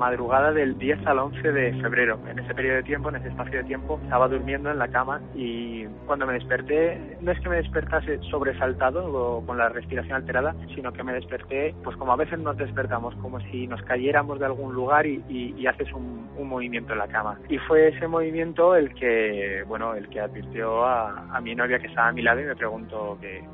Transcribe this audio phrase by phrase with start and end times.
[0.00, 2.18] Madrugada del 10 al 11 de febrero.
[2.26, 5.20] En ese periodo de tiempo, en ese espacio de tiempo, estaba durmiendo en la cama
[5.34, 10.56] y cuando me desperté, no es que me despertase sobresaltado o con la respiración alterada,
[10.74, 14.46] sino que me desperté, pues como a veces nos despertamos, como si nos cayéramos de
[14.46, 17.38] algún lugar y, haces un, movimiento en la cama.
[17.50, 22.08] Y fue ese movimiento el que, bueno, el que advirtió a, mi novia que estaba
[22.08, 23.44] a mi lado y me preguntó que,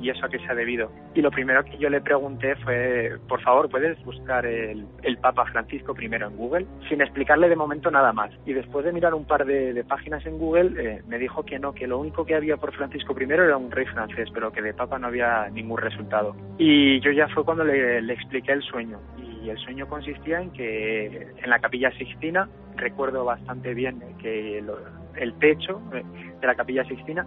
[0.00, 0.90] ¿y eso a qué se ha debido?
[1.14, 5.44] Y lo primero que yo le pregunté fue, por favor, ¿puedes buscar el, el Papa
[5.46, 5.71] Francisco?
[5.72, 8.30] Francisco I en Google, sin explicarle de momento nada más.
[8.44, 11.72] Y después de mirar un par de, páginas en Google, eh, me dijo que no,
[11.72, 14.74] que lo único que había por Francisco I era un rey francés, pero que de
[14.74, 16.36] papa no había ningún resultado.
[16.58, 18.98] Y yo ya fue cuando le, expliqué el sueño.
[19.42, 25.34] Y el sueño consistía en que en la capilla Sixtina, recuerdo bastante bien que el
[25.38, 26.02] techo eh,
[26.40, 27.26] de la capilla Sixtina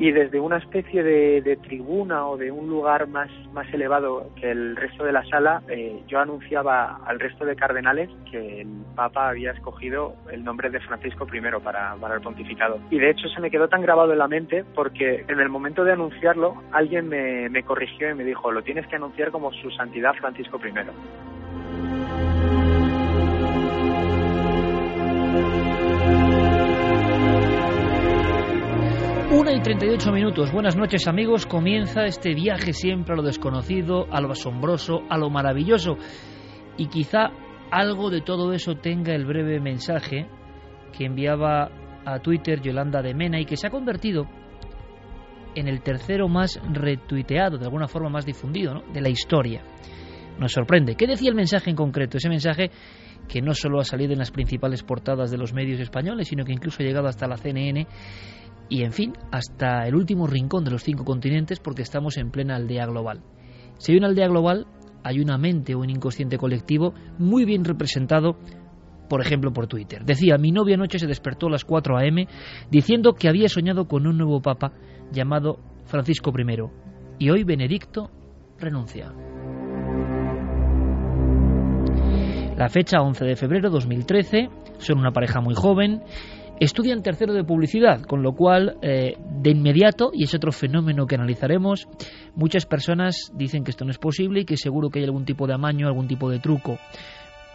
[0.00, 4.74] y desde una especie de, tribuna o de un lugar más, más elevado que el
[4.74, 9.50] resto de la sala, eh, yo anunciaba al resto de cardenales que el Papa había
[9.50, 12.80] escogido el nombre de Francisco I para, para el pontificado.
[12.90, 15.84] Y de hecho se me quedó tan grabado en la mente porque en el momento
[15.84, 19.70] de anunciarlo alguien me, me corrigió y me dijo, lo tienes que anunciar como su
[19.72, 21.39] santidad Francisco I.
[29.40, 30.52] 1 y 38 minutos.
[30.52, 31.46] Buenas noches amigos.
[31.46, 35.96] Comienza este viaje siempre a lo desconocido, a lo asombroso, a lo maravilloso.
[36.76, 37.30] Y quizá
[37.70, 40.26] algo de todo eso tenga el breve mensaje
[40.92, 41.70] que enviaba
[42.04, 44.26] a Twitter Yolanda de Mena y que se ha convertido
[45.54, 49.62] en el tercero más retuiteado, de alguna forma más difundido, de la historia.
[50.38, 50.96] Nos sorprende.
[50.96, 52.18] ¿Qué decía el mensaje en concreto?
[52.18, 52.70] Ese mensaje
[53.26, 56.52] que no solo ha salido en las principales portadas de los medios españoles, sino que
[56.52, 57.86] incluso ha llegado hasta la CNN
[58.70, 62.54] y en fin, hasta el último rincón de los cinco continentes porque estamos en plena
[62.54, 63.20] aldea global.
[63.78, 64.66] Si hay una aldea global,
[65.02, 68.38] hay una mente o un inconsciente colectivo muy bien representado,
[69.08, 70.04] por ejemplo, por Twitter.
[70.04, 72.28] Decía, mi novia anoche se despertó a las 4 a.m.
[72.70, 74.72] diciendo que había soñado con un nuevo papa
[75.10, 76.70] llamado Francisco I
[77.18, 78.10] y hoy Benedicto
[78.58, 79.12] renuncia.
[82.56, 86.02] La fecha 11 de febrero de 2013, son una pareja muy joven,
[86.60, 91.14] estudian tercero de publicidad, con lo cual eh, de inmediato, y es otro fenómeno que
[91.14, 91.88] analizaremos,
[92.34, 95.46] muchas personas dicen que esto no es posible y que seguro que hay algún tipo
[95.46, 96.78] de amaño, algún tipo de truco.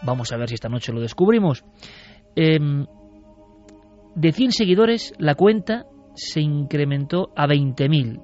[0.02, 1.64] Vamos a ver si esta noche lo descubrimos.
[2.34, 2.84] Em,
[4.16, 8.20] de 100 seguidores, la cuenta se incrementó a 20.000.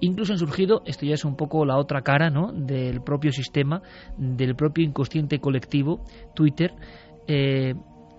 [0.00, 2.52] Incluso han surgido, esto ya es un poco la otra cara ¿no?
[2.52, 3.82] del propio sistema,
[4.18, 6.04] del propio inconsciente colectivo,
[6.34, 6.74] Twitter,
[7.26, 7.74] eh,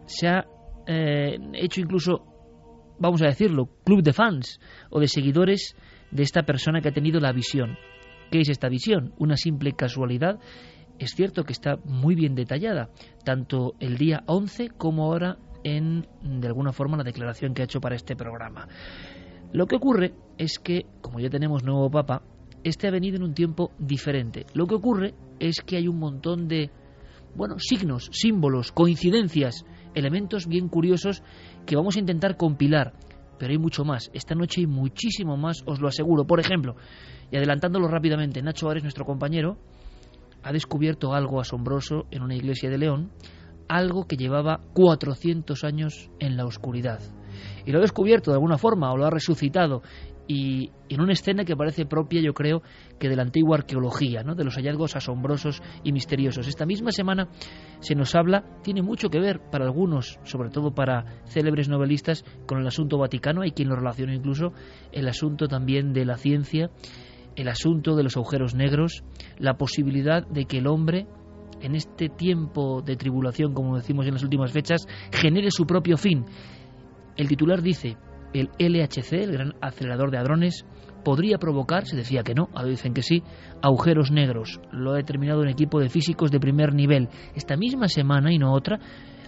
[0.05, 0.45] se ha
[0.91, 2.25] eh, hecho incluso,
[2.99, 4.59] vamos a decirlo, club de fans
[4.89, 5.75] o de seguidores
[6.11, 7.77] de esta persona que ha tenido la visión.
[8.29, 9.13] ¿Qué es esta visión?
[9.17, 10.39] Una simple casualidad.
[10.99, 12.89] Es cierto que está muy bien detallada,
[13.23, 17.79] tanto el día 11 como ahora en, de alguna forma, la declaración que ha hecho
[17.79, 18.67] para este programa.
[19.53, 22.23] Lo que ocurre es que, como ya tenemos nuevo Papa,
[22.63, 24.45] este ha venido en un tiempo diferente.
[24.53, 26.69] Lo que ocurre es que hay un montón de,
[27.35, 31.23] bueno, signos, símbolos, coincidencias elementos bien curiosos
[31.65, 32.93] que vamos a intentar compilar.
[33.37, 34.11] Pero hay mucho más.
[34.13, 36.25] Esta noche hay muchísimo más, os lo aseguro.
[36.25, 36.75] Por ejemplo,
[37.31, 39.57] y adelantándolo rápidamente, Nacho Ares, nuestro compañero,
[40.43, 43.11] ha descubierto algo asombroso en una iglesia de León,
[43.67, 46.99] algo que llevaba 400 años en la oscuridad.
[47.65, 49.81] Y lo ha descubierto de alguna forma o lo ha resucitado
[50.33, 52.61] y en una escena que parece propia, yo creo,
[52.97, 54.33] que de la antigua arqueología, ¿no?
[54.33, 56.47] de los hallazgos asombrosos y misteriosos.
[56.47, 57.27] Esta misma semana
[57.81, 62.59] se nos habla, tiene mucho que ver para algunos, sobre todo para célebres novelistas, con
[62.59, 64.53] el asunto vaticano, hay quien lo relaciona incluso,
[64.93, 66.71] el asunto también de la ciencia,
[67.35, 69.03] el asunto de los agujeros negros,
[69.37, 71.07] la posibilidad de que el hombre
[71.59, 76.23] en este tiempo de tribulación, como decimos en las últimas fechas, genere su propio fin.
[77.17, 77.97] El titular dice,
[78.33, 80.65] el LHC, el gran acelerador de hadrones,
[81.03, 83.23] podría provocar, se decía que no, ahora dicen que sí,
[83.61, 84.59] agujeros negros.
[84.71, 87.09] Lo ha determinado un equipo de físicos de primer nivel.
[87.35, 88.79] Esta misma semana y no otra,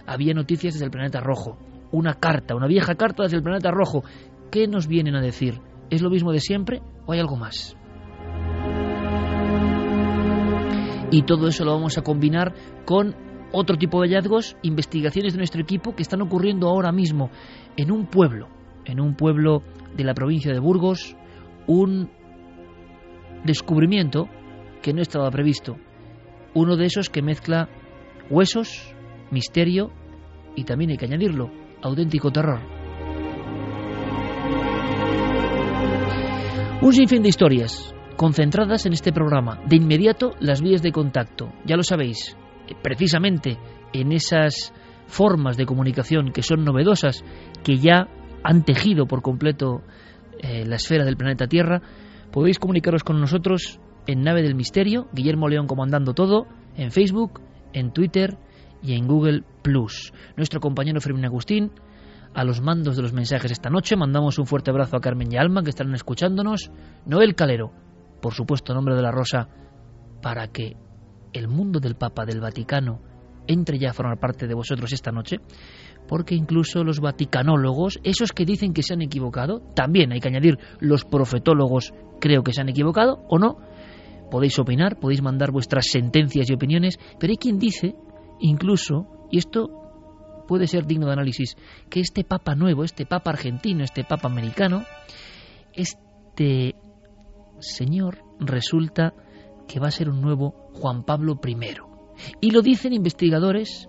[0.06, 1.58] había noticias desde el planeta rojo.
[1.92, 4.02] Una carta, una vieja carta desde el planeta rojo.
[4.50, 5.60] ¿Qué nos vienen a decir?
[5.90, 7.76] ¿Es lo mismo de siempre o hay algo más?
[11.10, 12.54] Y todo eso lo vamos a combinar
[12.84, 13.14] con
[13.52, 17.30] otro tipo de hallazgos, investigaciones de nuestro equipo que están ocurriendo ahora mismo
[17.76, 18.48] en un pueblo,
[18.84, 19.62] en un pueblo
[19.96, 21.16] de la provincia de Burgos,
[21.66, 22.10] un
[23.44, 24.28] descubrimiento
[24.82, 25.76] que no estaba previsto.
[26.54, 27.68] Uno de esos que mezcla
[28.30, 28.94] huesos,
[29.30, 29.90] misterio
[30.56, 31.50] y también hay que añadirlo,
[31.82, 32.60] auténtico terror.
[36.80, 39.60] Un sinfín de historias concentradas en este programa.
[39.66, 41.52] De inmediato las vías de contacto.
[41.64, 42.36] Ya lo sabéis,
[42.82, 43.58] precisamente
[43.92, 44.72] en esas
[45.06, 47.24] formas de comunicación que son novedosas,
[47.62, 48.08] que ya
[48.44, 49.82] han tejido por completo
[50.38, 51.82] eh, la esfera del planeta Tierra,
[52.30, 56.46] podéis comunicaros con nosotros en Nave del Misterio, Guillermo León comandando todo,
[56.76, 57.40] en Facebook,
[57.72, 58.36] en Twitter
[58.82, 60.12] y en Google Plus.
[60.36, 61.72] Nuestro compañero Fermín Agustín,
[62.34, 65.36] a los mandos de los mensajes esta noche, mandamos un fuerte abrazo a Carmen y
[65.36, 66.70] Alma que estarán escuchándonos,
[67.06, 67.72] Noel Calero,
[68.20, 69.48] por supuesto, nombre de la Rosa,
[70.20, 70.76] para que
[71.32, 73.00] el mundo del Papa del Vaticano
[73.46, 75.38] entre ya a formar parte de vosotros esta noche,
[76.08, 80.58] porque incluso los vaticanólogos, esos que dicen que se han equivocado, también hay que añadir
[80.80, 83.58] los profetólogos, creo que se han equivocado o no,
[84.30, 87.94] podéis opinar, podéis mandar vuestras sentencias y opiniones, pero hay quien dice,
[88.40, 89.84] incluso, y esto
[90.46, 91.56] puede ser digno de análisis,
[91.88, 94.84] que este Papa nuevo, este Papa argentino, este Papa americano,
[95.72, 96.74] este
[97.60, 99.14] señor resulta
[99.66, 101.56] que va a ser un nuevo Juan Pablo I.
[102.40, 103.88] Y lo dicen investigadores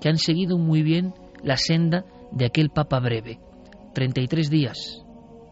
[0.00, 1.12] que han seguido muy bien
[1.42, 3.40] la senda de aquel Papa breve.
[3.94, 5.04] 33 días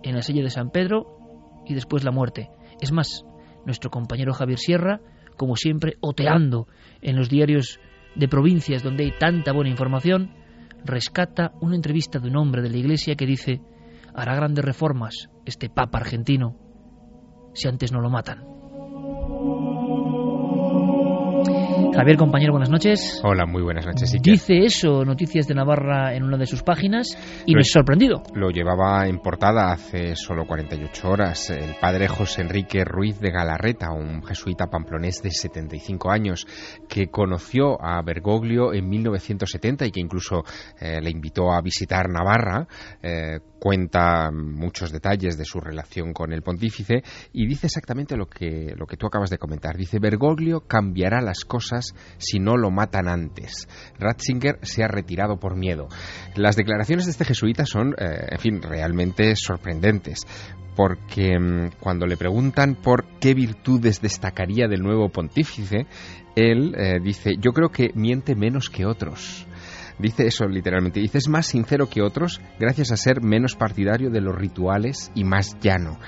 [0.03, 2.51] en la silla de San Pedro y después la muerte.
[2.81, 3.25] Es más,
[3.65, 5.01] nuestro compañero Javier Sierra,
[5.37, 6.69] como siempre, oteando
[7.03, 7.81] en los diarios
[8.15, 10.35] de provincias donde hay tanta buena información,
[10.85, 13.61] rescata una entrevista de un hombre de la Iglesia que dice,
[14.15, 16.57] hará grandes reformas este Papa argentino
[17.55, 18.56] si antes no lo matan.
[21.97, 23.23] Javier, compañero, buenas noches.
[23.25, 24.13] Hola, muy buenas noches.
[24.21, 27.17] Dice eso, Noticias de Navarra, en una de sus páginas,
[27.47, 28.23] y me he sorprendido.
[28.35, 33.93] Lo llevaba en portada hace solo 48 horas el padre José Enrique Ruiz de Galarreta,
[33.93, 36.47] un jesuita pamplonés de 75 años,
[36.87, 40.45] que conoció a Bergoglio en 1970 y que incluso
[40.79, 42.69] eh, le invitó a visitar Navarra.
[43.03, 47.03] Eh, cuenta muchos detalles de su relación con el pontífice
[47.33, 49.77] y dice exactamente lo que, lo que tú acabas de comentar.
[49.77, 51.86] Dice, Bergoglio cambiará las cosas
[52.19, 53.69] si no lo matan antes.
[53.99, 55.89] Ratzinger se ha retirado por miedo.
[56.35, 60.27] Las declaraciones de este jesuita son, eh, en fin, realmente sorprendentes
[60.77, 65.87] porque mm, cuando le preguntan por qué virtudes destacaría del nuevo pontífice,
[66.37, 69.46] él eh, dice, yo creo que miente menos que otros.
[69.99, 71.01] Dice eso literalmente.
[71.01, 75.25] Dice, es más sincero que otros gracias a ser menos partidario de los rituales y
[75.25, 75.99] más llano.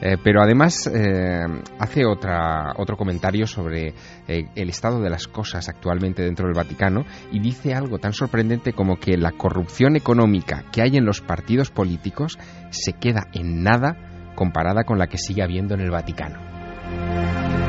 [0.00, 1.44] Eh, pero además eh,
[1.78, 3.94] hace otra, otro comentario sobre
[4.28, 8.72] eh, el estado de las cosas actualmente dentro del Vaticano y dice algo tan sorprendente
[8.72, 12.38] como que la corrupción económica que hay en los partidos políticos
[12.70, 17.65] se queda en nada comparada con la que sigue habiendo en el Vaticano.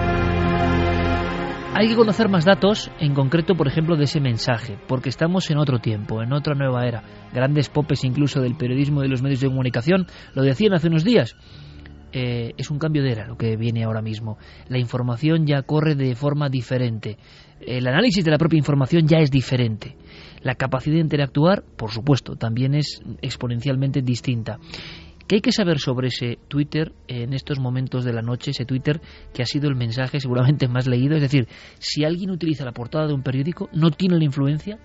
[1.79, 5.59] Hay que conocer más datos, en concreto, por ejemplo, de ese mensaje, porque estamos en
[5.59, 7.03] otro tiempo, en otra nueva era.
[7.31, 11.03] Grandes popes incluso del periodismo y de los medios de comunicación lo decían hace unos
[11.03, 11.35] días.
[12.13, 14.39] Eh, es un cambio de era lo que viene ahora mismo.
[14.69, 17.19] La información ya corre de forma diferente.
[17.61, 19.97] El análisis de la propia información ya es diferente.
[20.41, 24.57] La capacidad de interactuar, por supuesto, también es exponencialmente distinta.
[25.27, 28.51] ¿Qué hay que saber sobre ese Twitter en estos momentos de la noche?
[28.51, 29.01] Ese Twitter
[29.33, 31.15] que ha sido el mensaje seguramente más leído.
[31.15, 34.79] Es decir, si alguien utiliza la portada de un periódico, no tiene la influencia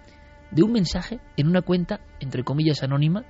[0.50, 3.24] de un mensaje en una cuenta, entre comillas, anónima.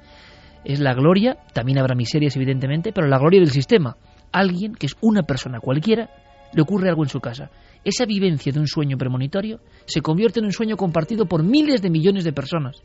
[0.65, 3.99] Es la gloria, también habrá miserias evidentemente, pero la gloria del sistema.
[4.33, 6.09] Alguien, que es una persona cualquiera,
[6.55, 7.51] le ocurre algo en su casa.
[7.85, 11.91] Esa vivencia de un sueño premonitorio se convierte en un sueño compartido por miles de
[11.91, 12.83] millones de personas.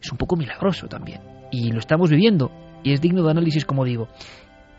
[0.00, 1.20] Es un poco milagroso también.
[1.50, 2.50] Y lo estamos viviendo
[2.82, 4.08] y es digno de análisis, como digo.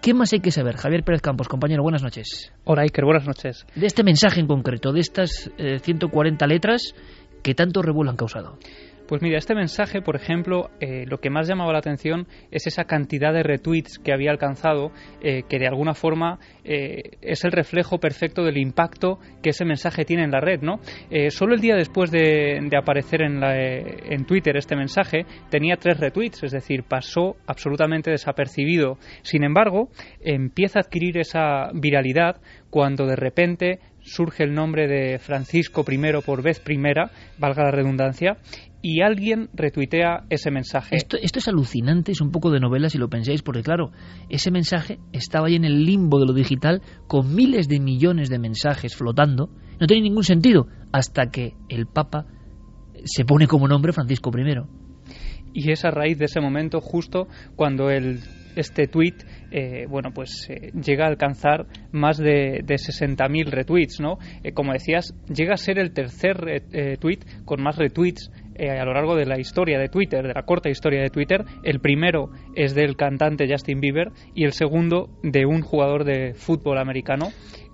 [0.01, 0.75] ¿Qué más hay que saber?
[0.75, 2.51] Javier Pérez Campos, compañero, buenas noches.
[2.65, 3.65] Hola Iker, buenas noches.
[3.73, 6.93] De este mensaje en concreto, de estas 140 eh, letras
[7.41, 8.57] que tanto revuelo han causado.
[9.07, 12.85] Pues mira, este mensaje, por ejemplo, eh, lo que más llamaba la atención es esa
[12.85, 14.91] cantidad de retweets que había alcanzado,
[15.21, 20.05] eh, que de alguna forma eh, es el reflejo perfecto del impacto que ese mensaje
[20.05, 20.79] tiene en la red, ¿no?
[21.29, 26.43] solo el día después de, aparecer en, la, en Twitter este mensaje tenía tres retweets,
[26.43, 28.97] es decir, pasó absolutamente desapercibido.
[29.21, 29.89] Sin embargo,
[30.21, 32.37] empieza a adquirir esa viralidad
[32.69, 38.37] cuando de repente surge el nombre de Francisco I por vez primera, valga la redundancia,
[38.83, 40.95] y alguien retuitea ese mensaje.
[40.95, 43.91] Esto, esto es alucinante, es un poco de novela si lo pensáis, porque claro,
[44.29, 48.39] ese mensaje estaba ahí en el limbo de lo digital con miles de millones de
[48.39, 49.49] mensajes flotando.
[49.79, 52.27] No tiene ningún sentido hasta que el Papa
[53.05, 54.53] se pone como nombre Francisco I.
[55.53, 58.19] Y es a raíz de ese momento justo cuando el
[58.55, 59.15] este tweet
[59.51, 64.73] eh, bueno pues eh, llega a alcanzar más de, de 60.000 retweets no eh, como
[64.73, 66.63] decías llega a ser el tercer
[66.99, 70.69] tweet con más retweets a lo largo de la historia de Twitter, de la corta
[70.69, 71.43] historia de Twitter.
[71.63, 76.77] El primero es del cantante Justin Bieber y el segundo de un jugador de fútbol
[76.77, 77.29] americano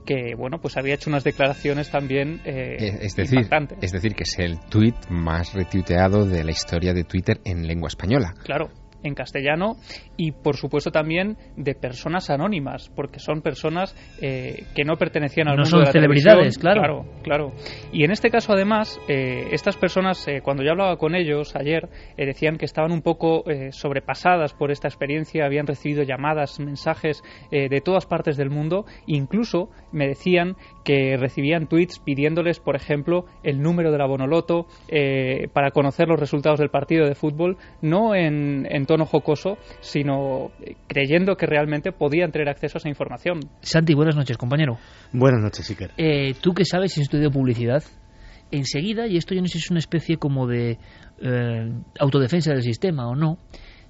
[0.05, 3.47] que bueno pues había hecho unas declaraciones también es decir
[3.81, 7.89] es decir que es el tweet más retuiteado de la historia de Twitter en lengua
[7.89, 8.69] española claro
[9.03, 9.77] en castellano
[10.17, 15.55] y por supuesto también de personas anónimas porque son personas eh, que no pertenecían al
[15.55, 16.81] no mundo son de celebridades claro.
[16.81, 17.51] claro claro.
[17.91, 21.89] Y en este caso además eh, estas personas eh, cuando yo hablaba con ellos ayer
[22.17, 28.05] decían que estaban un poco sobrepasadas por esta experiencia habían recibido llamadas mensajes de todas
[28.05, 28.85] partes del mundo.
[29.07, 34.67] Incluso me decían que recibían tweets pidiéndoles por ejemplo el número de la bonoloto
[35.53, 40.49] para conocer los resultados del partido de fútbol no en, en tono jocoso, sino
[40.87, 43.39] creyendo que realmente podían tener acceso a esa información.
[43.61, 44.79] Santi, buenas noches, compañero.
[45.13, 45.91] Buenas noches, Iker.
[45.95, 47.83] Eh, Tú que sabes si has estudiado publicidad,
[48.49, 50.79] enseguida, y esto yo no sé si es una especie como de
[51.21, 53.37] eh, autodefensa del sistema o no,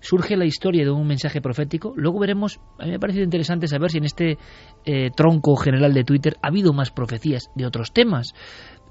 [0.01, 1.93] surge la historia de un mensaje profético.
[1.95, 4.37] Luego veremos, a mí me ha parecido interesante saber si en este
[4.85, 8.33] eh, tronco general de Twitter ha habido más profecías de otros temas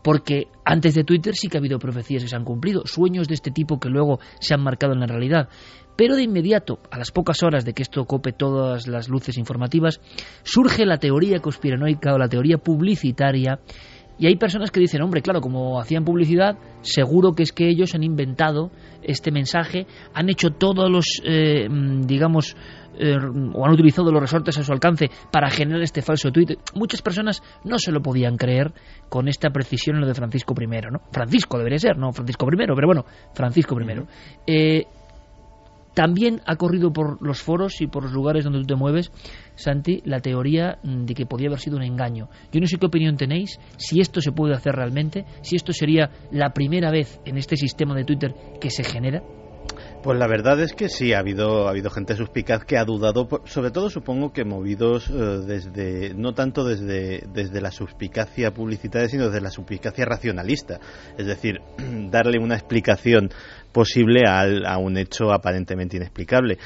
[0.03, 3.35] porque antes de Twitter sí que ha habido profecías que se han cumplido, sueños de
[3.35, 5.49] este tipo que luego se han marcado en la realidad.
[5.99, 10.01] Pero de inmediato, a las pocas horas de que esto cope todas las luces informativas,
[10.45, 13.59] surge la teoría conspiranoica o la teoría publicitaria.
[14.17, 17.97] Y hay personas que dicen, hombre, claro, como hacían publicidad, seguro que es que ellos
[17.97, 18.71] han inventado
[19.03, 22.57] este mensaje, han hecho todos los, eh, mm, digamos,
[22.97, 23.17] eh,
[23.55, 26.61] o han utilizado los resortes a su alcance para generar este falso tuit.
[26.77, 28.73] Muchas personas no se lo podían creer
[29.09, 31.01] con esta precisión en lo de Francisco I, ¿no?
[31.11, 34.05] Francisco debería ser, no Francisco I, pero bueno, Francisco I.
[34.47, 34.87] Eh,
[35.99, 39.11] también ha corrido por los foros y por los lugares donde tú te mueves,
[39.57, 42.29] Santi, la teoría mm, de que podía haber sido un engaño.
[42.53, 46.09] Yo no sé qué opinión tenéis, si esto se puede hacer realmente, si esto sería
[46.31, 49.25] la primera vez en este sistema de Twitter que se genera.
[50.03, 53.29] Pues la verdad es que sí, ha habido, ha habido gente suspicaz que ha dudado,
[53.45, 59.27] sobre todo supongo que movidos eh, desde, no tanto desde, desde la suspicacia publicitaria, sino
[59.27, 60.79] desde la suspicacia racionalista.
[61.19, 61.61] Es decir,
[62.11, 63.31] darle una explicación
[63.73, 66.59] posible a un hecho aparentemente inexplicable.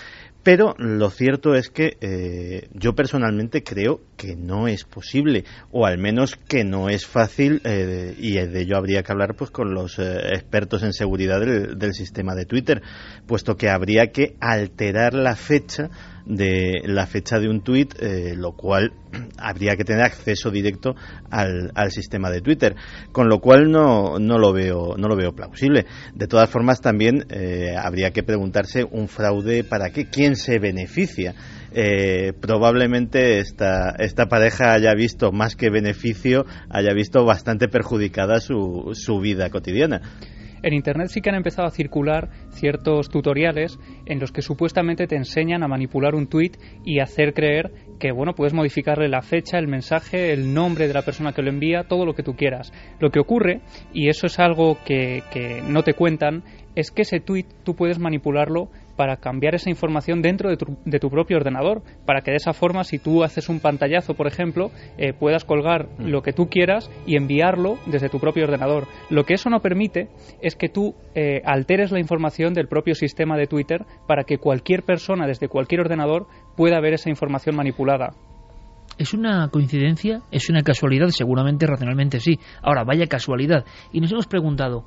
[0.42, 5.98] Pero lo cierto es que eh, yo personalmente creo que no es posible, o al
[5.98, 10.00] menos que no es fácil, eh, y de ello habría que hablar pues con los
[10.00, 12.82] eh, expertos en seguridad del, sistema de Twitter,
[13.26, 15.90] puesto que habría que alterar la fecha
[16.26, 18.92] de la fecha de un tuit, eh, lo cual
[19.38, 20.94] habría que tener acceso directo
[21.30, 22.74] al, al, sistema de Twitter,
[23.12, 25.86] con lo cual no, no, lo veo no lo veo plausible.
[26.14, 31.34] De todas formas, también eh, habría que preguntarse un fraude para qué, quién se beneficia.
[31.74, 38.90] Eh, probablemente esta, esta pareja haya visto más que beneficio, haya visto bastante perjudicada su,
[38.92, 40.02] su vida cotidiana.
[40.62, 45.16] En Internet sí que han empezado a circular ciertos tutoriales en los que supuestamente te
[45.16, 46.52] enseñan a manipular un tweet
[46.84, 51.02] y hacer creer que bueno puedes modificarle la fecha, el mensaje, el nombre de la
[51.02, 52.72] persona que lo envía, todo lo que tú quieras.
[53.00, 53.60] Lo que ocurre,
[53.92, 56.42] y eso es algo que, que no te cuentan,
[56.74, 60.98] es que ese tweet tú puedes manipularlo para cambiar esa información dentro de tu, de
[60.98, 64.70] tu, propio ordenador, para que de esa forma, si tú haces un pantallazo, por ejemplo,
[64.98, 66.06] eh, puedas colgar mm.
[66.06, 68.86] lo que tú quieras y enviarlo desde tu propio ordenador.
[69.10, 70.08] Lo que eso no permite
[70.40, 74.82] es que tú eh, alteres la información del propio sistema de Twitter para que cualquier
[74.82, 78.14] persona desde cualquier ordenador pueda ver esa información manipulada.
[78.98, 80.22] ¿Es una coincidencia?
[80.30, 81.08] ¿Es una casualidad?
[81.08, 82.38] Seguramente, racionalmente sí.
[82.62, 83.64] Ahora, vaya casualidad.
[83.90, 84.84] Y nos hemos preguntado,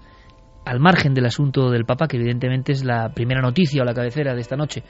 [0.66, 4.34] al margen del asunto del Papa, que evidentemente es la primera noticia o la cabecera
[4.34, 4.84] de esta noche,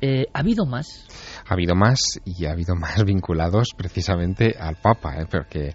[0.00, 1.37] Eh, ¿Ha habido más?
[1.48, 5.26] Ha habido más y ha habido más vinculados precisamente al Papa, ¿eh?
[5.30, 5.72] porque eh,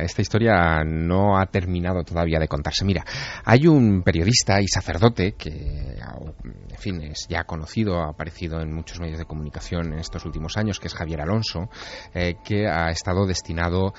[0.00, 2.84] esta historia no ha terminado todavía de contarse.
[2.84, 3.04] Mira,
[3.44, 9.00] hay un periodista y sacerdote que, en fin, es ya conocido, ha aparecido en muchos
[9.00, 11.68] medios de comunicación en estos últimos años, que es Javier Alonso,
[12.12, 13.94] eh, que ha estado destinado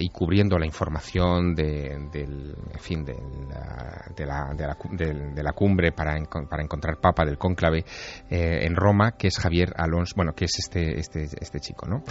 [0.00, 5.92] y cubriendo la información de, del, en fin, de la, de la, de la, cumbre
[5.92, 6.16] para,
[6.48, 7.84] para encontrar Papa del cónclave
[8.28, 12.02] en Roma, que es Javier Alonso, bueno, que es este, este, este chico, ¿no?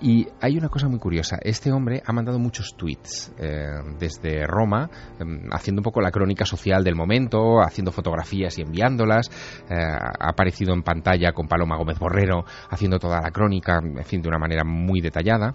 [0.00, 1.38] Y hay una cosa muy curiosa.
[1.42, 3.66] Este hombre ha mandado muchos tweets eh,
[3.98, 9.28] desde Roma, em, haciendo un poco la crónica social del momento, haciendo fotografías y enviándolas.
[9.68, 14.20] Eh, ha aparecido en pantalla con Paloma Gómez Borrero, haciendo toda la crónica, en fin,
[14.22, 15.54] de una manera muy detallada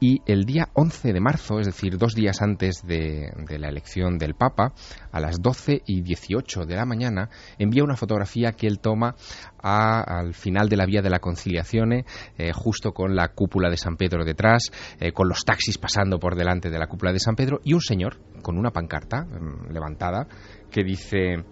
[0.00, 4.34] y el día 11 de marzo, es decir, dos días antes de, la elección del
[4.34, 4.72] Papa,
[5.10, 9.14] a las 12 y 18 de la mañana, envía una fotografía que él toma
[9.58, 12.04] al final de la vía de la conciliación, eh,
[12.54, 16.70] justo con la cúpula de San Pedro detrás, eh, con los taxis pasando por delante
[16.70, 20.28] de la cúpula de San Pedro y un señor con una pancarta mm, levantada
[20.70, 21.44] que dice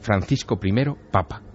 [0.00, 0.72] Francisco I,
[1.10, 1.53] Papa.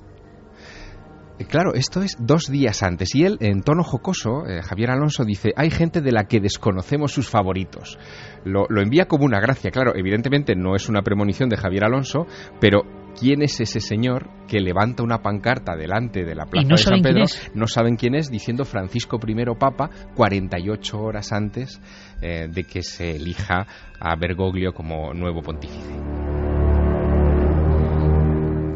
[1.40, 3.16] Eh, claro, esto es dos días antes.
[3.16, 7.14] Y él, en tono jocoso, eh, Javier Alonso dice, hay gente de la que desconocemos
[7.14, 7.98] sus favoritos.
[8.44, 9.72] Lo, envía como una gracia.
[9.72, 12.28] Claro, evidentemente no es una premonición de Javier Alonso,
[12.60, 12.82] pero
[13.18, 17.02] ¿quién es ese señor que levanta una pancarta delante de la plaza no de San
[17.02, 17.26] Pedro?
[17.54, 21.82] No saben quién es, diciendo Francisco I Papa 48 horas antes
[22.22, 23.66] eh, de que se elija
[24.00, 25.94] a Bergoglio como nuevo pontífice.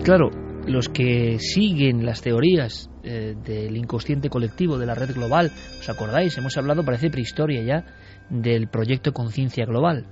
[0.03, 0.29] Claro,
[0.67, 6.38] los que siguen las teorías eh, del inconsciente colectivo, de la red global, ¿os acordáis?
[6.38, 7.86] Hemos hablado, parece prehistoria ya,
[8.29, 10.05] del proyecto Conciencia Global.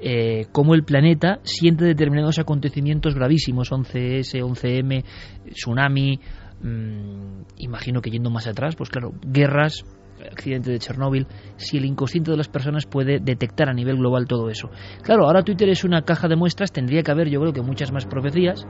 [0.00, 5.04] Eh, cómo el planeta siente determinados acontecimientos gravísimos, 11S, 11M,
[5.50, 6.20] tsunami,
[6.62, 9.84] mm, imagino que yendo más atrás, pues claro, guerras,
[10.30, 14.50] accidente de Chernóbil, si el inconsciente de las personas puede detectar a nivel global todo
[14.50, 14.70] eso.
[15.02, 17.92] Claro, ahora Twitter es una caja de muestras, tendría que haber yo creo que muchas
[17.92, 18.66] más profecías,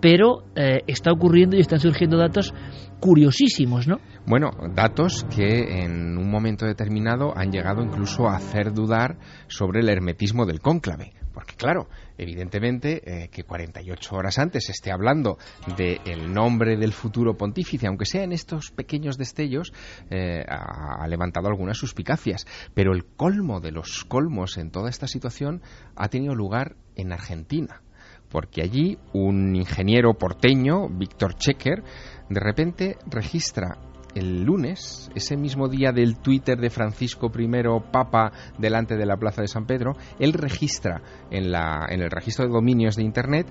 [0.00, 2.54] pero eh, está ocurriendo y están surgiendo datos
[3.00, 3.98] curiosísimos, ¿no?
[4.26, 9.88] Bueno, datos que en un momento determinado han llegado incluso a hacer dudar sobre el
[9.88, 11.12] hermetismo del cónclave.
[11.38, 15.38] Porque claro, evidentemente eh, que 48 horas antes esté hablando
[15.76, 19.72] del nombre del futuro pontífice, aunque sea en estos pequeños destellos,
[20.10, 22.44] eh, ha, levantado algunas suspicacias.
[22.74, 25.62] Pero el colmo de los colmos en toda esta situación
[25.94, 27.82] ha tenido lugar en Argentina.
[28.30, 31.84] Porque allí un ingeniero porteño, Víctor Checker,
[32.28, 33.78] de repente registra
[34.14, 37.48] el lunes, ese mismo día del Twitter de Francisco I,
[37.92, 42.46] Papa, delante de la Plaza de San Pedro, él registra en, la, en el registro
[42.46, 43.46] de dominios de Internet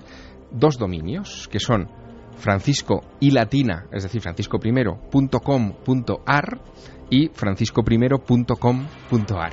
[0.50, 1.88] dos dominios, que son
[2.36, 6.60] francisco y latina, es decir, franciscoprimero.com.ar
[7.10, 9.52] y franciscoprimero.com.ar.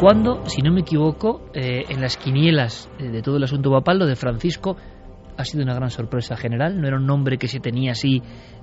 [0.00, 4.06] Cuando, si no me equivoco, eh, en las quinielas de todo el asunto papal, lo
[4.06, 4.76] de Francisco
[5.36, 6.80] ha sido una gran sorpresa general.
[6.80, 8.22] No era un nombre que se tenía así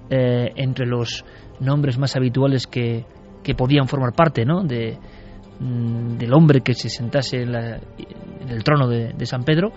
[0.09, 1.25] eh, entre los
[1.59, 3.05] nombres más habituales que,
[3.43, 4.63] que podían formar parte ¿no?
[4.63, 4.97] de,
[5.59, 9.71] mm, del hombre que se sentase en, el trono de, de, San Pedro.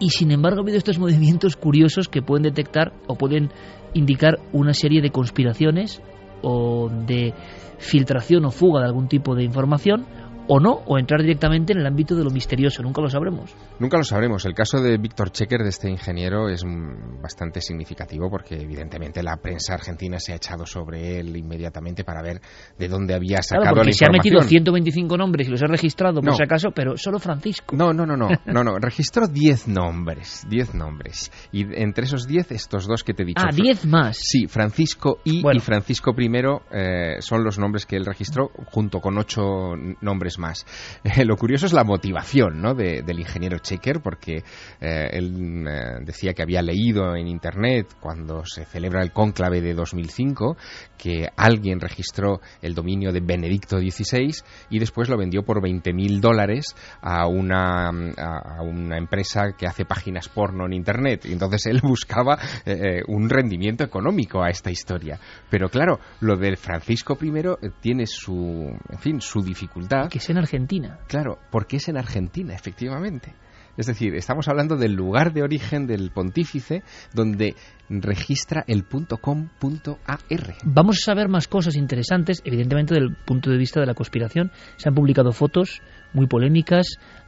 [0.00, 3.50] Y sin embargo ha habido estos movimientos curiosos que pueden detectar o pueden
[3.94, 6.02] indicar una serie de conspiraciones
[6.42, 7.32] o de
[7.78, 10.06] filtración o fuga de algún tipo de información
[10.48, 13.54] o no, o entrar directamente en el ámbito de lo misterioso, nunca lo sabremos.
[13.78, 14.44] Nunca lo sabremos.
[14.44, 16.64] El caso de Víctor Checker, de este ingeniero, es
[17.22, 22.40] bastante significativo porque evidentemente la prensa argentina se ha echado sobre él inmediatamente para ver
[22.78, 26.20] de dónde había sacado claro, porque se ha metido 125 nombres y los ha registrado
[26.20, 27.76] por si acaso, pero solo Francisco.
[27.76, 28.78] No, no, no, no, no, no.
[28.78, 31.30] registró 10 nombres, 10 nombres.
[31.52, 33.42] Y entre esos 10, estos dos que te he dicho.
[33.44, 34.18] Ah, 10 más.
[34.20, 36.30] Sí, Francisco y, y Francisco I
[36.70, 40.66] eh, son los nombres que él registró junto con ocho nombres más.
[41.02, 42.74] Eh, lo curioso es la motivación ¿no?
[42.74, 44.42] del ingeniero Checker, porque
[44.80, 49.74] eh, él eh, decía que había leído en Internet, cuando se celebra el cónclave de
[49.74, 50.56] 2005,
[50.96, 54.32] que alguien registró el dominio de Benedicto XVI
[54.70, 60.28] y después lo vendió por 20.000 dólares a una, a una empresa que hace páginas
[60.28, 61.26] porno en Internet.
[61.26, 62.38] Y entonces él buscaba
[63.08, 65.18] un rendimiento económico a esta historia.
[65.50, 67.32] Pero claro, lo del Francisco I
[67.80, 70.98] tiene su, en fin, su dificultad en Argentina.
[71.08, 73.34] Claro, porque es en Argentina, efectivamente.
[73.76, 76.82] Es decir, estamos hablando del lugar de origen del pontífice
[77.12, 77.56] donde
[77.88, 80.20] registra el .com.ar.
[80.64, 84.52] Vamos a saber más cosas interesantes, evidentemente desde el punto de vista de la conspiración.
[84.76, 85.82] Se han publicado fotos
[86.12, 86.86] muy polémicas,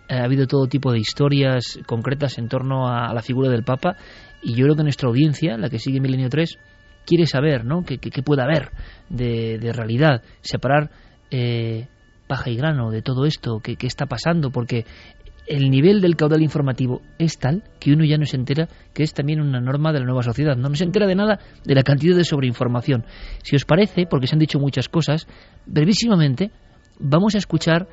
[0.09, 3.97] eh, ha habido todo tipo de historias concretas en torno a, la figura del Papa
[4.41, 6.59] y yo creo que nuestra audiencia, la que sigue Milenio 3,
[7.05, 7.83] quiere saber ¿no?
[7.85, 8.71] qué, puede haber
[9.09, 10.91] de, realidad, separar
[11.33, 11.89] eh,
[12.27, 14.85] paja y grano de todo esto, qué está pasando, porque
[15.47, 19.15] el nivel del caudal informativo es tal que uno ya no se entera que es
[19.15, 20.57] también una norma de la nueva sociedad.
[20.57, 23.05] No se entera de nada de la cantidad de sobreinformación.
[23.43, 25.27] Si os parece, porque se han dicho muchas cosas,
[25.67, 26.51] brevísimamente
[26.99, 27.87] vamos a escuchar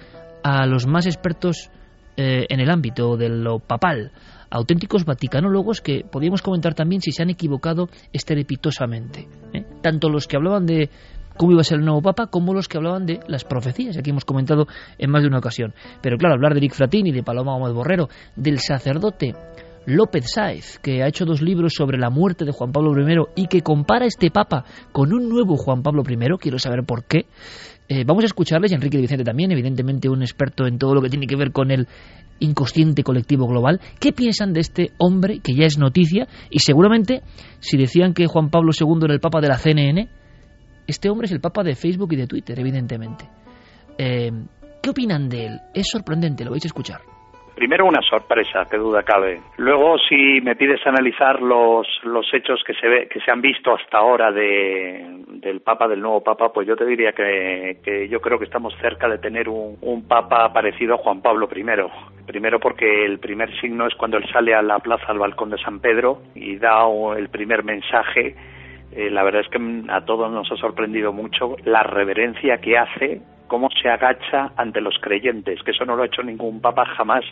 [0.44, 1.70] a los más expertos
[2.18, 4.12] eh, en el ámbito de lo papal,
[4.50, 9.28] auténticos vaticanólogos que podríamos comentar también si se han equivocado estrepitosamente.
[9.54, 9.66] ¿eh?
[9.82, 10.90] Tanto los que hablaban de
[11.38, 14.10] cómo iba a ser el nuevo Papa, como los que hablaban de las profecías, aquí
[14.10, 14.68] hemos comentado
[14.98, 15.74] en más de una ocasión.
[16.02, 19.34] Pero claro, hablar de Eric Fratini, de Paloma Gómez Borrero, del sacerdote
[19.86, 23.48] López Sáez, que ha hecho dos libros sobre la muerte de Juan Pablo I y
[23.48, 27.26] que compara este Papa con un nuevo Juan Pablo I, quiero saber por qué.
[27.90, 31.02] Eh, vamos a escucharles, y Enrique de Vicente también, evidentemente un experto en todo lo
[31.02, 31.88] que tiene que ver con el
[32.40, 33.82] inconsciente colectivo global.
[34.00, 36.28] ¿Qué piensan de este hombre que ya es noticia?
[36.50, 37.22] Y seguramente,
[37.60, 40.08] si decían que Juan Pablo II era el Papa de la CNN,
[40.88, 43.26] este hombre es el papa de Facebook y de Twitter, evidentemente.
[43.98, 44.32] Eh,
[44.82, 45.60] ¿Qué opinan de él?
[45.74, 47.00] Es sorprendente, lo vais a escuchar.
[47.56, 49.40] Primero una sorpresa, que duda cabe.
[49.58, 53.76] Luego, si me pides analizar los, los hechos que se, ve, que se han visto
[53.76, 58.20] hasta ahora de, del Papa, del nuevo Papa, pues yo te diría que, que yo
[58.22, 61.64] creo que estamos cerca de tener un, un, Papa parecido a Juan Pablo I.
[62.26, 65.60] Primero porque el primer signo es cuando él sale a la plaza, al balcón de
[65.60, 68.36] San Pedro, y da el primer mensaje
[68.96, 73.22] eh, la verdad es que a todos nos ha sorprendido mucho la reverencia que hace,
[73.48, 77.24] cómo se agacha ante los creyentes, que eso no lo ha hecho ningún papa jamás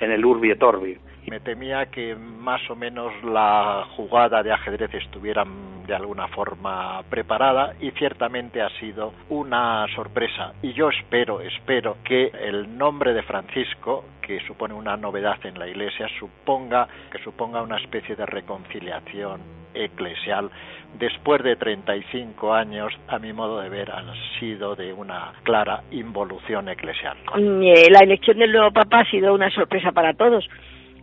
[0.00, 0.96] en el Urbi et Orbi.
[1.28, 5.44] Me temía que más o menos la jugada de ajedrez estuviera
[5.86, 10.52] de alguna forma preparada y ciertamente ha sido una sorpresa.
[10.62, 15.66] Y yo espero, espero que el nombre de Francisco, que supone una novedad en la
[15.66, 20.50] Iglesia, suponga que suponga una especie de reconciliación eclesial
[20.98, 24.06] después de 35 años, a mi modo de ver, han
[24.38, 27.16] sido de una clara involución eclesial.
[27.36, 30.48] Eh, la elección del nuevo Papa ha sido una sorpresa para todos.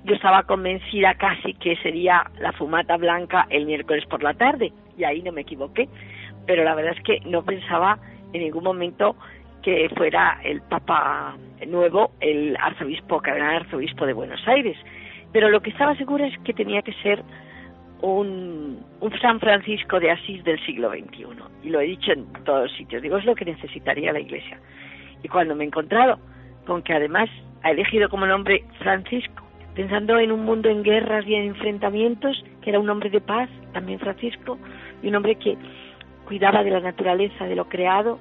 [0.03, 5.03] Yo estaba convencida casi que sería la fumata blanca el miércoles por la tarde, y
[5.03, 5.87] ahí no me equivoqué.
[6.45, 7.99] Pero la verdad es que no pensaba
[8.33, 9.15] en ningún momento
[9.61, 14.77] que fuera el Papa nuevo, el arzobispo, cardenal arzobispo de Buenos Aires.
[15.31, 17.23] Pero lo que estaba segura es que tenía que ser
[18.01, 18.83] un,
[19.21, 21.25] San Francisco de Asís del siglo XXI.
[21.63, 23.01] Y lo he dicho en todos sitios.
[23.01, 24.59] Digo, es lo que necesitaría la Iglesia.
[25.23, 26.19] Y cuando me he encontrado
[26.65, 27.29] con que además
[27.63, 29.43] ha elegido como nombre Francisco,
[29.75, 33.49] pensando en un mundo en guerras y en enfrentamientos, que era un hombre de paz,
[33.71, 34.57] también Francisco,
[35.01, 35.57] y un hombre que
[36.25, 38.19] cuidaba de la naturaleza, de lo creado,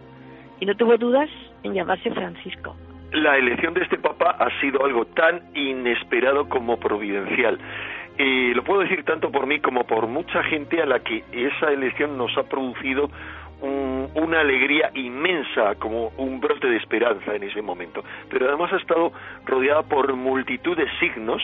[0.60, 1.28] y no tuvo dudas
[1.62, 2.76] en llamarse Francisco.
[3.12, 7.58] La elección de este Papa ha sido algo tan inesperado como providencial.
[8.18, 11.72] Y lo puedo decir tanto por mí como por mucha gente a la que esa
[11.72, 13.10] elección nos ha producido
[13.62, 18.02] una alegría inmensa, como un brote de esperanza en ese momento.
[18.28, 19.12] Pero además ha estado
[19.46, 21.42] rodeada por multitud de signos,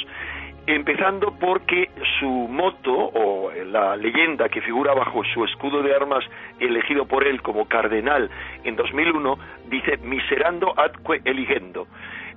[0.67, 6.25] empezando porque su moto o la leyenda que figura bajo su escudo de armas
[6.61, 8.29] elegido por él como cardenal
[8.65, 9.39] en 2001
[9.71, 11.87] dice miserando atque eligendo,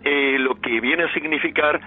[0.03, 1.81] eh, lo que viene a significar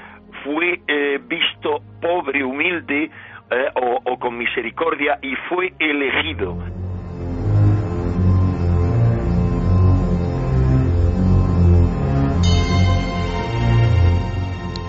[0.44, 3.11] fue eh, visto pobre, humilde
[3.50, 3.66] eh,
[4.04, 6.59] o, con misericordia y fue elegido.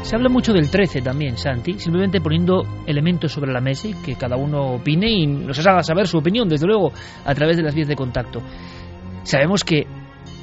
[0.01, 4.15] Se habla mucho del 13 también, Santi, simplemente poniendo elementos sobre la mesa y que
[4.15, 6.91] cada uno opine y nos haga saber su opinión, desde luego,
[7.25, 8.41] a través de las vías de contacto.
[9.23, 9.87] Sabemos que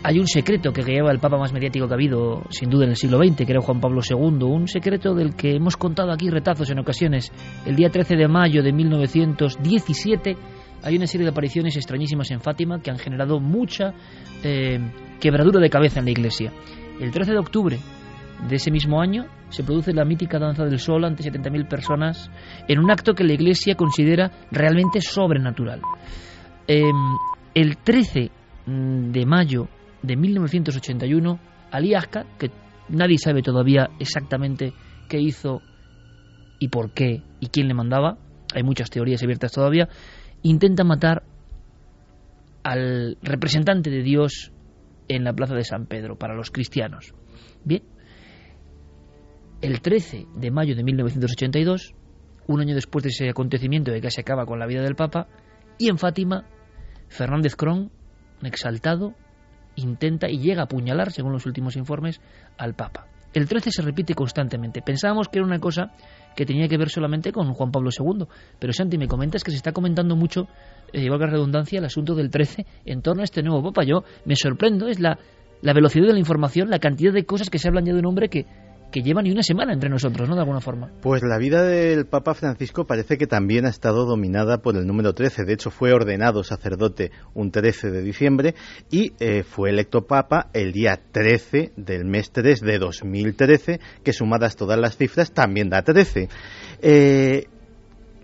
[0.04, 2.90] hay un secreto que lleva el Papa más mediático que ha habido, sin duda, en
[2.90, 6.28] el siglo XX, que era Juan Pablo II, un secreto del que hemos contado aquí
[6.28, 7.30] retazos en ocasiones.
[7.64, 10.36] El día 13 de mayo de 1917
[10.82, 13.94] hay una serie de apariciones extrañísimas en Fátima que han generado mucha
[14.42, 14.80] eh,
[15.20, 16.52] quebradura de cabeza en la iglesia.
[17.00, 17.78] El 13 de octubre
[18.48, 22.28] de ese mismo año se produce la mítica danza del sol ante 70.000 personas
[22.66, 25.80] en un acto que la iglesia considera realmente sobrenatural.
[26.66, 26.90] Em,
[27.54, 28.30] el 13
[28.66, 29.68] de mayo
[30.02, 31.38] de 1981,
[31.70, 32.50] Ali Aska, que
[32.88, 34.72] nadie sabe todavía exactamente
[35.08, 35.60] qué hizo
[36.58, 38.18] y por qué y quién le mandaba,
[38.54, 39.88] hay muchas teorías abiertas todavía,
[40.42, 41.24] intenta matar
[42.62, 44.52] al representante de Dios
[45.08, 47.14] en la plaza de San Pedro para los cristianos.
[47.64, 47.82] Bien,
[49.60, 51.94] el 13 de mayo de 1982,
[52.46, 55.28] un año después de ese acontecimiento de que se acaba con la vida del Papa,
[55.78, 56.46] y en Fátima,
[57.08, 57.90] Fernández Cron,
[58.42, 59.14] exaltado,
[59.76, 62.20] intenta y llega a apuñalar, según los últimos informes,
[62.58, 63.06] al Papa.
[63.32, 64.82] El 13 se repite constantemente.
[64.82, 65.92] Pensábamos que era una cosa
[66.36, 68.26] que tenía que ver solamente con Juan Pablo II,
[68.58, 70.48] pero Santi, me comentas que se está comentando mucho,
[70.92, 73.84] eh, valga redundancia, el asunto del 13 en torno a este nuevo Papa.
[73.84, 75.18] Yo me sorprendo, es la,
[75.62, 78.06] la velocidad de la información, la cantidad de cosas que se hablan ya de un
[78.06, 78.46] hombre que
[78.92, 80.36] que lleva ni una semana entre nosotros, ¿no?
[80.36, 80.90] De alguna forma.
[81.00, 85.14] Pues la vida del Papa Francisco parece que también ha estado dominada por el número
[85.14, 85.44] 13.
[85.44, 88.54] De hecho, fue ordenado sacerdote un 13 de diciembre
[88.90, 94.54] y eh, fue electo Papa el día 13 del mes 3 de 2013, que sumadas
[94.54, 96.28] todas las cifras también da 13.
[96.82, 97.48] Eh,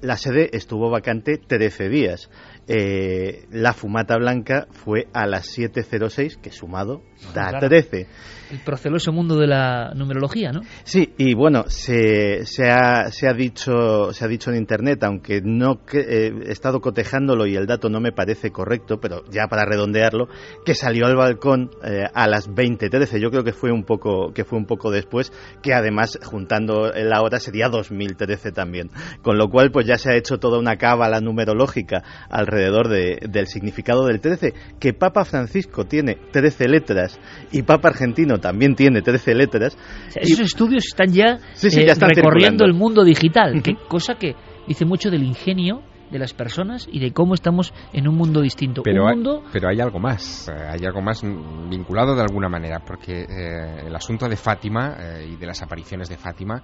[0.00, 2.31] la sede estuvo vacante 13 días.
[2.68, 7.02] Eh, la fumata blanca fue a las 7.06, que sumado
[7.35, 8.07] da 13
[8.50, 10.61] el proceloso mundo de la numerología, ¿no?
[10.85, 15.40] Sí, y bueno, se, se, ha, se, ha, dicho, se ha dicho en Internet, aunque
[15.42, 19.66] no eh, he estado cotejándolo y el dato no me parece correcto, pero ya para
[19.66, 20.28] redondearlo,
[20.64, 23.20] que salió al balcón eh, a las 20.13.
[23.20, 27.20] Yo creo que fue un poco que fue un poco después, que además juntando la
[27.20, 28.90] hora sería 2013 también.
[29.22, 33.47] Con lo cual, pues ya se ha hecho toda una cábala numerológica alrededor de, del
[33.47, 37.18] significado del 13, que Papa Francisco tiene 13 letras
[37.53, 39.77] y Papa Argentino también tiene 13 letras.
[40.14, 44.35] esos estudios están ya, eh, recorriendo el mundo digital, cosa que
[44.66, 48.83] dice mucho del ingenio de las personas y de cómo estamos en un mundo distinto.
[48.83, 49.42] Pero, un hay, mundo...
[49.53, 53.94] pero hay algo más, eh, hay algo más vinculado de alguna manera, porque eh, el
[53.94, 56.62] asunto de Fátima eh, y de las apariciones de Fátima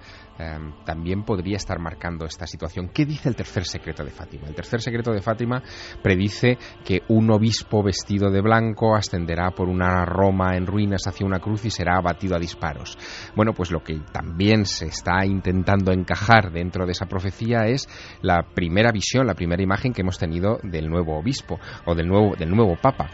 [0.83, 2.89] también podría estar marcando esta situación.
[2.93, 4.47] ¿Qué dice el tercer secreto de Fátima?
[4.47, 5.61] El tercer secreto de Fátima
[6.01, 11.39] predice que un obispo vestido de blanco ascenderá por una Roma en ruinas hacia una
[11.39, 12.97] cruz y será abatido a disparos.
[13.35, 17.87] Bueno, pues lo que también se está intentando encajar dentro de esa profecía es
[18.21, 22.35] la primera visión, la primera imagen que hemos tenido del nuevo obispo o del nuevo,
[22.35, 23.09] del nuevo papa.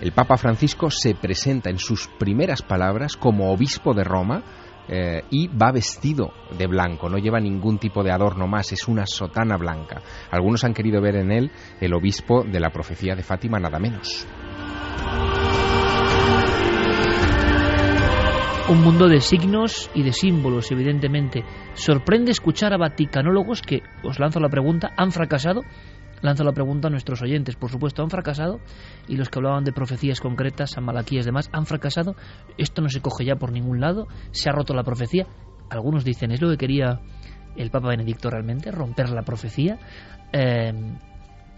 [0.00, 4.44] El Papa Francisco se presenta en sus primeras palabras como obispo de Roma,
[4.92, 9.06] eh, y va vestido de blanco, no lleva ningún tipo de adorno más, es una
[9.06, 10.02] sotana blanca.
[10.32, 14.26] Algunos han querido ver en él el obispo de la profecía de Fátima, nada menos.
[18.68, 21.44] Un mundo de signos y de símbolos, evidentemente.
[21.74, 25.62] Sorprende escuchar a vaticanólogos que, os lanzo la pregunta, han fracasado.
[26.22, 28.60] Lanzo la pregunta a nuestros oyentes, por supuesto, han fracasado.
[29.08, 32.14] Y los que hablaban de profecías concretas, San Malaquías y demás, han fracasado.
[32.58, 34.06] Esto no se coge ya por ningún lado.
[34.30, 35.26] Se ha roto la profecía.
[35.68, 37.00] Algunos dicen, ¿es lo que quería
[37.56, 38.70] el Papa Benedicto realmente?
[38.70, 39.78] ¿Romper la profecía?
[40.32, 40.72] Eh,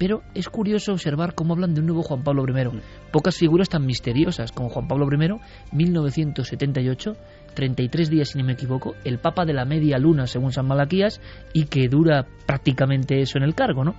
[0.03, 2.81] pero es curioso observar cómo hablan de un nuevo Juan Pablo I.
[3.13, 5.39] Pocas figuras tan misteriosas como Juan Pablo I,
[5.71, 7.17] 1978,
[7.55, 11.21] 33 días si no me equivoco, el Papa de la media luna según San Malaquías
[11.53, 13.95] y que dura prácticamente eso en el cargo, ¿no?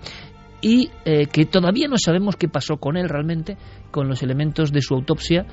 [0.60, 3.56] y eh, que todavía no sabemos qué pasó con él realmente,
[3.90, 5.46] con los elementos de su autopsia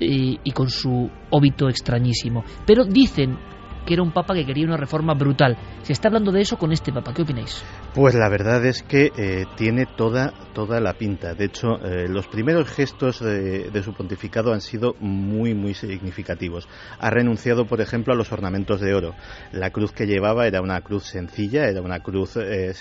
[0.00, 2.44] y, y, con su óbito extrañísimo.
[2.66, 3.36] Pero dicen
[3.88, 5.56] que era un papa que quería una reforma brutal.
[5.80, 7.14] Se está hablando de eso con este papa.
[7.14, 7.64] ¿Qué opináis?
[7.94, 11.32] Pues la verdad es que eh, tiene toda, toda la pinta.
[11.32, 16.68] De hecho, eh, los primeros gestos de, su pontificado han sido muy, muy significativos.
[16.98, 19.14] Ha renunciado, por ejemplo, a los ornamentos de oro.
[19.52, 22.36] La cruz que llevaba era una cruz sencilla, era una cruz...
[22.36, 22.74] Eh,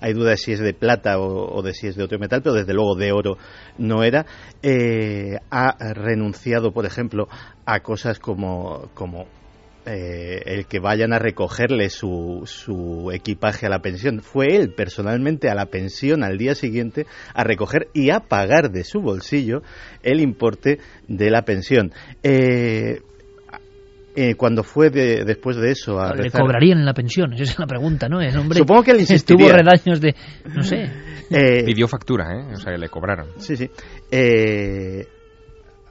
[0.00, 2.42] hay duda de si es de plata o, o, de si es de otro metal,
[2.42, 3.38] pero desde luego de oro
[3.78, 4.26] no era.
[5.50, 7.28] Ha renunciado, por ejemplo,
[7.64, 9.26] a cosas como, como
[9.90, 14.20] eh, el que vayan a recogerle su, su, equipaje a la pensión.
[14.20, 18.84] Fue él personalmente a la pensión al día siguiente a recoger y a pagar de
[18.84, 19.62] su bolsillo
[20.02, 21.92] el importe de la pensión.
[22.22, 23.00] Eh,
[24.14, 26.42] eh, cuando fue de, después de eso a ¿Le rezar...
[26.42, 27.32] cobrarían la pensión?
[27.32, 28.20] Esa es la pregunta, ¿no?
[28.20, 29.46] El hombre Supongo que él insistiría.
[29.46, 30.14] Tuvo redaños de...
[30.54, 30.90] no sé.
[31.30, 32.52] Eh, Pidió factura, ¿eh?
[32.52, 33.28] O sea, que le cobraron.
[33.38, 33.70] Sí, sí.
[34.10, 35.06] Eh,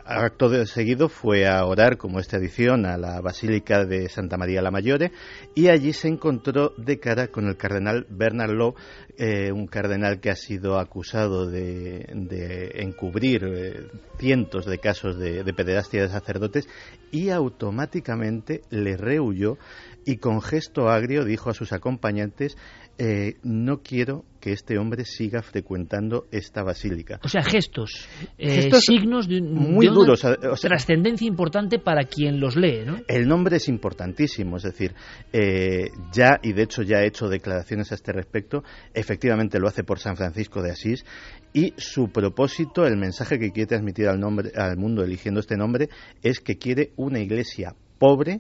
[0.08, 4.62] acto de seguido fue a orar, como esta edición, a la Basílica de Santa María
[4.62, 5.12] la Mayore
[5.54, 8.76] y allí se encontró de cara con el cardenal Bernard Law,
[9.18, 15.44] eh, un cardenal que ha sido acusado de, de encubrir eh, cientos de casos de,
[15.44, 16.68] de pederastia de sacerdotes
[17.12, 19.58] y automáticamente le rehuyó
[20.06, 22.58] y con gesto agrio dijo a sus acompañantes
[22.98, 27.20] eh, no quiero que este hombre siga frecuentando esta basílica.
[27.22, 28.08] O sea, gestos,
[28.38, 32.84] eh, gestos signos de, muy de duros, o sea, trascendencia importante para quien los lee,
[32.86, 33.02] ¿no?
[33.10, 34.96] El nombre es importantísimo, es decir,
[35.34, 38.64] eh, ya y de hecho ya ha hecho declaraciones a este respecto.
[38.94, 41.04] Efectivamente lo hace por San Francisco de Asís
[41.52, 45.90] y su propósito, el mensaje que quiere transmitir al, nombre, al mundo eligiendo este nombre,
[46.24, 48.40] es que quiere una iglesia pobre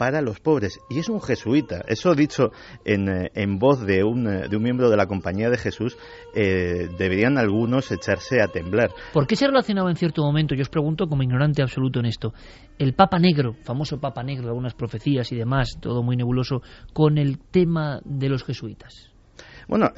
[0.00, 0.80] para los pobres.
[0.88, 1.84] Y es un jesuita.
[1.86, 2.52] Eso dicho
[2.86, 5.98] en, eh, en voz de un, eh, de un miembro de la Compañía de Jesús,
[6.34, 8.88] eh, deberían algunos echarse a temblar.
[9.12, 12.32] ¿Por qué se relacionaba en cierto momento, yo os pregunto como ignorante absoluto en esto,
[12.78, 16.62] el Papa Negro, famoso Papa Negro algunas profecías y demás, todo muy nebuloso,
[16.94, 19.10] con el tema de los jesuitas?
[19.68, 19.90] Bueno,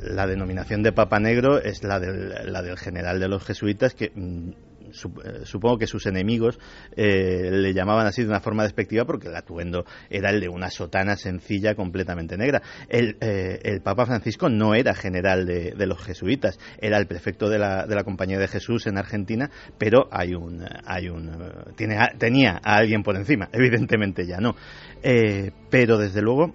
[0.00, 4.10] la denominación de Papa Negro es la del, la del general de los jesuitas que
[4.12, 4.50] mm,
[4.92, 6.58] supongo que sus enemigos
[6.96, 10.70] eh, le llamaban así de una forma despectiva porque el atuendo era el de una
[10.70, 12.62] sotana sencilla completamente negra.
[12.88, 17.86] El, eh, Papa Francisco no era general de, los jesuitas, era el prefecto de la,
[17.86, 21.30] de la Compañía de Jesús en Argentina, pero hay un, hay un
[21.76, 24.54] tiene, tenía a alguien por encima, evidentemente ya no.
[25.70, 26.54] pero desde luego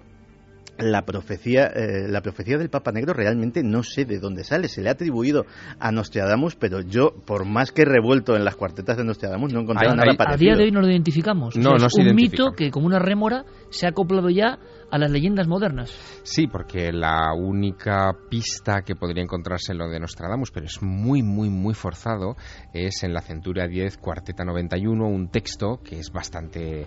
[0.78, 4.68] la profecía, eh, la profecía del Papa Negro realmente no sé de dónde sale.
[4.68, 5.46] Se le ha atribuido
[5.78, 9.60] a Nostradamus, pero yo, por más que he revuelto en las cuartetas de Nostradamus, no
[9.60, 10.34] he encontrado nada parecido.
[10.34, 11.56] A día de hoy no lo identificamos.
[11.56, 14.58] No, es un mito que, como una rémora, se ha acoplado ya
[14.90, 15.90] a las leyendas modernas.
[16.22, 21.22] Sí, porque la única pista que podría encontrarse en lo de Nostradamus, pero es muy,
[21.22, 22.36] muy, muy forzado,
[22.72, 26.86] es en la Centuria 10, Cuarteta 91, un texto que es bastante eh,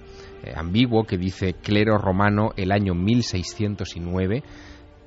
[0.56, 4.44] ambiguo, que dice clero romano el año 1609,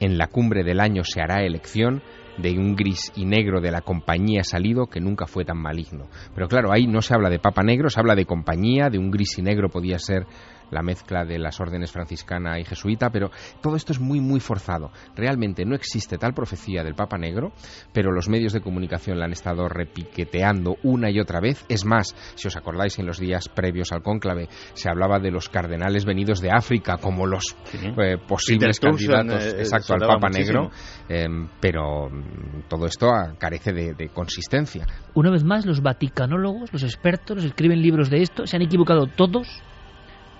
[0.00, 2.02] en la cumbre del año se hará elección,
[2.38, 6.07] de un gris y negro de la compañía salido que nunca fue tan maligno.
[6.35, 9.11] Pero claro, ahí no se habla de papa negro, se habla de compañía, de un
[9.11, 10.26] gris y negro podía ser
[10.72, 13.30] la mezcla de las órdenes franciscana y jesuita, pero
[13.61, 14.90] todo esto es muy, muy forzado.
[15.14, 17.52] Realmente no existe tal profecía del Papa Negro,
[17.92, 21.64] pero los medios de comunicación la han estado repiqueteando una y otra vez.
[21.68, 25.48] Es más, si os acordáis, en los días previos al cónclave se hablaba de los
[25.48, 30.70] cardenales venidos de África como los eh, posibles candidatos eh, exacto al Papa Negro,
[31.08, 33.08] em, pero mm, todo esto
[33.38, 34.87] carece de, de consistencia.
[35.14, 39.06] Una vez más, los vaticanólogos, los expertos, los escriben libros de esto, se han equivocado
[39.06, 39.62] todos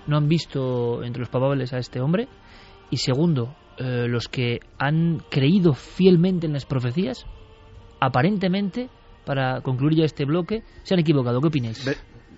[0.07, 2.27] no han visto entre los papables a este hombre.
[2.89, 7.25] Y segundo, eh, los que han creído fielmente en las profecías,
[7.99, 8.89] aparentemente,
[9.25, 11.41] para concluir ya este bloque, se han equivocado.
[11.41, 11.83] ¿Qué opináis?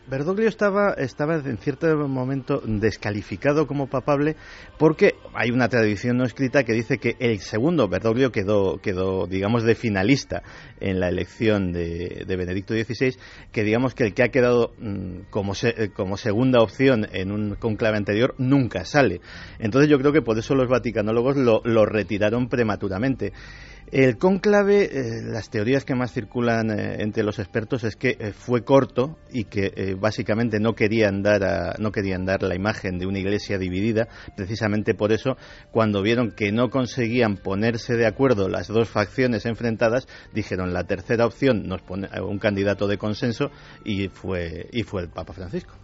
[0.08, 4.36] Bergoglio estaba, estaba en cierto momento descalificado como papable
[4.78, 9.64] porque hay una tradición no escrita que dice que el segundo Bergoglio quedó, quedó digamos,
[9.64, 10.44] de finalista
[10.80, 13.16] en la elección de, Benedicto XVI,
[13.52, 15.54] que digamos que el que ha quedado mm, como,
[15.96, 19.22] como segunda opción en un conclave anterior nunca sale.
[19.58, 23.34] Entonces yo creo que por eso los vaticanólogos lo, lo retiraron prematuramente.
[23.92, 28.34] El cónclave, eh, las teorías que más circulan eh, entre los expertos es que eh,
[28.34, 33.20] fue corto y que básicamente no querían, dar no querían dar la imagen de una
[33.20, 34.08] iglesia dividida.
[34.36, 35.38] Precisamente por eso,
[35.72, 41.26] cuando vieron que no conseguían ponerse de acuerdo las dos facciones enfrentadas, dijeron la tercera
[41.26, 43.52] opción nos pone un candidato de consenso
[43.84, 45.76] y fue, y fue el Papa Francisco.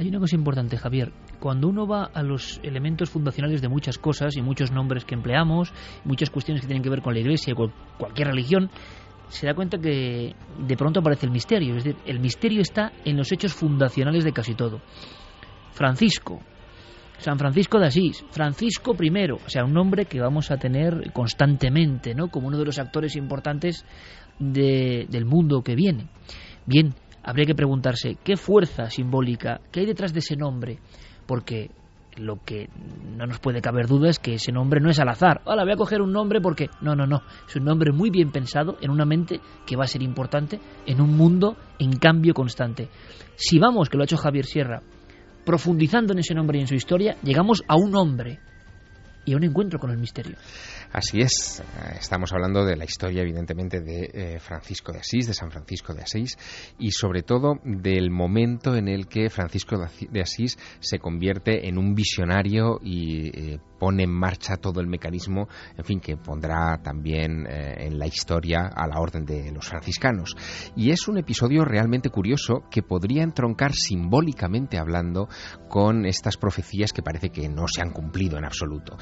[0.00, 1.12] Hay una cosa importante, Javier.
[1.38, 5.74] Cuando uno va a los elementos fundacionales de muchas cosas y muchos nombres que empleamos,
[6.06, 8.70] muchas cuestiones que tienen que ver con la Iglesia o cualquier religión,
[9.28, 11.76] se da cuenta que de pronto aparece el misterio.
[11.76, 14.80] Es decir, el misterio está en los hechos fundacionales de casi todo.
[15.72, 16.40] Francisco,
[17.18, 22.14] San Francisco de Asís, Francisco I, o sea, un nombre que vamos a tener constantemente,
[22.14, 22.28] ¿no?
[22.28, 23.84] Como uno de los actores importantes
[24.38, 26.06] del mundo que viene.
[26.64, 30.78] Bien, habría que preguntarse qué fuerza simbólica, qué hay detrás de ese nombre,
[31.26, 31.70] porque
[32.16, 32.68] lo que
[33.16, 35.40] no nos puede caber duda es que ese nombre no es al azar.
[35.44, 38.30] Ahora voy a coger un nombre porque no, no, no, es un nombre muy bien
[38.30, 42.88] pensado en una mente que va a ser importante en un mundo en cambio constante.
[43.36, 44.82] Si vamos, que lo ha hecho Javier Sierra,
[45.44, 48.40] profundizando en ese nombre y en su historia, llegamos a un hombre
[49.24, 50.36] y a un encuentro con el misterio.
[50.92, 51.62] Así es,
[52.00, 56.02] estamos hablando de la historia evidentemente de eh, Francisco de Asís, de San Francisco de
[56.02, 56.36] Asís
[56.80, 61.94] y sobre todo del momento en el que Francisco de Asís se convierte en un
[61.94, 67.86] visionario y eh, pone en marcha todo el mecanismo, en fin, que pondrá también eh,
[67.86, 70.34] en la historia a la orden de los franciscanos.
[70.74, 75.28] Y es un episodio realmente curioso que podría entroncar simbólicamente hablando
[75.68, 78.98] con estas profecías que parece que no se han cumplido en absoluto.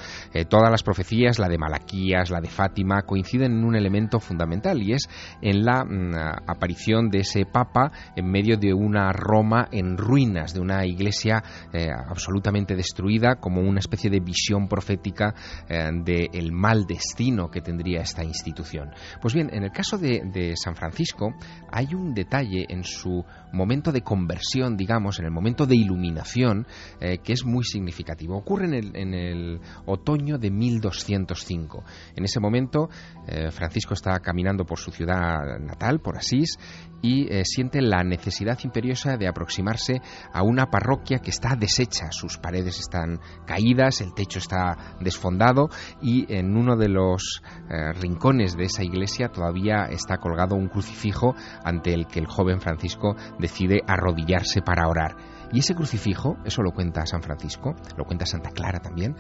[0.48, 4.92] todas las profecías, la de Malaquías, la de Fátima, coinciden en un elemento fundamental y
[4.92, 5.08] es
[5.40, 6.14] en la mm,
[6.46, 11.88] aparición de ese Papa en medio de una Roma en ruinas, de una iglesia eh,
[11.90, 15.34] absolutamente destruida, como una especie de visión profética
[15.68, 18.90] eh, del mal destino que tendría esta institución.
[19.20, 20.18] Pues bien, en el caso de,
[20.56, 21.34] San Francisco
[21.70, 26.66] hay un detalle en su momento de conversión, digamos, en el momento de iluminación,
[27.00, 28.36] eh, que es muy significativo.
[28.36, 31.84] Ocurre en el, en el otoño de 1205 1975.
[32.16, 32.88] En ese momento,
[33.26, 36.58] eh, Francisco está caminando por su ciudad natal, por Asís,
[37.00, 40.00] y eh, siente la necesidad imperiosa de aproximarse
[40.32, 42.10] a una parroquia que está deshecha.
[42.10, 45.68] Sus paredes están caídas, el techo está desfondado
[46.02, 51.34] y en uno de los eh, rincones de esa iglesia todavía está colgado un crucifijo
[51.64, 55.16] ante el que el joven Francisco decide arrodillarse para orar.
[55.52, 59.16] Y ese crucifijo, eso lo cuenta San Francisco, lo cuenta Santa Clara también,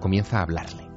[0.00, 0.88] comienza a hablarle.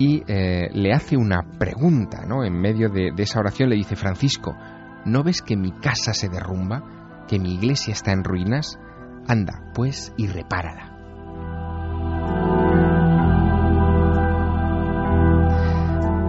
[0.00, 2.42] Y le hace una pregunta, ¿no?
[2.42, 4.56] En medio de esa oración le dice, Francisco,
[5.04, 7.24] ¿No ves que mi casa se derrumba?
[7.26, 8.78] ¿Que mi iglesia está en ruinas?
[9.26, 10.88] Anda, pues, y repárala.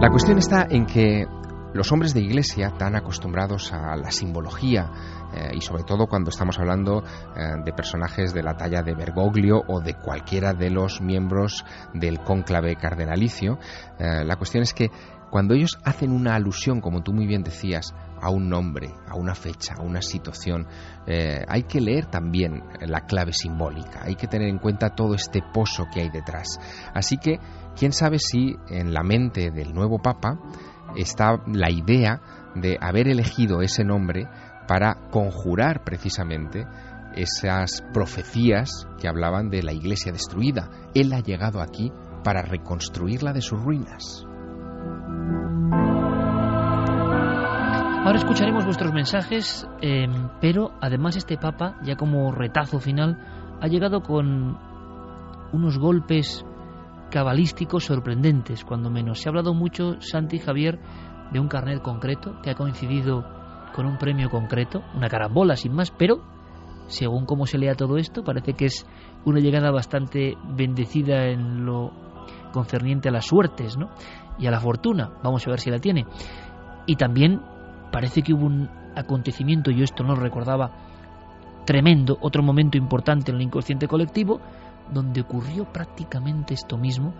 [0.00, 1.26] La cuestión está en que
[1.74, 4.90] los hombres de iglesia, tan acostumbrados a la simbología,
[5.34, 9.62] eh, y sobre todo cuando estamos hablando eh, de personajes de la talla de Bergoglio
[9.66, 11.64] o de cualquiera de los miembros
[11.94, 13.58] del cónclave cardenalicio,
[13.98, 14.90] eh, la cuestión es que
[15.30, 19.34] cuando ellos hacen una alusión, como tú muy bien decías, a un nombre, a una
[19.34, 20.68] fecha, a una situación,
[21.48, 25.86] hay que leer también la clave simbólica, hay que tener en cuenta todo este pozo
[25.92, 26.60] que hay detrás.
[26.92, 27.40] Así que,
[27.74, 30.38] quién sabe si en la mente del nuevo Papa
[30.96, 32.20] está la idea
[32.54, 34.28] de haber elegido ese nombre
[34.66, 36.66] para conjurar precisamente
[37.14, 40.70] esas profecías que hablaban de la iglesia destruida.
[40.94, 41.92] Él ha llegado aquí
[42.24, 44.26] para reconstruirla de sus ruinas.
[48.04, 50.06] Ahora escucharemos vuestros mensajes, eh,
[50.40, 53.16] pero además este Papa, ya como retazo final,
[53.60, 54.58] ha llegado con
[55.52, 56.44] unos golpes
[57.12, 59.20] cabalísticos sorprendentes, cuando menos.
[59.20, 60.80] Se ha hablado mucho, Santi Javier,
[61.30, 63.24] de un carnet concreto que ha coincidido
[63.74, 66.22] con un premio concreto, una carambola sin más, pero
[66.88, 68.86] según cómo se lea todo esto, parece que es
[69.26, 71.92] una llegada bastante bendecida en lo
[72.50, 73.90] concerniente a las suertes ¿no?
[74.38, 75.10] y a la fortuna.
[75.22, 76.06] Vamos a ver si la tiene.
[76.86, 77.42] Y también
[77.92, 80.70] parece que hubo un acontecimiento, yo esto no lo recordaba,
[81.66, 84.40] tremendo, otro momento importante en el inconsciente colectivo,
[84.92, 87.14] donde ocurrió prácticamente esto mismo.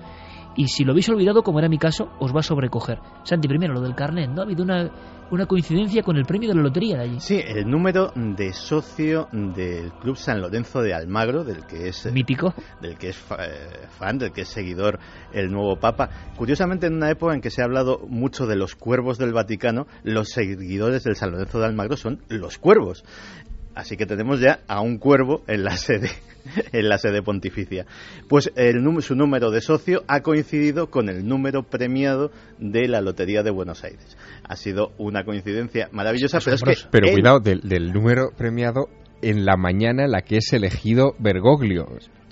[0.55, 2.99] Y si lo habéis olvidado, como era mi caso, os va a sobrecoger.
[3.25, 4.43] Santi, primero lo del carnet, ¿no?
[4.43, 4.91] Ha habido una,
[5.31, 7.21] una coincidencia con el premio de la lotería de allí.
[7.21, 12.13] Sí, el número de socio del Club San Lorenzo de Almagro, del que es...
[12.13, 12.53] Mítico.
[12.83, 14.99] Del que es eh, fan, del que es seguidor
[15.33, 16.11] el nuevo Papa.
[16.37, 19.87] Curiosamente, en una época en que se ha hablado mucho de los cuervos del Vaticano,
[20.03, 23.05] los seguidores del San Lorenzo de Almagro son los cuervos.
[23.75, 26.11] Así que tenemos ya a un cuervo en la sede,
[26.73, 27.87] en la sede pontificia.
[28.29, 33.43] Pues el, su número de socio ha coincidido con el número premiado de la Lotería
[33.43, 34.17] de Buenos Aires.
[34.45, 36.89] Ha sido una coincidencia maravillosa, pero es que...
[36.91, 38.89] Pero cuidado, del, número premiado
[39.23, 41.87] en la mañana en la que es elegido Bergoglio.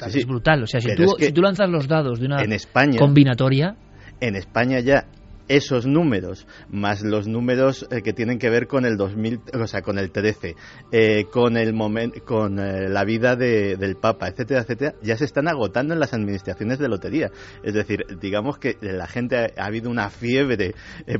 [0.06, 0.62] es brutal.
[0.62, 3.76] O sea, si tú, lanzas los dados de una en España, combinatoria...
[4.22, 5.06] En España ya
[5.50, 9.82] esos números, más los números eh, que tienen que ver con el 2000, o sea,
[9.82, 10.54] con el 13,
[10.92, 15.48] eh, con el momento, con eh, la vida del Papa, etcétera, etcétera, ya se están
[15.48, 17.30] agotando en las administraciones de lotería.
[17.64, 20.74] Es decir, digamos que la gente ha, habido una fiebre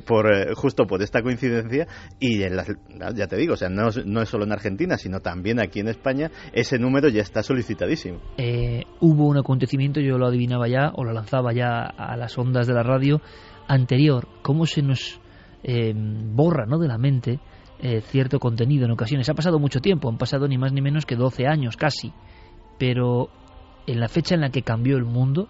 [0.07, 1.89] por justo por esta coincidencia
[2.21, 2.69] y en las,
[3.15, 5.89] ya te digo, o sea, no, no, es solo en Argentina, sino también aquí en
[5.89, 8.21] España, ese número ya está solicitadísimo.
[9.01, 12.75] hubo un acontecimiento, yo lo adivinaba ya o lo lanzaba ya a las ondas de
[12.75, 13.21] la radio
[13.71, 15.21] anterior, cómo se nos
[15.63, 16.79] eh, borra ¿no?
[16.79, 17.39] de la mente
[17.79, 19.29] eh, cierto contenido en ocasiones.
[19.29, 22.13] Ha pasado mucho tiempo, han pasado ni más ni menos que 12 años casi,
[22.79, 23.31] pero
[23.87, 25.49] en la fecha en la que cambió el mundo,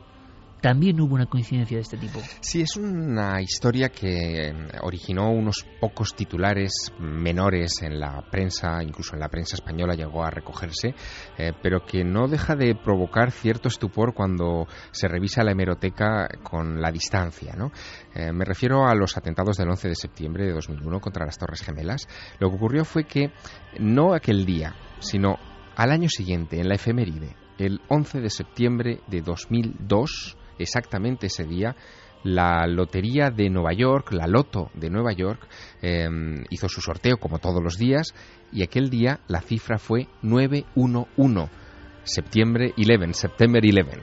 [0.60, 2.20] también hubo una coincidencia de este tipo.
[2.40, 4.52] Sí, es una historia que
[4.82, 10.30] originó unos pocos titulares menores en la prensa, incluso en la prensa española llegó a
[10.30, 10.94] recogerse,
[11.38, 16.80] eh, pero que no deja de provocar cierto estupor cuando se revisa la hemeroteca con
[16.80, 17.54] la distancia.
[17.56, 17.72] ¿no?
[18.14, 21.62] Eh, me refiero a los atentados del 11 de septiembre de 2001 contra las Torres
[21.62, 22.06] Gemelas.
[22.38, 23.32] Lo que ocurrió fue que
[23.78, 25.36] no aquel día, sino
[25.76, 31.74] al año siguiente, en la efeméride, el 11 de septiembre de 2002, exactamente ese día,
[32.22, 35.46] la Lotería de Nueva York, la Loto de Nueva York,
[35.80, 38.14] em, hizo su sorteo como todos los días
[38.52, 41.50] y aquel día la cifra fue 911,
[42.02, 44.00] septiembre 11, September 11.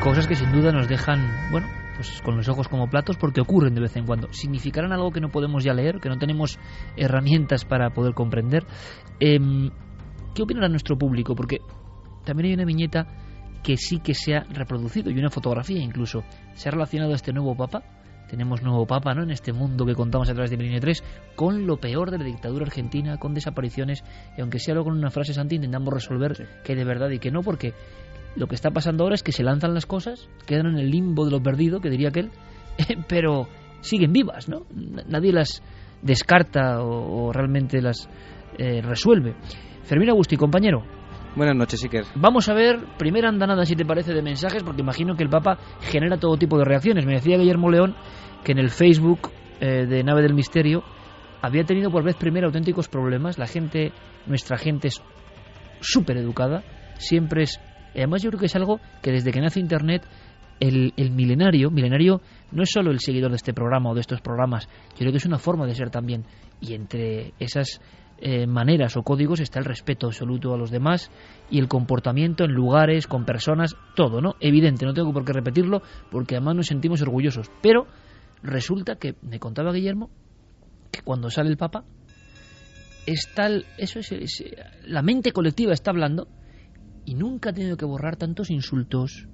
[0.00, 1.66] Cosas que sin duda nos dejan, bueno,
[1.96, 4.32] pues con los ojos como platos porque ocurren de vez en cuando.
[4.32, 6.58] ¿Significarán algo que no podemos ya leer, que no tenemos
[6.96, 8.64] herramientas para poder comprender?
[9.18, 9.70] Em,
[10.34, 11.34] ¿Qué opinará nuestro público?
[11.34, 11.60] Porque
[12.26, 13.06] también hay una viñeta
[13.62, 16.22] que sí que se ha reproducido y una fotografía incluso.
[16.54, 17.82] Se ha relacionado a este nuevo papa.
[18.28, 19.22] Tenemos nuevo papa, ¿no?
[19.22, 21.02] En este mundo que contamos a través de Milenio 3,
[21.36, 24.02] con lo peor de la dictadura argentina, con desapariciones,
[24.36, 27.30] y aunque sea luego con una frase santa, intentamos resolver qué de verdad y qué
[27.30, 27.72] no, porque
[28.34, 31.24] lo que está pasando ahora es que se lanzan las cosas, quedan en el limbo
[31.24, 32.30] de lo perdido, que diría aquel,
[33.08, 33.48] pero
[33.80, 34.66] siguen vivas, ¿no?
[35.08, 35.62] Nadie las
[36.02, 38.08] descarta o, realmente las
[38.58, 39.34] eh, resuelve.
[39.84, 40.82] Fermín Agustí, compañero.
[41.36, 42.06] Buenas noches, Iker.
[42.14, 45.58] Vamos a ver, primera andanada, si te parece, de mensajes, porque imagino que el Papa
[45.82, 47.04] genera todo tipo de reacciones.
[47.04, 47.94] Me decía Guillermo León
[48.42, 49.30] que en el Facebook
[49.60, 50.82] eh, de Nave del Misterio
[51.42, 53.36] había tenido por vez primera auténticos problemas.
[53.36, 53.92] La gente,
[54.24, 55.02] nuestra gente es
[55.80, 56.64] súper educada,
[56.96, 57.60] siempre es...
[57.94, 60.06] Además yo creo que es algo que desde que nace Internet
[60.58, 64.22] el, el, milenario, milenario no es solo el seguidor de este programa o de estos
[64.22, 66.24] programas, yo creo que es una forma de ser también.
[66.62, 67.82] Y entre esas
[68.18, 71.10] eh, maneras o códigos está el respeto absoluto a los demás
[71.50, 74.36] y el comportamiento en lugares, con personas, todo, ¿no?
[74.40, 77.50] Evidente, no tengo por qué repetirlo porque además nos sentimos orgullosos.
[77.62, 77.86] Pero
[78.42, 80.10] resulta que, me contaba Guillermo,
[80.90, 81.84] que cuando sale el Papa,
[83.06, 84.44] es tal, eso es,
[84.84, 86.26] la mente colectiva está hablando
[87.04, 89.28] y nunca ha tenido que borrar tantos insultos,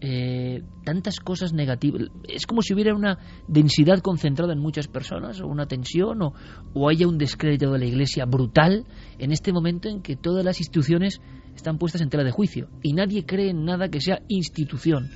[0.00, 2.02] eh, tantas cosas negativas.
[2.28, 3.18] Es como si hubiera una
[3.48, 6.34] densidad concentrada en muchas personas, o una tensión, o,
[6.74, 8.84] o, haya un descrédito de la Iglesia brutal
[9.18, 11.20] en este momento en que todas las instituciones
[11.54, 15.10] están puestas en tela de juicio y nadie cree en nada que sea institución.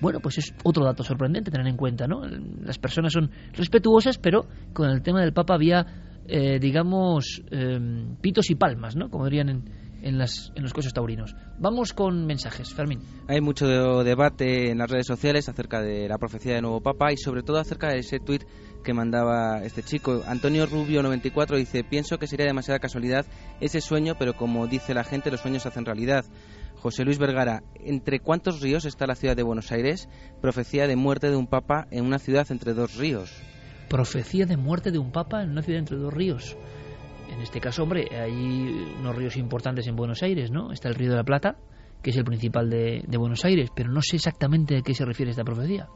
[0.00, 2.22] Bueno, pues es otro dato sorprendente tener en cuenta, ¿no?
[2.24, 5.86] Las personas son respetuosas, pero con el tema del Papa había,
[6.26, 7.78] eh, digamos, eh,
[8.20, 9.10] pitos y palmas, ¿no?
[9.10, 9.64] Como dirían en,
[10.02, 11.34] en, las, en los coches taurinos.
[11.58, 13.00] Vamos con mensajes, Fermín.
[13.28, 13.66] Hay mucho
[14.04, 17.58] debate en las redes sociales acerca de la profecía del nuevo Papa y sobre todo
[17.58, 18.44] acerca de ese tuit
[18.82, 20.22] que mandaba este chico.
[20.26, 23.24] Antonio Rubio 94 dice, pienso que sería demasiada casualidad
[23.60, 26.24] ese sueño, pero como dice la gente, los sueños hacen realidad.
[26.76, 30.08] José Luis Vergara, ¿entre cuántos ríos está la ciudad de Buenos Aires?
[30.40, 33.32] Profecía de muerte de un papa en una ciudad entre dos ríos.
[33.88, 36.56] Profecía de muerte de un papa en una ciudad entre dos ríos.
[37.32, 40.70] En este caso, hombre, hay unos ríos importantes en Buenos Aires, ¿no?
[40.70, 41.56] Está el río de la Plata,
[42.02, 45.30] que es el principal de, Buenos Aires, pero no sé exactamente a qué se refiere
[45.30, 45.88] esta profecía.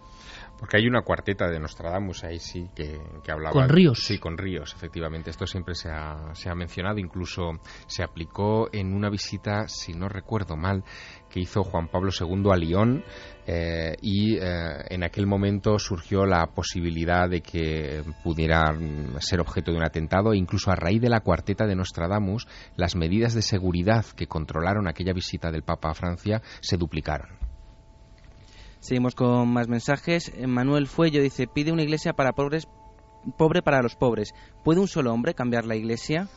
[0.58, 3.52] Porque hay una cuarteta de Nostradamus ahí sí que, que hablaba.
[3.52, 3.98] ¿Con ríos?
[3.98, 5.28] Sí, con ríos, efectivamente.
[5.28, 7.50] Esto siempre se ha, se ha mencionado, incluso
[7.86, 10.84] se aplicó en una visita, si no recuerdo mal,
[11.30, 13.04] que hizo Juan Pablo II a Lyon
[13.46, 18.76] eh, y eh, en aquel momento surgió la posibilidad de que pudiera
[19.20, 22.96] ser objeto de un atentado e incluso a raíz de la cuarteta de Nostradamus las
[22.96, 27.38] medidas de seguridad que controlaron aquella visita del Papa a Francia se duplicaron.
[28.80, 30.32] Seguimos con más mensajes.
[30.46, 32.68] Manuel Fuello dice, pide una iglesia para pobres,
[33.36, 34.32] pobre para los pobres.
[34.64, 36.28] ¿Puede un solo hombre cambiar la iglesia?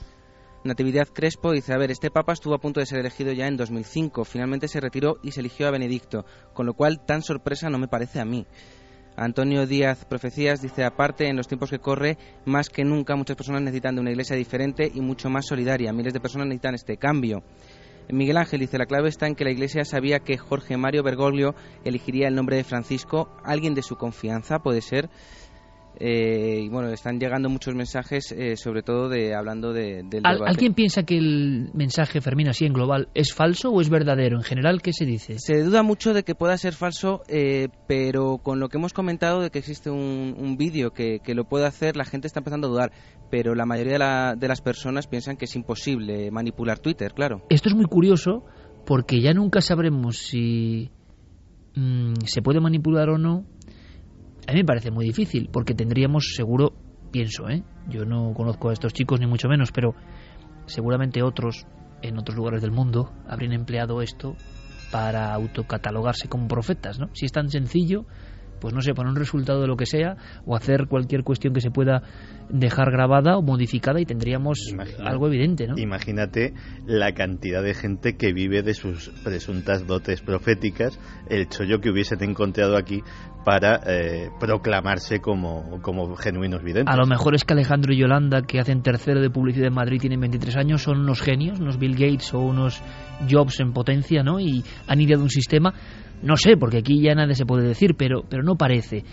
[0.64, 3.56] Natividad Crespo dice, a ver, este papa estuvo a punto de ser elegido ya en
[3.56, 7.78] 2005, finalmente se retiró y se eligió a Benedicto, con lo cual tan sorpresa no
[7.78, 8.46] me parece a mí.
[9.16, 13.62] Antonio Díaz Profecías dice, aparte, en los tiempos que corre, más que nunca muchas personas
[13.62, 15.94] necesitan de una iglesia diferente y mucho más solidaria.
[15.94, 17.44] Miles de personas necesitan este cambio.
[18.12, 21.54] Miguel Ángel dice, la clave está en que la iglesia sabía que Jorge Mario Bergoglio
[21.84, 25.10] elegiría el nombre de Francisco, alguien de su confianza, puede ser.
[26.00, 30.44] Eh, y bueno, están llegando muchos mensajes, eh, sobre todo de hablando de, del debate.
[30.48, 34.38] ¿Alguien piensa que el mensaje, Fermín, así en global, es falso o es verdadero?
[34.38, 35.40] En general, ¿qué se dice?
[35.40, 39.42] Se duda mucho de que pueda ser falso, eh, pero con lo que hemos comentado
[39.42, 42.92] de que existe un, vídeo que, lo puede hacer, la gente está empezando a dudar.
[43.30, 47.44] Pero la mayoría de, las personas piensan que es imposible manipular Twitter, claro.
[47.50, 48.46] Esto es muy curioso
[48.86, 50.92] porque ya nunca sabremos si
[51.76, 53.46] mm, se puede manipular o no
[54.50, 56.74] a mí me parece muy difícil, porque tendríamos seguro,
[57.12, 57.62] pienso, ¿eh?
[57.88, 59.94] yo no conozco a estos chicos ni mucho menos, pero
[60.66, 61.68] seguramente otros
[62.02, 64.36] en otros lugares del mundo habrían empleado esto
[64.92, 67.10] para autocatalogarse como profetas, ¿no?
[67.14, 68.08] Si es tan sencillo,
[68.60, 71.62] pues no sé, poner un resultado de lo que sea o hacer cualquier cuestión que
[71.62, 72.02] se pueda
[72.50, 74.58] dejar grabada o modificada y tendríamos
[75.00, 75.78] algo evidente, ¿no?
[75.78, 76.54] Imagínate
[76.86, 82.24] la cantidad de gente que vive de sus presuntas dotes proféticas, el chollo que hubiesen
[82.24, 83.04] encontrado aquí
[83.50, 86.94] para eh, proclamarse como, como genuinos videntes.
[86.94, 90.00] A lo mejor es que Alejandro y Yolanda, que hacen tercero de publicidad en Madrid,
[90.00, 92.80] tienen 23 años, son unos genios, unos Bill Gates o unos
[93.28, 94.40] Jobs en potencia, ¿no?
[94.40, 95.74] Y han ideado un sistema
[96.22, 99.04] no sé, porque aquí ya nada se puede decir, pero, pero no parece.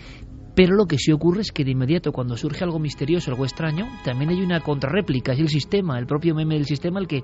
[0.55, 3.87] Pero lo que sí ocurre es que de inmediato cuando surge algo misterioso, algo extraño,
[4.05, 7.23] también hay una contrarréplica, es el sistema, el propio meme del sistema el que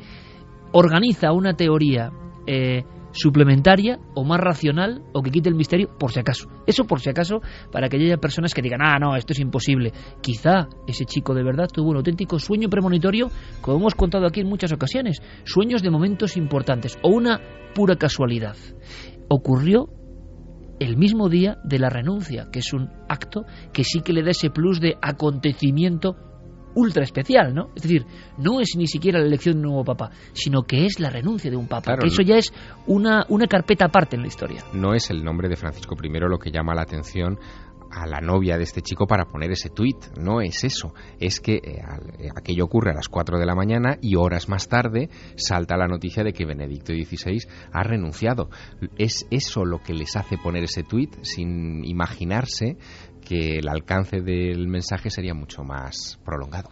[0.71, 2.11] organiza una teoría
[2.47, 2.83] eh,
[3.13, 6.49] suplementaria o más racional o que quite el misterio por si acaso.
[6.67, 7.41] Eso por si acaso
[7.71, 9.93] para que haya personas que digan, ah, no, esto es imposible.
[10.21, 13.29] Quizá ese chico de verdad tuvo un auténtico sueño premonitorio,
[13.61, 17.39] como hemos contado aquí en muchas ocasiones, sueños de momentos importantes o una
[17.73, 18.57] pura casualidad
[19.29, 19.89] ocurrió
[20.79, 24.31] el mismo día de la renuncia, que es un acto que sí que le da
[24.31, 26.15] ese plus de acontecimiento
[26.75, 27.69] ultra especial, ¿no?
[27.75, 28.05] Es decir,
[28.37, 31.49] no es ni siquiera la elección de un nuevo papa, sino que es la renuncia
[31.49, 31.97] de un papa.
[31.97, 32.53] que eso ya es
[32.87, 34.63] una, una carpeta aparte en la historia.
[34.73, 37.37] No es el nombre de Francisco I lo que llama la atención
[37.93, 39.97] a la novia de este chico para poner ese tuit.
[40.17, 40.93] No es eso.
[41.19, 41.61] Es que eh,
[42.19, 45.87] eh, aquello ocurre a las 4 de la mañana y horas más tarde salta la
[45.87, 47.39] noticia de que Benedicto XVI
[47.71, 48.49] ha renunciado.
[48.97, 52.77] Es eso lo que les hace poner ese tuit sin imaginarse
[53.33, 56.69] que el alcance del mensaje sería mucho más prolongado.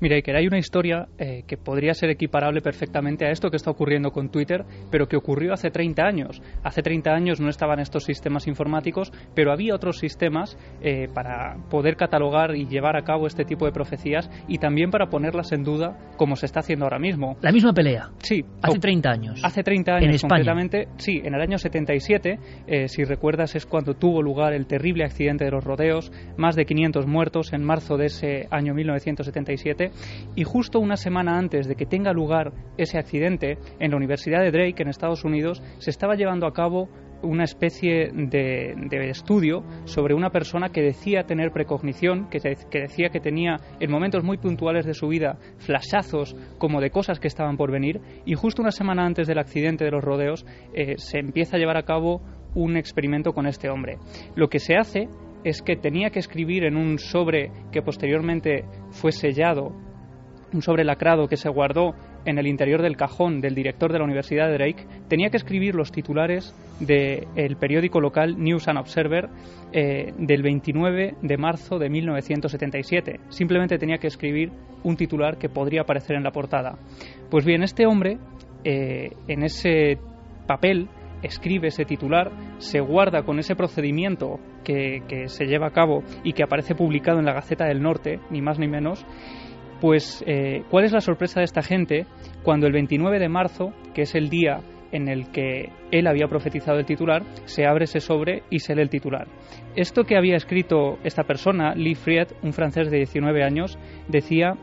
[0.00, 3.70] Mira, Iker, hay una historia eh, que podría ser equiparable perfectamente a esto que está
[3.70, 6.40] ocurriendo con Twitter, pero que ocurrió hace 30 años.
[6.62, 11.96] Hace 30 años no estaban estos sistemas informáticos, pero había otros sistemas eh, para poder
[11.96, 15.98] catalogar y llevar a cabo este tipo de profecías y también para ponerlas en duda,
[16.16, 17.36] como se está haciendo ahora mismo.
[17.40, 18.10] La misma pelea.
[18.18, 18.44] Sí.
[18.62, 19.40] Hace 30 años.
[19.42, 20.54] Hace 30 años, en España.
[20.96, 22.38] Sí, en el año 77,
[22.68, 26.66] eh, si recuerdas, es cuando tuvo lugar el terrible accidente de los rodeos, más de
[26.66, 29.87] 500 muertos en marzo de ese año 1977
[30.34, 34.50] y justo una semana antes de que tenga lugar ese accidente, en la Universidad de
[34.50, 36.88] Drake, en Estados Unidos, se estaba llevando a cabo
[37.22, 43.56] una especie de, estudio sobre una persona que decía tener precognición, que, decía que tenía
[43.80, 48.00] en momentos muy puntuales de su vida flashazos como de cosas que estaban por venir
[48.24, 51.76] y justo una semana antes del accidente de los rodeos eh, se empieza a llevar
[51.76, 52.22] a cabo
[52.54, 53.98] un experimento con este hombre.
[54.34, 55.08] Lo que se hace
[55.44, 59.72] es que tenía que escribir en un sobre que posteriormente fue sellado,
[60.52, 64.04] un sobre lacrado que se guardó en el interior del cajón del director de la
[64.04, 69.28] Universidad de Drake, tenía que escribir los titulares del periódico local News and Observer
[69.72, 73.20] eh, del 29 de marzo de 1977.
[73.28, 74.50] Simplemente tenía que escribir
[74.82, 76.78] un titular que podría aparecer en la portada.
[77.30, 78.18] Pues bien, este hombre,
[78.64, 79.98] eh, en ese
[80.46, 80.88] papel,
[81.22, 84.38] escribe ese titular, se guarda con ese procedimiento
[84.68, 88.42] que, se lleva a cabo y que aparece publicado en la Gaceta del Norte, ni
[88.42, 89.04] más ni menos,
[89.80, 92.06] pues eh, ¿cuál es la sorpresa de esta gente
[92.42, 94.60] cuando el 29 de marzo, que es el día
[94.90, 98.82] en el que él había profetizado el titular, se abre ese sobre y se lee
[98.82, 99.26] el titular.
[99.76, 104.54] Esto que había escrito esta persona, Lee Fried, un francés de 19 años, decía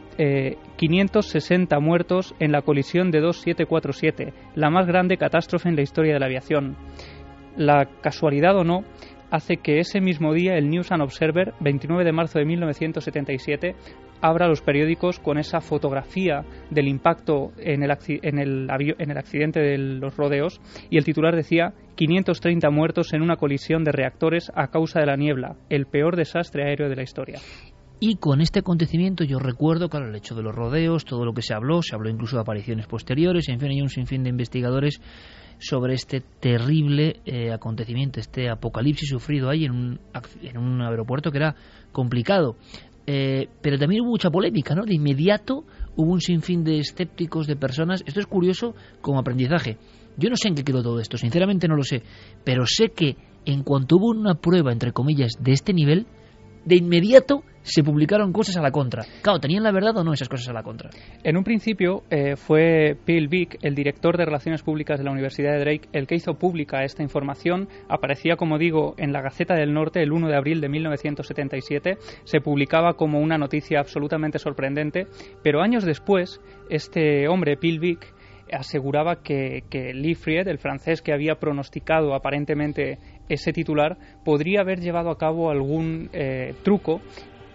[0.78, 6.14] 560 eh, muertos en la colisión de 2747, la más grande catástrofe en la historia
[6.14, 6.76] de la aviación.
[7.56, 8.84] La casualidad o no,
[9.32, 13.76] hace que ese mismo día el News and Observer, 29 de marzo de 1977,
[14.22, 18.68] abra los periódicos con esa fotografía del impacto en el, en el,
[18.98, 20.60] en el accidente de los rodeos
[20.90, 25.16] y el titular decía 530 muertos en una colisión de reactores a causa de la
[25.16, 27.40] niebla, el peor desastre aéreo de la historia.
[28.00, 31.42] Y con este acontecimiento yo recuerdo, claro, el hecho de los rodeos, todo lo que
[31.42, 35.00] se habló, se habló incluso de apariciones posteriores, en fin, hay un sinfín de investigadores
[35.60, 40.00] sobre este terrible eh, acontecimiento, este apocalipsis sufrido ahí en un,
[40.42, 41.56] en un aeropuerto que era
[41.92, 42.56] complicado.
[43.08, 44.84] Eh, pero también hubo mucha polémica, ¿no?
[44.84, 45.64] De inmediato
[45.96, 48.04] hubo un sinfín de escépticos, de personas.
[48.06, 49.78] Esto es curioso como aprendizaje.
[50.18, 52.02] Yo no sé en qué quedó todo esto, sinceramente no lo sé,
[52.44, 56.08] pero sé que en cuanto hubo una prueba, entre comillas, de este nivel,
[56.66, 59.04] de inmediato se publicaron cosas a la contra.
[59.22, 60.92] Claro, ¿tenían la verdad o no esas cosas a la contra?
[61.24, 65.54] En un principio eh, fue Bill Vick, el director de Relaciones Públicas de la Universidad
[65.54, 67.68] de Drake, el que hizo pública esta información.
[67.90, 71.98] Aparecía, como digo, en la Gaceta del Norte el 1 de abril de 1977.
[72.24, 75.08] Se publicaba como una noticia absolutamente sorprendente,
[75.44, 76.40] pero años después,
[76.70, 78.14] este hombre, Bill Vick,
[78.52, 84.82] aseguraba que, que Lee Fried, el francés que había pronosticado aparentemente ese titular, podría haber
[84.82, 87.02] llevado a cabo algún eh, truco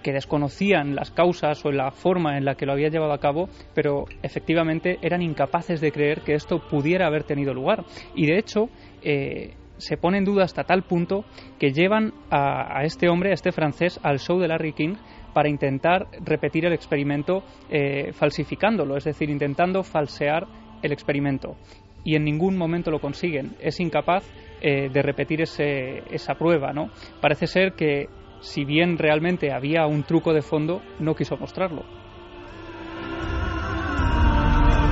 [0.03, 3.49] que desconocían las causas o la forma en la que lo había llevado a cabo,
[3.75, 7.85] pero efectivamente eran incapaces de creer que esto pudiera haber tenido lugar.
[8.15, 8.69] Y de hecho,
[9.03, 11.25] eh, se pone en duda hasta tal punto
[11.59, 14.95] que llevan a, este hombre, a este francés, al show de Larry King
[15.33, 20.47] para intentar repetir el experimento eh, falsificándolo, es decir, intentando falsear
[20.83, 21.57] el experimento.
[22.05, 23.57] Y en ningún momento lo consiguen.
[23.61, 24.25] Es incapaz
[24.63, 26.73] eh, de repetir ese, esa prueba.
[26.73, 26.91] ¿no?
[27.21, 28.09] Parece ser que
[28.41, 31.85] si bien realmente había un truco de fondo, no quiso mostrarlo.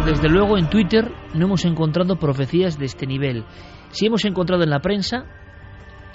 [0.07, 3.45] Desde luego en Twitter no hemos encontrado profecías de este nivel.
[3.91, 5.27] Si hemos encontrado en la prensa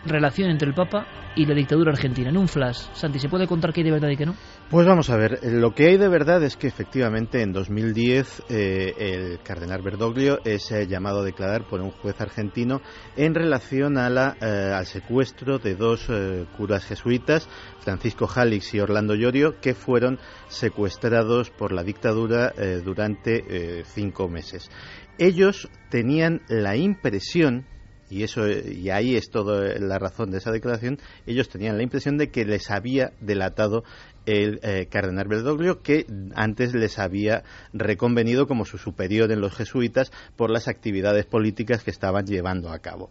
[0.06, 2.30] relación entre el Papa y la dictadura argentina.
[2.30, 4.36] En un flash, Santi, ¿se puede contar qué hay de verdad y qué no?
[4.70, 8.93] Pues vamos a ver, lo que hay de verdad es que efectivamente en 2010 eh,
[8.97, 12.82] el cardenal Berdoglio es eh, llamado a declarar por un juez argentino
[13.16, 16.10] en relación a la, eh, al secuestro de dos
[16.58, 17.47] curas jesuitas,
[17.80, 24.70] Francisco Jalix y Orlando Llorio, que fueron secuestrados por la dictadura durante cinco meses.
[25.18, 27.66] Ellos tenían la impresión
[28.14, 32.18] y eso y ahí es toda la razón de esa declaración ellos tenían la impresión
[32.18, 33.84] de que les había delatado
[34.26, 36.05] el eh, cardenal Bergoglio, que
[36.36, 37.43] antes les había
[37.74, 42.80] reconvenido como su superior en los jesuitas por las actividades políticas que estaban llevando a
[42.80, 43.09] cabo.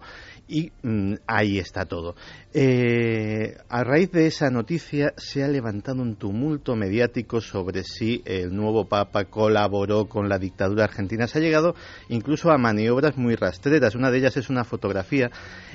[0.49, 2.15] Y mm, ahí está todo.
[2.53, 8.55] Eh, a raíz de esa noticia se ha levantado un tumulto mediático sobre si el
[8.55, 11.27] nuevo Papa colaboró con la dictadura argentina.
[11.27, 11.75] Se ha llegado
[12.09, 13.95] incluso a maniobras muy rastreras.
[13.95, 15.31] Una de ellas es una fotografía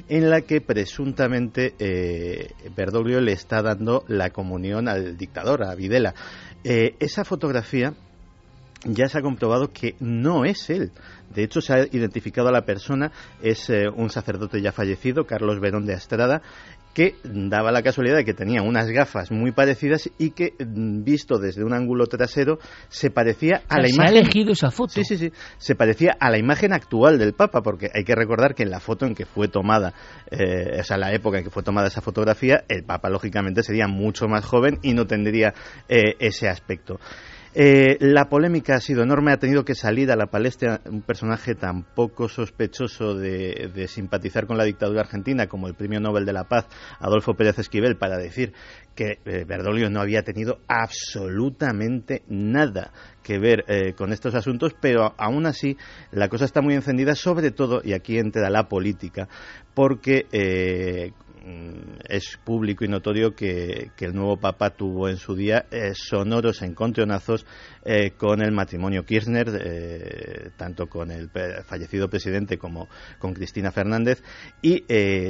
[0.09, 2.51] en la que presuntamente eh,
[3.22, 6.13] le está dando la comunión al dictador, a Videla.
[6.63, 7.93] Eh, esa fotografía
[8.86, 10.91] ya se ha comprobado que no es él.
[11.34, 13.11] De hecho, se ha identificado a la persona,
[13.41, 16.41] es eh, un sacerdote ya fallecido, Carlos Verón de Astrada,
[16.93, 21.38] que daba la casualidad de que tenía unas gafas muy parecidas y que, mm, visto
[21.38, 22.57] desde un ángulo trasero,
[22.89, 24.15] se parecía a la imagen.
[24.15, 24.93] ha elegido esa foto.
[24.93, 25.32] Sí, sí, sí.
[25.59, 28.80] Se parecía a la imagen actual del Papa, porque hay que recordar que en la
[28.80, 29.93] foto en que fue tomada,
[30.32, 33.88] eh, o sea, la época en que fue tomada esa fotografía, el Papa, lógicamente, sería
[33.88, 35.53] mucho más joven y no tendría
[35.88, 36.99] eh, ese aspecto.
[37.60, 41.55] Eh, la polémica ha sido enorme, ha tenido que salir a la palestra un personaje
[41.55, 46.43] tan poco sospechoso de, simpatizar con la dictadura argentina como el Premio Nobel de la
[46.43, 46.68] Paz,
[46.99, 48.53] Adolfo Pérez Esquivel, para decir
[48.93, 52.91] que eh, no había tenido absolutamente nada
[53.24, 55.78] que ver eh, con estos asuntos, pero aún así
[56.12, 59.30] la cosa está muy encendida, sobre todo, y aquí entra la política,
[59.74, 61.26] porque Mm,
[62.08, 67.45] es público y notorio que, el nuevo Papa tuvo en su día eh, sonoros encontronazos
[67.84, 72.88] eh, con el matrimonio Kirchner, eh, tanto con el fallecido presidente como
[73.20, 74.24] con Cristina Fernández,
[74.62, 74.84] y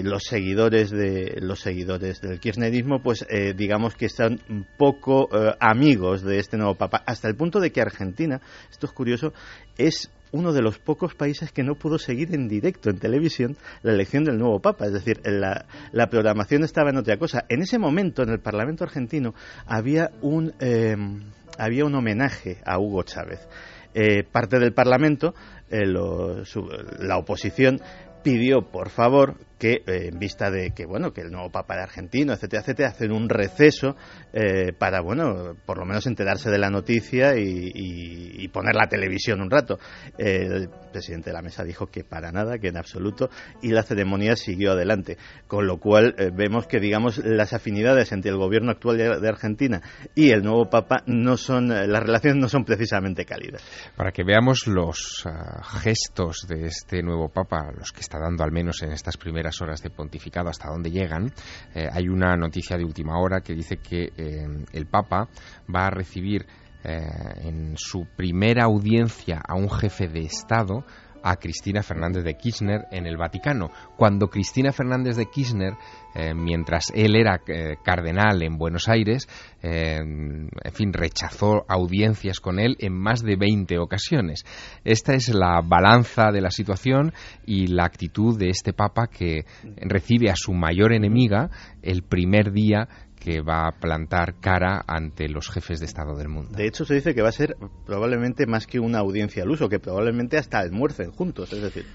[0.03, 4.39] los seguidores de los seguidores del kirchnerismo, pues digamos que están
[4.77, 9.33] poco amigos de este nuevo Papa, hasta el punto de que Argentina, esto es curioso,
[9.77, 13.93] es uno de los pocos países que no pudo seguir en directo en televisión la
[13.93, 14.85] elección del nuevo Papa.
[14.85, 17.45] Es decir, la, la programación estaba en otra cosa.
[17.49, 19.33] En ese momento, en el Parlamento argentino,
[19.65, 21.21] había un, em,
[21.57, 23.47] había un homenaje a Hugo Chávez.
[23.93, 25.33] Eh, parte del Parlamento,
[25.69, 27.79] eh, la oposición,
[28.23, 31.83] pidió, por favor, que eh, en vista de que bueno que el nuevo papa de
[31.83, 33.95] argentino etcétera etcétera hacen un receso
[34.33, 39.51] eh, para bueno por lo menos enterarse de la noticia y, poner la televisión un
[39.51, 39.77] rato.
[40.17, 43.29] El presidente de la mesa dijo que para nada que en absoluto
[43.61, 45.17] y la ceremonia siguió adelante.
[45.47, 49.81] Con lo cual eh, vemos que digamos las afinidades entre el gobierno actual de, Argentina
[50.15, 53.61] y el nuevo papa no son las relaciones no son precisamente cálidas.
[53.95, 58.51] Para que veamos los ah, gestos de este nuevo papa los que está dando al
[58.51, 61.31] menos en estas primeras horas de pontificado hasta dónde llegan,
[61.73, 65.29] eh, hay una noticia de última hora que dice que eh, el Papa
[65.73, 66.45] va a recibir
[66.83, 66.99] eh,
[67.41, 70.85] en su primera audiencia a un jefe de Estado
[71.23, 75.73] a Cristina Fernández de Kirchner en el Vaticano, cuando Cristina Fernández de Kirchner,
[76.15, 79.27] eh, mientras él era eh, cardenal en Buenos Aires,
[79.61, 84.45] eh, en fin, rechazó audiencias con él en más de 20 ocasiones.
[84.83, 87.13] Esta es la balanza de la situación
[87.45, 89.45] y la actitud de este Papa que
[89.77, 91.49] recibe a su mayor enemiga
[91.81, 92.87] el primer día
[93.27, 96.51] que va a plantar cara ante los jefes de Estado del mundo.
[96.55, 99.67] De hecho, se dice que va a ser probablemente más que una audiencia al uso,
[99.67, 101.85] que probablemente hasta almuercen juntos, es decir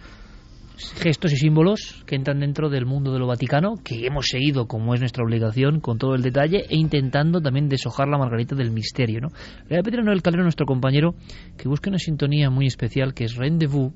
[1.00, 4.94] gestos y símbolos que entran dentro del mundo de lo Vaticano, que hemos seguido como
[4.94, 9.20] es nuestra obligación con todo el detalle e intentando también deshojar la margarita del misterio.
[9.20, 9.28] ¿no?
[9.68, 11.14] Le voy a pedir a Noel Calero, nuestro compañero,
[11.56, 13.92] que busque una sintonía muy especial que es Rendezvous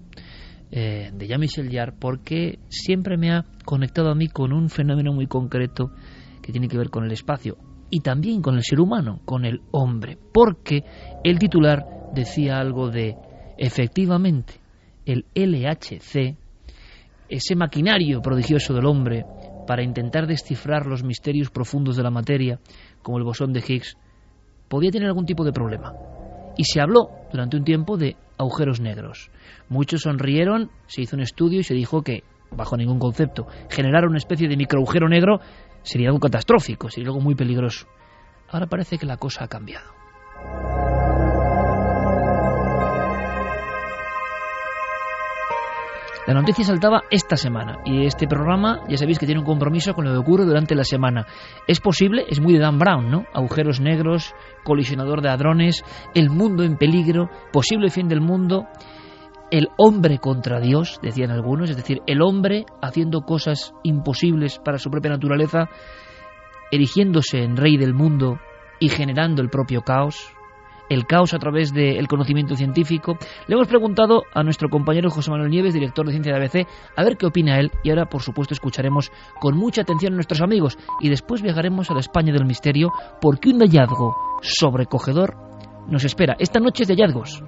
[0.70, 5.26] eh, de Jean-Michel Jarre, porque siempre me ha conectado a mí con un fenómeno muy
[5.26, 5.90] concreto
[6.46, 7.56] que tiene que ver con el espacio
[7.90, 10.84] y también con el ser humano, con el hombre, porque
[11.24, 11.84] el titular
[12.14, 13.16] decía algo de,
[13.58, 14.54] efectivamente,
[15.04, 16.36] el LHC,
[17.28, 19.24] ese maquinario prodigioso del hombre
[19.66, 22.60] para intentar descifrar los misterios profundos de la materia,
[23.02, 23.96] como el bosón de Higgs,
[24.68, 25.92] podía tener algún tipo de problema.
[26.56, 29.30] Y se habló durante un tiempo de agujeros negros.
[29.68, 34.18] Muchos sonrieron, se hizo un estudio y se dijo que, bajo ningún concepto, generar una
[34.18, 35.40] especie de microagujero negro
[35.86, 37.86] sería algo catastrófico, sería algo muy peligroso.
[38.48, 39.94] Ahora parece que la cosa ha cambiado.
[46.26, 50.04] La noticia saltaba esta semana y este programa ya sabéis que tiene un compromiso con
[50.04, 51.24] lo que ocurre durante la semana.
[51.68, 53.26] Es posible, es muy de Dan Brown, ¿no?
[53.32, 54.34] Agujeros negros,
[54.64, 55.84] colisionador de hadrones,
[56.16, 58.66] el mundo en peligro, posible fin del mundo,
[59.50, 64.90] el hombre contra Dios, decían algunos, es decir, el hombre haciendo cosas imposibles para su
[64.90, 65.68] propia naturaleza,
[66.70, 68.38] erigiéndose en rey del mundo
[68.80, 70.32] y generando el propio caos,
[70.88, 73.16] el caos a través del conocimiento científico.
[73.46, 77.04] Le hemos preguntado a nuestro compañero José Manuel Nieves, director de ciencia de ABC, a
[77.04, 80.78] ver qué opina él y ahora, por supuesto, escucharemos con mucha atención a nuestros amigos
[81.00, 82.90] y después viajaremos a la España del misterio
[83.20, 85.36] porque un hallazgo sobrecogedor
[85.88, 86.36] nos espera.
[86.38, 87.42] Esta noche es de hallazgos.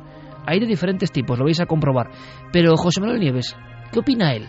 [0.48, 2.08] Hay de diferentes tipos, lo vais a comprobar.
[2.50, 3.54] Pero José Manuel Nieves,
[3.92, 4.48] ¿qué opina él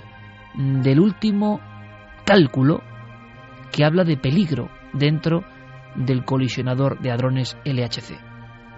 [0.55, 1.59] del último
[2.25, 2.79] cálculo
[3.75, 5.43] que habla de peligro dentro
[5.95, 8.15] del colisionador de hadrones LHC?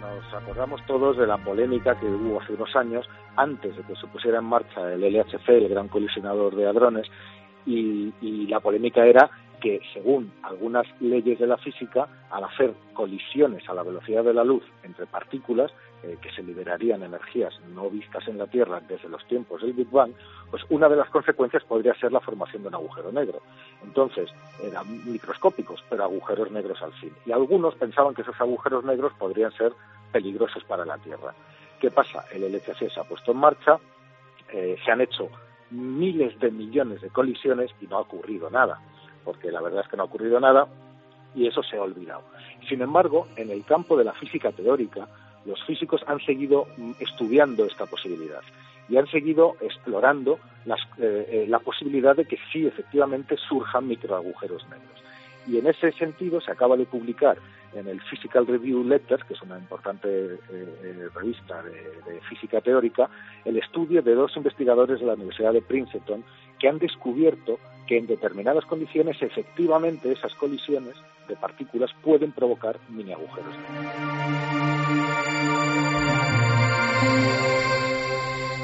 [0.01, 3.05] Nos acordamos todos de la polémica que hubo hace unos años
[3.35, 7.05] antes de que se pusiera en marcha el LHC, el gran colisionador de hadrones,
[7.67, 9.29] y, y la polémica era
[9.61, 14.43] que según algunas leyes de la física, al hacer colisiones a la velocidad de la
[14.43, 15.71] luz entre partículas,
[16.03, 19.89] eh, que se liberarían energías no vistas en la Tierra desde los tiempos del Big
[19.89, 20.11] Bang,
[20.49, 23.41] pues una de las consecuencias podría ser la formación de un agujero negro.
[23.83, 24.29] Entonces,
[24.63, 27.13] eran microscópicos, pero agujeros negros al fin.
[27.25, 29.73] Y algunos pensaban que esos agujeros negros podrían ser
[30.11, 31.35] peligrosos para la Tierra.
[31.79, 32.25] ¿Qué pasa?
[32.33, 33.77] El LHC se ha puesto en marcha,
[34.51, 35.29] eh, se han hecho
[35.69, 38.81] miles de millones de colisiones y no ha ocurrido nada
[39.23, 40.67] porque la verdad es que no ha ocurrido nada
[41.35, 42.23] y eso se ha olvidado.
[42.67, 45.07] Sin embargo, en el campo de la física teórica,
[45.45, 48.41] los físicos han seguido mm, estudiando esta posibilidad
[48.89, 55.03] y han seguido explorando eh, eh, la posibilidad de que sí efectivamente surjan microagujeros negros.
[55.47, 57.37] Y en ese sentido se acaba de publicar
[57.73, 63.09] en el Physical Review Letters, que es una importante eh, revista de, de, física teórica,
[63.45, 66.23] el estudio de dos investigadores de la Universidad de Princeton
[66.59, 70.95] que han descubierto que en determinadas condiciones efectivamente esas colisiones
[71.27, 73.55] de partículas pueden provocar mini agujeros.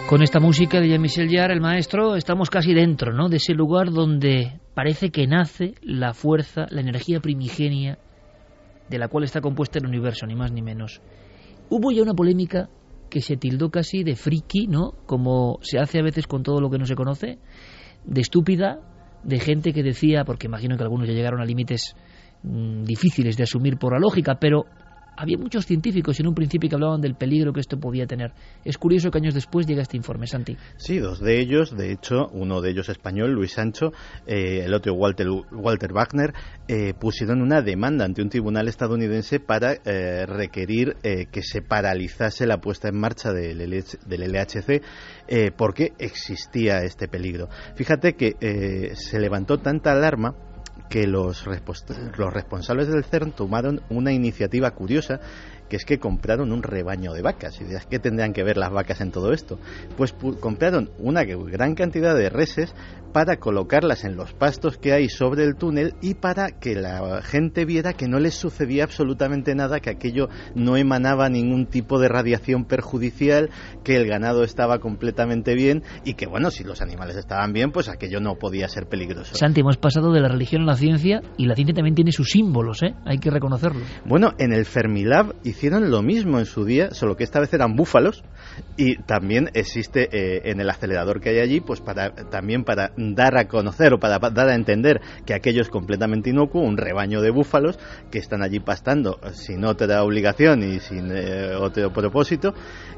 [0.07, 3.27] Con esta música de Jean-Michel Jarre, el maestro, estamos casi dentro ¿no?
[3.27, 7.97] de ese lugar donde parece que nace la fuerza, la energía primigenia
[8.89, 11.01] de la cual está compuesta el universo, ni más ni menos.
[11.69, 12.69] Hubo ya una polémica
[13.09, 14.93] que se tildó casi de friki, ¿no?
[15.05, 17.39] Como se hace a veces con todo lo que no se conoce,
[18.05, 18.79] de estúpida,
[19.23, 21.95] de gente que decía, porque imagino que algunos ya llegaron a límites
[22.43, 24.65] mm, difíciles de asumir por la lógica, pero
[25.17, 28.31] había muchos científicos en un principio que hablaban del peligro que esto podía tener.
[28.63, 30.55] Es curioso que años después llega este informe, Santi.
[30.77, 33.91] Sí, dos de ellos, de hecho, uno de ellos español, Luis Sancho,
[34.27, 36.33] eh, el otro Walter, Walter Wagner,
[36.67, 40.95] eh, pusieron una demanda ante un tribunal estadounidense para eh, requerir
[41.31, 44.83] que se paralizase la puesta en marcha del, del LHC
[45.55, 47.49] porque existía este peligro.
[47.75, 50.35] Fíjate que se levantó tanta alarma
[50.89, 55.19] que los, los responsables del CERN tomaron una iniciativa curiosa
[55.69, 57.59] que es que compraron un rebaño de vacas.
[57.61, 59.59] Y dirás, ¿qué tendrían que ver las vacas en todo esto?
[59.97, 62.73] Pues compraron una gran cantidad de reses
[63.13, 67.65] para colocarlas en los pastos que hay sobre el túnel y para que la gente
[67.65, 72.65] viera que no les sucedía absolutamente nada, que aquello no emanaba ningún tipo de radiación
[72.65, 73.49] perjudicial,
[73.83, 77.89] que el ganado estaba completamente bien y que, bueno, si los animales estaban bien, pues
[77.89, 79.35] aquello no podía ser peligroso.
[79.35, 82.29] Santi, hemos pasado de la religión a la ciencia y la ciencia también tiene sus
[82.29, 82.93] símbolos, ¿eh?
[83.05, 83.81] Hay que reconocerlo.
[84.05, 87.75] Bueno, en el Fermilab hicieron lo mismo en su día, solo que esta vez eran
[87.75, 88.23] búfalos
[88.75, 93.37] y también existe eh, en el acelerador que hay allí, pues para también para dar
[93.37, 97.31] a conocer o para dar a entender que aquello es completamente inocuo, un rebaño de
[97.31, 97.79] búfalos
[98.11, 102.53] que están allí pastando sin otra obligación y sin eh, otro propósito,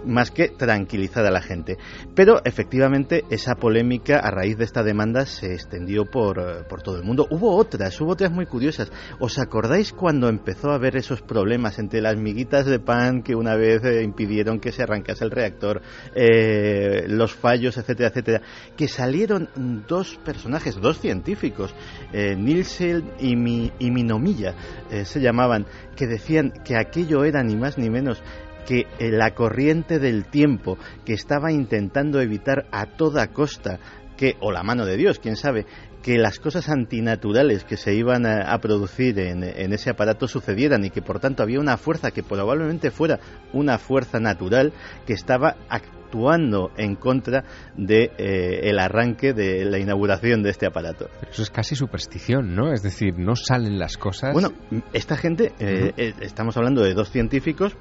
[0.06, 1.78] más que tranquilizar a la gente.
[2.14, 7.04] Pero efectivamente esa polémica a raíz de esta demanda se extendió por, por todo el
[7.04, 7.26] mundo.
[7.30, 8.92] Hubo otras, hubo otras muy curiosas.
[9.20, 13.56] ¿Os acordáis cuando empezó a haber esos problemas entre las miguitas de pan que una
[13.56, 15.82] vez eh, impidieron que se arrancase el reactor,
[16.16, 18.42] eh, los fallos, etcétera, etcétera?
[18.76, 19.50] Que salieron
[19.88, 21.74] dos personajes, dos científicos,
[22.12, 24.56] eh, Nielsen y, Mi, y Minomilla,
[24.90, 28.22] eh, se llamaban, que decían que aquello era ni más ni menos
[28.66, 33.80] que eh, la corriente del tiempo que estaba intentando evitar a toda costa
[34.18, 35.66] que, o la mano de Dios, quién sabe,
[36.02, 41.02] que las cosas antinaturales que se iban a, producir en, ese aparato sucedieran y que
[41.02, 43.20] por tanto había una fuerza que probablemente fuera
[43.54, 44.74] una fuerza natural
[45.06, 47.44] que estaba actuando en contra
[47.76, 51.10] de eh, el arranque de la inauguración de este aparato.
[51.30, 52.72] eso es casi superstición, ¿no?
[52.72, 54.34] Es decir, no salen las cosas.
[54.34, 54.54] Bueno,
[54.94, 57.76] esta gente, eh, eh, estamos hablando de dos científicos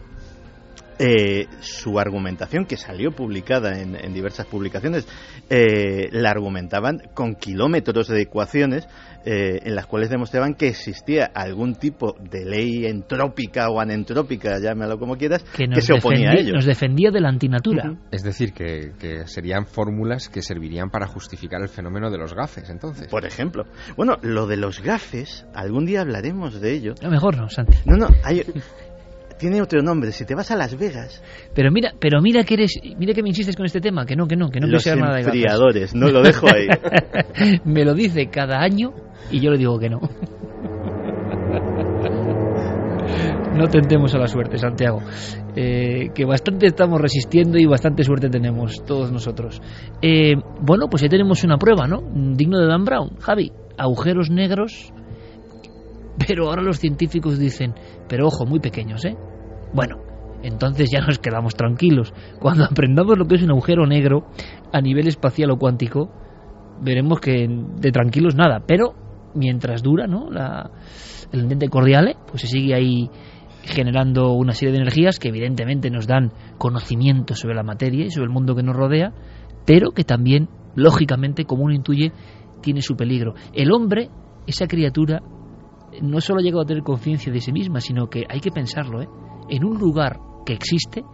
[0.98, 5.06] eh, su argumentación, que salió publicada en, diversas publicaciones,
[5.48, 8.88] eh, la argumentaban con kilómetros de ecuaciones
[9.24, 14.98] eh, en las cuales demostraban que existía algún tipo de ley entrópica o anentrópica, llámalo
[14.98, 16.54] como quieras, que, se oponía a ello.
[16.54, 17.96] Nos defendía de la antinatura.
[18.10, 18.92] Es decir, que,
[19.26, 23.08] serían fórmulas que servirían para justificar el fenómeno de los gafes, entonces.
[23.08, 23.64] Por ejemplo.
[23.96, 26.94] Bueno, lo de los gafes, algún día hablaremos de ello.
[27.02, 27.76] lo mejor no, Santi.
[27.84, 28.42] No, no, hay
[29.38, 30.12] tiene otro nombre.
[30.12, 31.22] Si te vas a Las Vegas.
[31.54, 34.26] Pero mira, pero mira que eres, mira que me insistes con este tema, que no,
[34.26, 36.66] que no, que no Los nada de enfriadores, no lo dejo ahí.
[37.64, 38.92] me lo dice cada año
[39.30, 40.00] y yo le digo que no.
[43.58, 45.00] No tentemos a la suerte, Santiago.
[45.56, 49.60] Eh, que bastante estamos resistiendo y bastante suerte tenemos todos nosotros.
[50.00, 52.00] Eh, bueno, pues ya tenemos una prueba, ¿no?
[52.36, 53.16] Digno de Dan Brown.
[53.18, 54.92] Javi, agujeros negros.
[56.26, 57.74] Pero ahora los científicos dicen,
[58.08, 59.16] pero ojo, muy pequeños, ¿eh?
[59.72, 59.98] Bueno,
[60.42, 62.12] entonces ya nos quedamos tranquilos.
[62.40, 64.26] Cuando aprendamos lo que es un agujero negro
[64.72, 66.10] a nivel espacial o cuántico,
[66.80, 68.62] veremos que de tranquilos nada.
[68.66, 68.94] Pero
[69.34, 70.30] mientras dura, ¿no?
[70.30, 70.70] La,
[71.32, 73.10] el ambiente cordiale, pues se sigue ahí
[73.62, 78.26] generando una serie de energías que evidentemente nos dan conocimiento sobre la materia y sobre
[78.26, 79.12] el mundo que nos rodea,
[79.66, 82.12] pero que también, lógicamente, como uno intuye,
[82.62, 83.34] tiene su peligro.
[83.52, 84.08] El hombre,
[84.46, 85.20] esa criatura,
[86.02, 89.02] no solo ha llegado a tener conciencia de sí misma, sino que hay que pensarlo,
[89.02, 89.08] ¿eh?
[89.48, 91.04] en un lugar que existe,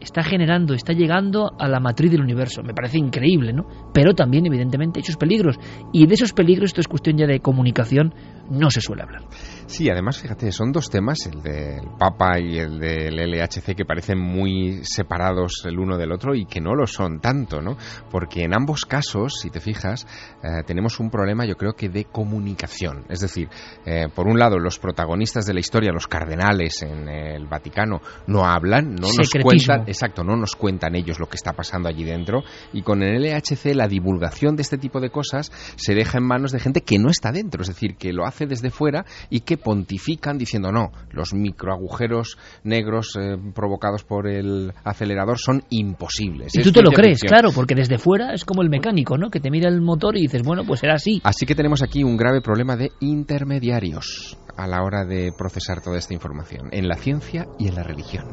[0.00, 2.62] está generando, está llegando a la matriz del universo.
[2.62, 3.66] Me parece increíble, ¿no?
[3.92, 5.58] Pero también, evidentemente, hay sus peligros.
[5.92, 8.14] Y de esos peligros, esto es cuestión ya de comunicación,
[8.50, 9.22] no se suele hablar.
[9.66, 14.18] Sí, además, fíjate, son dos temas, el del Papa y el del LHC, que parecen
[14.18, 17.76] muy separados el uno del otro y que no lo son tanto, ¿no?
[18.10, 20.06] Porque en ambos casos, si te fijas,
[20.42, 23.04] eh, tenemos un problema, yo creo que de comunicación.
[23.08, 23.48] Es decir,
[23.86, 28.44] eh, por un lado, los protagonistas de la historia, los cardenales en el Vaticano, no
[28.44, 32.42] hablan, no nos cuentan, exacto, no nos cuentan ellos lo que está pasando allí dentro.
[32.72, 36.52] Y con el LHC, la divulgación de este tipo de cosas se deja en manos
[36.52, 39.56] de gente que no está dentro, es decir, que lo hace desde fuera y que
[39.56, 46.54] pontifican diciendo no, los microagujeros negros eh, provocados por el acelerador son imposibles.
[46.54, 49.30] Y tú te lo crees, claro, porque desde fuera es como el mecánico, ¿no?
[49.30, 51.20] Que te mira el motor y dices, bueno, pues será así.
[51.24, 55.98] Así que tenemos aquí un grave problema de intermediarios a la hora de procesar toda
[55.98, 58.24] esta información, en la ciencia y en la religión.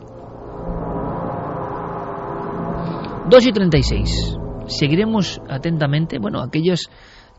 [3.30, 4.38] 2 y 36.
[4.68, 6.90] Seguiremos atentamente, bueno, aquellos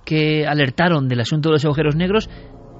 [0.05, 2.29] que alertaron del asunto de los agujeros negros,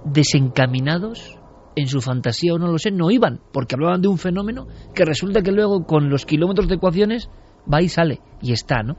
[0.05, 1.39] desencaminados
[1.77, 5.05] en su fantasía o no lo sé, no iban, porque hablaban de un fenómeno que
[5.05, 7.31] resulta que luego con los kilómetros de ecuaciones
[7.73, 8.97] va y sale, y está, ¿no?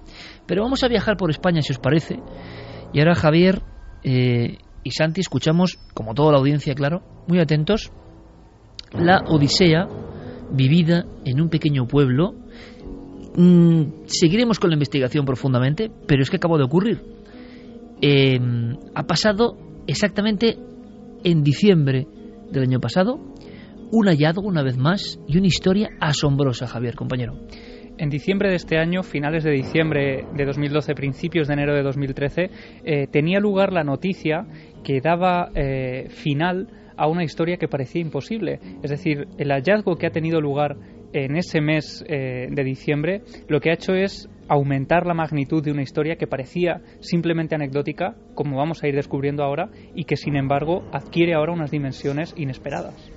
[0.47, 2.19] Pero vamos a viajar por España, si os parece,
[2.93, 3.61] y ahora Javier
[4.03, 7.91] eh, y Santi escuchamos, como toda la audiencia, claro, muy atentos,
[8.91, 9.87] la Odisea
[10.51, 12.35] vivida en un pequeño pueblo.
[13.35, 17.01] Mm, seguiremos con la investigación profundamente, pero es que acabó de ocurrir.
[18.05, 18.37] Eh,
[18.95, 20.57] ha pasado exactamente
[21.23, 22.05] en diciembre
[22.51, 23.17] del año pasado
[23.93, 27.39] un hallazgo una vez más y una historia asombrosa, Javier, compañero.
[27.97, 32.49] En diciembre de este año, finales de diciembre de 2012, principios de enero de 2013,
[32.83, 34.47] eh, tenía lugar la noticia
[34.83, 38.59] que daba eh, final a una historia que parecía imposible.
[38.83, 40.75] Es decir, el hallazgo que ha tenido lugar
[41.13, 45.71] en ese mes eh, de diciembre lo que ha hecho es aumentar la magnitud de
[45.71, 50.35] una historia que parecía simplemente anecdótica, como vamos a ir descubriendo ahora, y que sin
[50.35, 53.11] embargo adquiere ahora unas dimensiones inesperadas.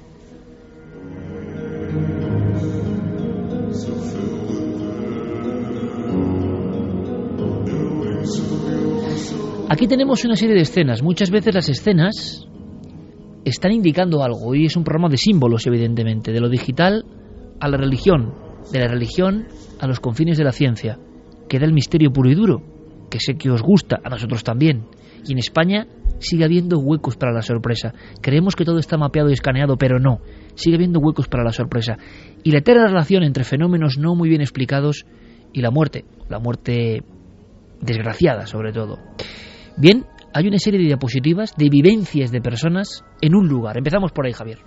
[9.69, 11.03] Aquí tenemos una serie de escenas.
[11.03, 12.47] Muchas veces las escenas
[13.45, 17.05] están indicando algo y es un programa de símbolos, evidentemente, de lo digital
[17.61, 18.35] a la religión,
[18.73, 19.49] de la religión
[19.81, 20.99] a los confines de la ciencia.
[21.49, 22.63] Queda el misterio puro y duro,
[23.11, 24.87] que sé que os gusta, a nosotros también.
[25.27, 25.87] Y en España
[26.19, 27.93] sigue habiendo huecos para la sorpresa.
[28.21, 30.21] Creemos que todo está mapeado y escaneado, pero no.
[30.55, 31.99] Sigue habiendo huecos para la sorpresa.
[32.43, 35.05] Y la eterna relación entre fenómenos no muy bien explicados
[35.53, 37.03] y la muerte, la muerte
[37.81, 38.99] desgraciada sobre todo.
[39.77, 43.77] Bien, hay una serie de diapositivas de vivencias de personas en un lugar.
[43.79, 44.59] Empezamos por ahí, Javier.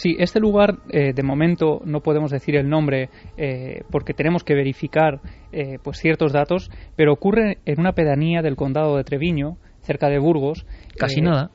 [0.00, 4.54] Sí, este lugar, eh, de momento no podemos decir el nombre eh, porque tenemos que
[4.54, 5.20] verificar
[5.52, 10.18] eh, pues ciertos datos, pero ocurre en una pedanía del condado de Treviño, cerca de
[10.18, 10.64] Burgos.
[10.96, 11.50] Casi Eh, nada.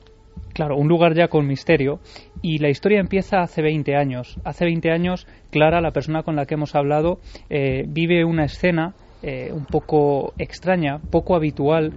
[0.54, 1.98] Claro, un lugar ya con misterio.
[2.40, 4.38] Y la historia empieza hace 20 años.
[4.44, 7.18] Hace 20 años, Clara, la persona con la que hemos hablado,
[7.50, 11.92] eh, vive una escena eh, un poco extraña, poco habitual,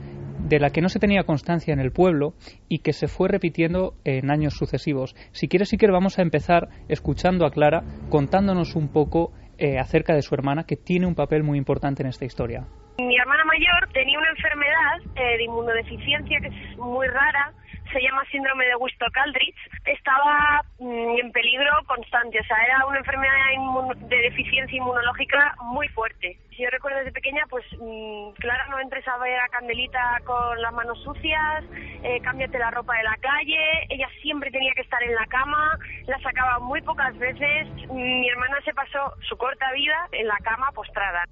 [0.48, 2.34] de la que no se tenía constancia en el pueblo
[2.68, 5.16] y que se fue repitiendo en años sucesivos.
[5.32, 10.14] Si quieres, si quieres, vamos a empezar escuchando a Clara contándonos un poco eh, acerca
[10.14, 12.66] de su hermana, que tiene un papel muy importante en esta historia.
[12.98, 17.54] Mi hermana mayor tenía una enfermedad eh, de inmunodeficiencia que es muy rara,
[17.92, 23.34] se llama síndrome de Wisto-Caldrich, estaba mm, en peligro constante, o sea, era una enfermedad
[23.96, 26.38] de deficiencia inmunológica muy fuerte.
[26.52, 30.62] Si yo recuerdo desde pequeña, pues mm, Clara, no entres a ver a Candelita con
[30.62, 31.64] las manos sucias,
[32.04, 35.78] eh, cámbiate la ropa de la calle, ella siempre tenía que estar en la cama,
[36.08, 40.72] la sacaba muy pocas veces, mi hermana se pasó su corta vida en la cama
[40.74, 41.24] postrada.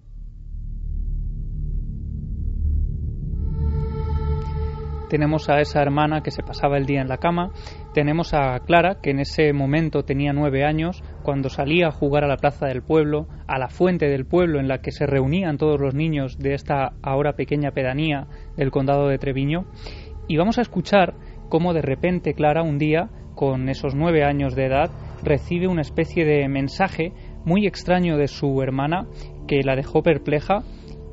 [5.10, 7.52] Tenemos a esa hermana que se pasaba el día en la cama,
[7.94, 12.28] tenemos a Clara, que en ese momento tenía nueve años, cuando salía a jugar a
[12.28, 15.80] la plaza del pueblo, a la fuente del pueblo en la que se reunían todos
[15.80, 19.66] los niños de esta ahora pequeña pedanía del condado de Treviño,
[20.28, 21.16] y vamos a escuchar
[21.50, 24.92] cómo de repente Clara un día, con esos nueve años de edad,
[25.24, 27.14] recibe una especie de mensaje
[27.46, 29.08] muy extraño de su hermana
[29.48, 30.64] que la dejó perpleja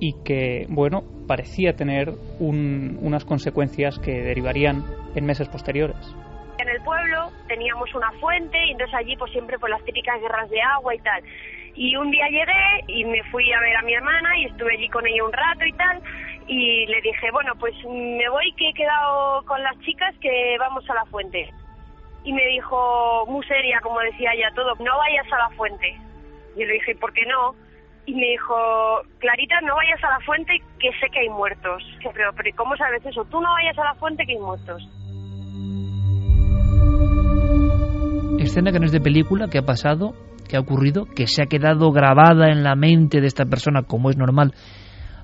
[0.01, 5.97] y que, bueno, parecía tener unas consecuencias que derivarían en meses posteriores.
[6.59, 10.61] En el pueblo teníamos una fuente y entonces allí pues siempre las típicas guerras de
[10.62, 11.22] agua y tal.
[11.75, 14.89] Y un día llegué y me fui a ver a mi hermana y estuve allí
[14.89, 16.01] con ella un rato y tal
[16.47, 20.89] y le dije, bueno, pues me voy que he quedado con las chicas que vamos
[20.91, 21.51] a la fuente.
[22.22, 25.97] Y me dijo, muy seria, como decía ella todo, no vayas a la fuente.
[26.57, 27.55] Y le dije, ¿por qué no?
[28.07, 28.55] Y me dijo,
[29.18, 31.82] Clarita, no vayas a la fuente que sé que hay muertos.
[32.02, 33.24] Pero, pero ¿cómo sabes eso?
[33.30, 34.82] Tú no vayas a la fuente que hay muertos.
[38.38, 40.12] Escena que no es de película, que ha pasado,
[40.48, 44.11] que ha ocurrido, que se ha quedado grabada en la mente de esta persona como
[44.11, 44.52] es normal,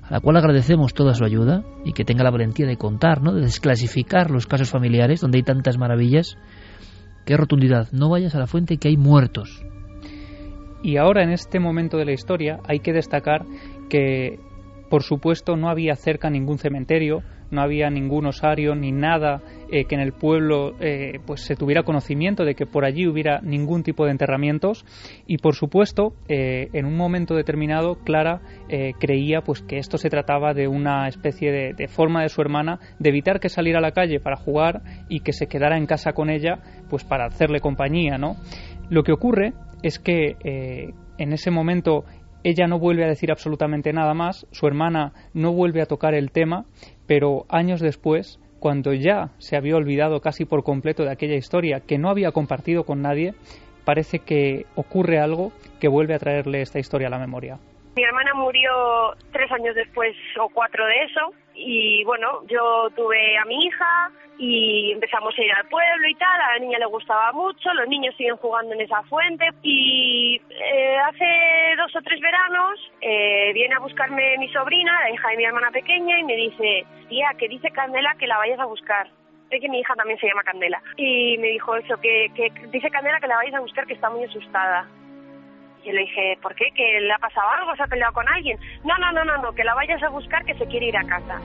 [0.03, 3.33] a la cual agradecemos toda su ayuda y que tenga la valentía de contar, ¿no?
[3.33, 6.35] de desclasificar los casos familiares donde hay tantas maravillas.
[7.25, 9.63] Qué rotundidad, no vayas a la fuente que hay muertos.
[10.83, 13.45] Y ahora en este momento de la historia hay que destacar
[13.89, 14.39] que
[14.89, 19.95] por supuesto no había cerca ningún cementerio, no había ningún osario ni nada eh, que
[19.95, 24.05] en el pueblo eh, pues se tuviera conocimiento de que por allí hubiera ningún tipo
[24.05, 24.85] de enterramientos.
[25.27, 28.41] Y por supuesto eh, en un momento determinado Clara
[28.99, 32.79] creía pues que esto se trataba de una especie de, de, forma de su hermana
[32.99, 36.13] de evitar que saliera a la calle para jugar y que se quedara en casa
[36.13, 36.59] con ella
[36.89, 38.37] pues para hacerle compañía no
[38.89, 39.53] lo que ocurre
[39.83, 42.05] es que eh, en ese momento
[42.43, 46.31] ella no vuelve a decir absolutamente nada más, su hermana no vuelve a tocar el
[46.31, 46.65] tema,
[47.07, 51.97] pero años después, cuando ya se había olvidado casi por completo de aquella historia que
[51.97, 53.33] no había compartido con nadie,
[53.85, 57.59] parece que ocurre algo que vuelve a traerle esta historia a la memoria.
[57.95, 63.45] Mi hermana murió tres años después o cuatro de eso y bueno, yo tuve a
[63.45, 67.31] mi hija, y empezamos a ir al pueblo y tal, a la niña le gustaba
[67.31, 72.79] mucho, los niños siguen jugando en esa fuente y eh, hace dos o tres veranos
[73.01, 76.85] eh, viene a buscarme mi sobrina, la hija de mi hermana pequeña, y me dice,
[77.07, 79.07] tía, que dice Candela que la vayas a buscar.
[79.49, 80.81] Sé que mi hija también se llama Candela.
[80.95, 84.09] Y me dijo eso, que, que dice Candela que la vayas a buscar, que está
[84.09, 84.87] muy asustada.
[85.83, 86.65] Y le dije, ¿por qué?
[86.75, 87.75] ¿Que le ha pasado algo?
[87.75, 88.57] ¿Se ha peleado con alguien?
[88.83, 91.03] No, no, no, no, no, que la vayas a buscar, que se quiere ir a
[91.03, 91.39] casa.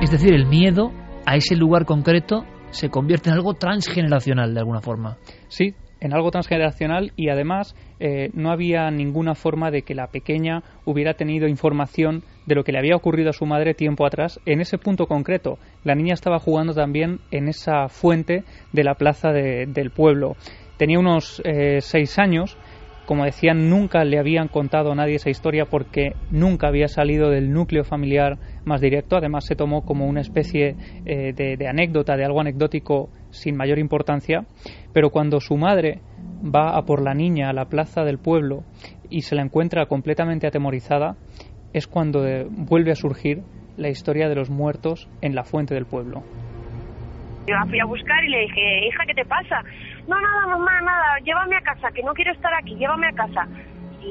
[0.00, 0.90] Es decir, el miedo
[1.26, 5.16] a ese lugar concreto se convierte en algo transgeneracional de alguna forma.
[5.48, 5.74] Sí,
[6.04, 11.14] en algo transgeneracional y además eh, no había ninguna forma de que la pequeña hubiera
[11.14, 14.76] tenido información de lo que le había ocurrido a su madre tiempo atrás en ese
[14.76, 15.58] punto concreto.
[15.82, 20.36] La niña estaba jugando también en esa fuente de la plaza del pueblo.
[20.76, 22.58] Tenía unos eh, seis años
[23.06, 27.52] como decían, nunca le habían contado a nadie esa historia porque nunca había salido del
[27.52, 29.16] núcleo familiar más directo.
[29.16, 34.46] Además, se tomó como una especie eh, de, anécdota, de algo anecdótico sin mayor importancia.
[34.92, 36.00] Pero cuando su madre
[36.42, 38.64] va a por la niña a la plaza del pueblo
[39.10, 41.16] y se la encuentra completamente atemorizada,
[41.72, 43.42] es cuando eh, vuelve a surgir
[43.76, 46.22] la historia de los muertos en la fuente del pueblo.
[47.46, 49.60] Yo la fui a buscar y le dije, hija, ¿qué te pasa?
[50.08, 53.46] No, nada, mamá, nada, llévame a casa, que no quiero estar aquí, llévame a casa.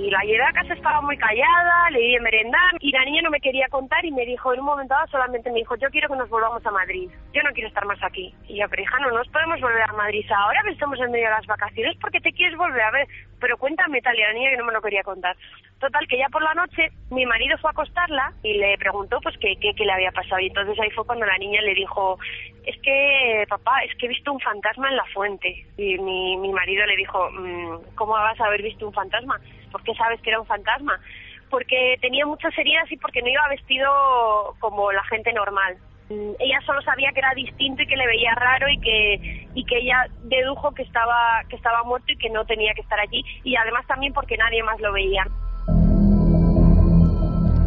[0.04, 3.22] Y la llevé a casa, estaba muy callada, le di de merendar y la niña
[3.22, 5.90] no me quería contar y me dijo, en un momento dado solamente me dijo, yo
[5.92, 8.36] quiero que nos volvamos a Madrid, yo no quiero estar más aquí.
[8.50, 11.28] Y yo, pero hija, no nos podemos volver a Madrid ahora que estamos en medio
[11.28, 13.08] de las vacaciones porque te quieres volver a ver,
[13.40, 15.38] pero cuéntame tal y la niña que no me lo quería contar.
[15.80, 19.38] Total, que ya por la noche mi marido fue a acostarla y le preguntó pues
[19.38, 22.20] qué, qué, qué le había pasado y entonces ahí fue cuando la niña le dijo,
[22.66, 25.66] es que papá, es que he visto un fantasma en la fuente.
[25.78, 29.40] Y mi, mi marido le dijo, mm, ¿cómo vas a haber visto un fantasma?
[29.74, 30.94] ¿Por qué sabes que era un fantasma?
[31.50, 33.90] Porque tenía muchas heridas y porque no iba vestido
[34.60, 35.76] como la gente normal.
[36.10, 39.66] Mm, ella solo sabía que era distinto y que le veía raro y que y
[39.66, 43.24] que ella dedujo que estaba que estaba muerto y que no tenía que estar allí
[43.44, 45.24] y además también porque nadie más lo veía.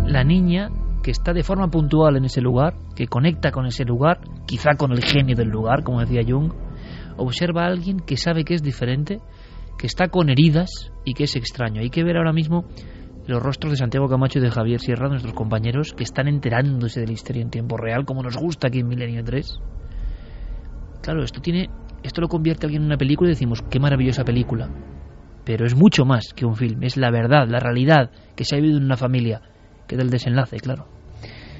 [0.06, 0.68] La niña
[1.02, 4.92] que está de forma puntual en ese lugar, que conecta con ese lugar, quizá con
[4.92, 6.52] el genio del lugar, como decía Jung,
[7.16, 9.20] observa a alguien que sabe que es diferente,
[9.78, 11.80] que está con heridas y que es extraño.
[11.80, 12.64] Hay que ver ahora mismo
[13.26, 17.06] los rostros de Santiago Camacho y de Javier Sierra, nuestros compañeros, que están enterándose de
[17.06, 19.58] la historia en tiempo real, como nos gusta aquí en Milenio 3.
[21.02, 21.68] Claro, esto tiene
[22.06, 24.70] esto lo convierte alguien en una película y decimos, qué maravillosa película.
[25.44, 28.60] Pero es mucho más que un film, es la verdad, la realidad que se ha
[28.60, 29.42] vivido en una familia,
[29.88, 30.95] que del desenlace, claro.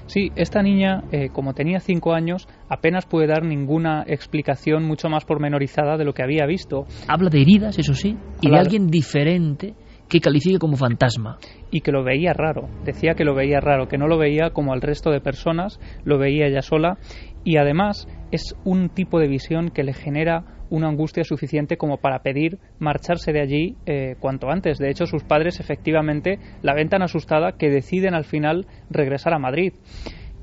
[0.07, 5.25] Sí, esta niña, eh, como tenía cinco años, apenas puede dar ninguna explicación mucho más
[5.25, 6.87] pormenorizada de lo que había visto.
[7.09, 9.75] Habla de heridas, eso sí, y de alguien diferente
[10.09, 11.39] que califique como fantasma.
[11.71, 14.73] Y que lo veía raro, decía que lo veía raro, que no lo veía como
[14.73, 16.99] al resto de personas, lo veía ella sola
[17.45, 22.21] y además es un tipo de visión que le genera una angustia suficiente como para
[22.21, 24.79] pedir marcharse de allí eh, cuanto antes.
[24.79, 29.39] De hecho, sus padres efectivamente la ven tan asustada que deciden al final regresar a
[29.39, 29.75] Madrid.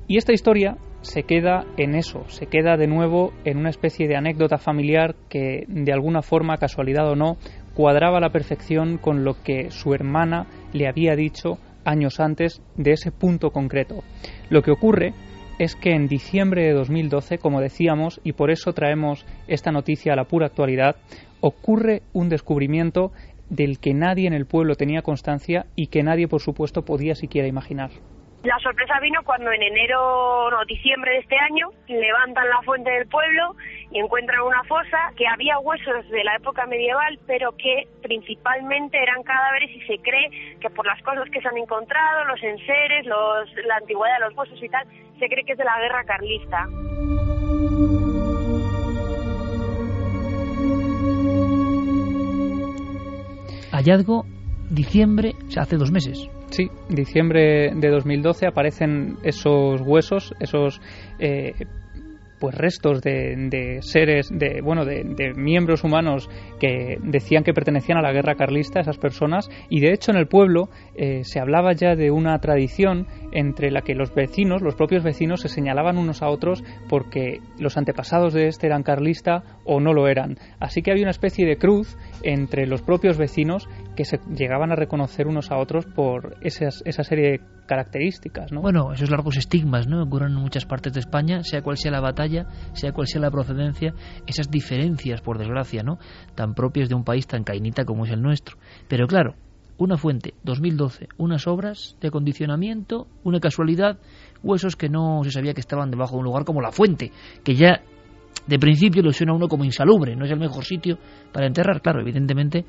[0.06, 4.16] Y esta historia se queda en eso, se queda de nuevo en una especie de
[4.16, 7.36] anécdota familiar que de alguna forma, casualidad o no,
[7.74, 12.92] cuadraba a la perfección con lo que su hermana le había dicho años antes de
[12.92, 14.02] ese punto concreto.
[14.48, 15.12] Lo que ocurre
[15.58, 20.16] es que en diciembre de 2012, como decíamos, y por eso traemos esta noticia a
[20.16, 20.96] la pura actualidad,
[21.40, 23.12] ocurre un descubrimiento
[23.50, 27.46] del que nadie en el pueblo tenía constancia y que nadie, por supuesto, podía siquiera
[27.46, 27.90] imaginar.
[28.44, 33.08] La sorpresa vino cuando en enero o diciembre de este año levantan la fuente del
[33.08, 33.56] pueblo
[33.90, 39.22] y encuentran una fosa que había huesos de la época medieval, pero que principalmente eran
[39.22, 43.48] cadáveres y se cree que por las cosas que se han encontrado, los enseres, los,
[43.64, 44.86] la antigüedad de los huesos y tal,
[45.18, 46.68] se cree que es de la guerra carlista.
[53.72, 54.26] Hallazgo
[54.68, 56.28] diciembre, o hace dos meses.
[56.54, 60.80] Sí, diciembre de 2012 aparecen esos huesos, esos
[61.18, 61.52] eh,
[62.38, 66.28] pues restos de, seres, de bueno, de, miembros humanos
[66.60, 70.28] que decían que pertenecían a la guerra carlista, esas personas, y de hecho en el
[70.28, 75.02] pueblo eh, se hablaba ya de una tradición entre la que los vecinos, los propios
[75.02, 79.92] vecinos, se señalaban unos a otros porque los antepasados de este eran carlista o no
[79.92, 80.36] lo eran.
[80.60, 84.76] Así que había una especie de cruz entre los propios vecinos que se llegaban a
[84.76, 88.52] reconocer unos a otros por esas, esa serie de características.
[88.52, 88.60] ¿no?
[88.60, 90.02] Bueno, esos largos estigmas ¿no?
[90.02, 93.30] ocurren en muchas partes de España, sea cual sea la batalla, sea cual sea la
[93.30, 93.94] procedencia,
[94.26, 95.98] esas diferencias, por desgracia, ¿no?
[96.34, 98.56] tan propias de un país tan cainita como es el nuestro.
[98.88, 99.34] Pero claro,
[99.76, 103.98] una fuente, 2012, unas obras de acondicionamiento, una casualidad,
[104.42, 107.10] huesos que no se sabía que estaban debajo de un lugar como la fuente,
[107.42, 107.82] que ya
[108.46, 110.98] de principio le suena a uno como insalubre, no es el mejor sitio
[111.32, 111.80] para enterrar.
[111.80, 112.64] Claro, evidentemente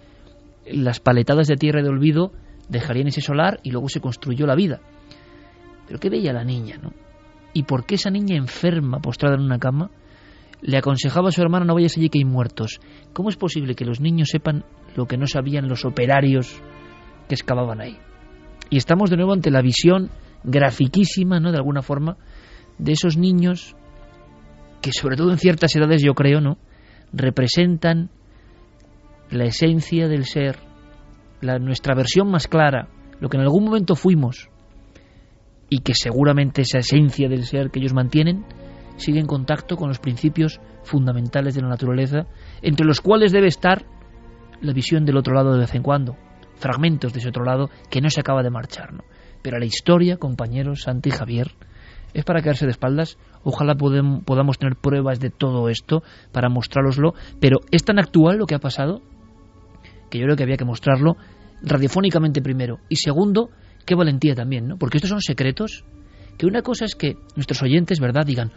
[0.66, 2.32] las paletadas de tierra de olvido
[2.70, 4.82] dejarían ese solar y luego se construyó la vida.
[5.88, 6.92] Pero qué veía la niña, ¿no?
[7.54, 9.92] ¿Y por qué esa niña enferma, postrada en una cama,
[10.62, 12.80] le aconsejaba a su hermana no vayas allí que hay muertos?
[13.14, 14.66] ¿Cómo es posible que los niños sepan
[14.96, 16.60] lo que no sabían los operarios
[17.30, 17.98] que excavaban ahí?
[18.70, 20.10] Y estamos de nuevo ante la visión
[20.44, 21.52] grafiquísima, ¿no?
[21.52, 22.18] De alguna forma,
[22.78, 23.76] de esos niños
[24.82, 26.58] que sobre todo en ciertas edades yo creo, ¿no?
[27.16, 28.10] representan
[29.30, 30.58] la esencia del ser,
[31.42, 32.88] la, nuestra versión más clara,
[33.20, 34.50] lo que en algún momento fuimos
[35.70, 38.46] y que seguramente esa esencia del ser que ellos mantienen
[38.98, 42.28] sigue en contacto con los principios fundamentales de la naturaleza,
[42.62, 43.86] entre los cuales debe estar
[44.62, 46.16] la visión del otro lado de vez en cuando,
[46.56, 48.94] fragmentos de ese otro lado que no se acaba de marchar.
[48.94, 49.04] ¿no?
[49.42, 51.52] Pero la historia, compañeros, Santi y Javier,
[52.14, 53.18] es para quedarse de espaldas.
[53.44, 58.56] Ojalá podamos tener pruebas de todo esto para mostrároslo, pero es tan actual lo que
[58.56, 59.02] ha pasado
[60.10, 61.18] que yo creo que había que mostrarlo
[61.62, 63.50] radiofónicamente primero y segundo,
[63.86, 64.78] qué valentía también, ¿no?
[64.78, 65.84] Porque estos son secretos
[66.38, 68.52] que una cosa es que nuestros oyentes, ¿verdad?, digan,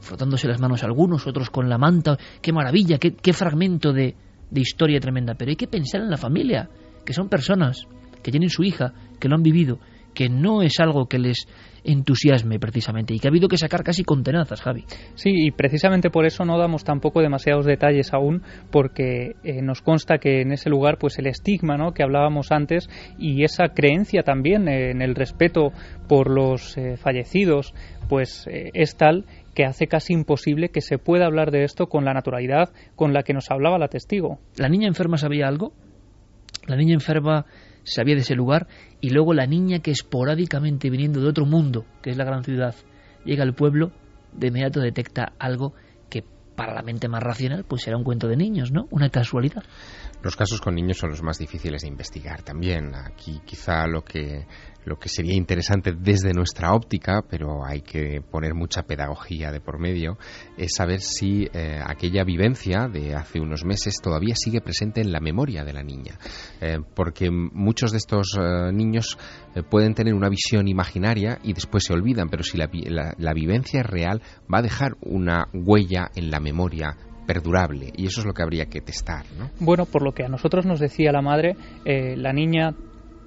[0.00, 4.14] frotándose las manos algunos, otros con la manta, qué maravilla, qué, qué fragmento de,
[4.50, 6.68] de historia tremenda, pero hay que pensar en la familia,
[7.04, 7.86] que son personas
[8.22, 9.78] que tienen su hija, que lo han vivido,
[10.14, 11.46] que no es algo que les
[11.84, 14.84] entusiasme precisamente y que ha habido que sacar casi con tenazas, Javi.
[15.14, 20.18] Sí, y precisamente por eso no damos tampoco demasiados detalles aún porque eh, nos consta
[20.18, 21.92] que en ese lugar pues el estigma ¿no?
[21.92, 22.88] que hablábamos antes
[23.18, 25.72] y esa creencia también en el respeto
[26.08, 27.74] por los eh, fallecidos
[28.08, 32.04] pues eh, es tal que hace casi imposible que se pueda hablar de esto con
[32.04, 34.38] la naturalidad con la que nos hablaba la testigo.
[34.56, 35.72] ¿La niña enferma sabía algo?
[36.66, 37.46] ¿La niña enferma
[37.84, 38.68] sabía de ese lugar
[39.00, 42.74] y luego la niña que esporádicamente viniendo de otro mundo, que es la gran ciudad,
[43.24, 43.92] llega al pueblo,
[44.32, 45.74] de inmediato detecta algo
[46.08, 46.24] que
[46.56, 48.86] para la mente más racional, pues será un cuento de niños, ¿no?
[48.90, 49.62] Una casualidad.
[50.22, 52.94] Los casos con niños son los más difíciles de investigar también.
[52.94, 54.46] Aquí quizá lo que
[54.84, 59.78] lo que sería interesante desde nuestra óptica, pero hay que poner mucha pedagogía de por
[59.78, 60.18] medio,
[60.56, 65.20] es saber si eh, aquella vivencia de hace unos meses todavía sigue presente en la
[65.20, 66.18] memoria de la niña.
[66.60, 69.18] Eh, porque muchos de estos eh, niños
[69.70, 72.68] pueden tener una visión imaginaria y después se olvidan, pero si la,
[73.18, 74.22] la vivencia es real,
[74.52, 76.96] va a dejar una huella en la memoria
[77.26, 79.26] perdurable y eso es lo que habría que testar.
[79.38, 79.50] ¿no?
[79.60, 81.54] Bueno, por lo que a nosotros nos decía la madre,
[81.84, 82.74] la niña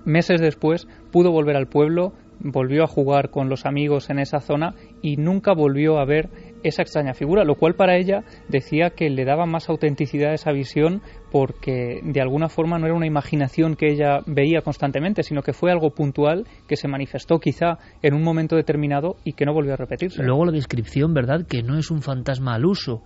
[0.06, 4.76] meses después pudo volver al pueblo, volvió a jugar con los amigos en esa zona
[5.02, 6.30] y nunca volvió a ver
[6.64, 10.52] esa extraña figura, lo cual para ella decía que le daba más autenticidad a esa
[10.52, 11.02] visión
[11.32, 15.72] porque de alguna forma no era una imaginación que ella veía constantemente, sino que fue
[15.72, 19.78] algo puntual que se manifestó quizá en un momento determinado y que no volvió a
[19.78, 20.24] repetirse.
[20.24, 21.46] Luego la descripción, ¿verdad?
[21.48, 23.04] Que no es un fantasma al uso,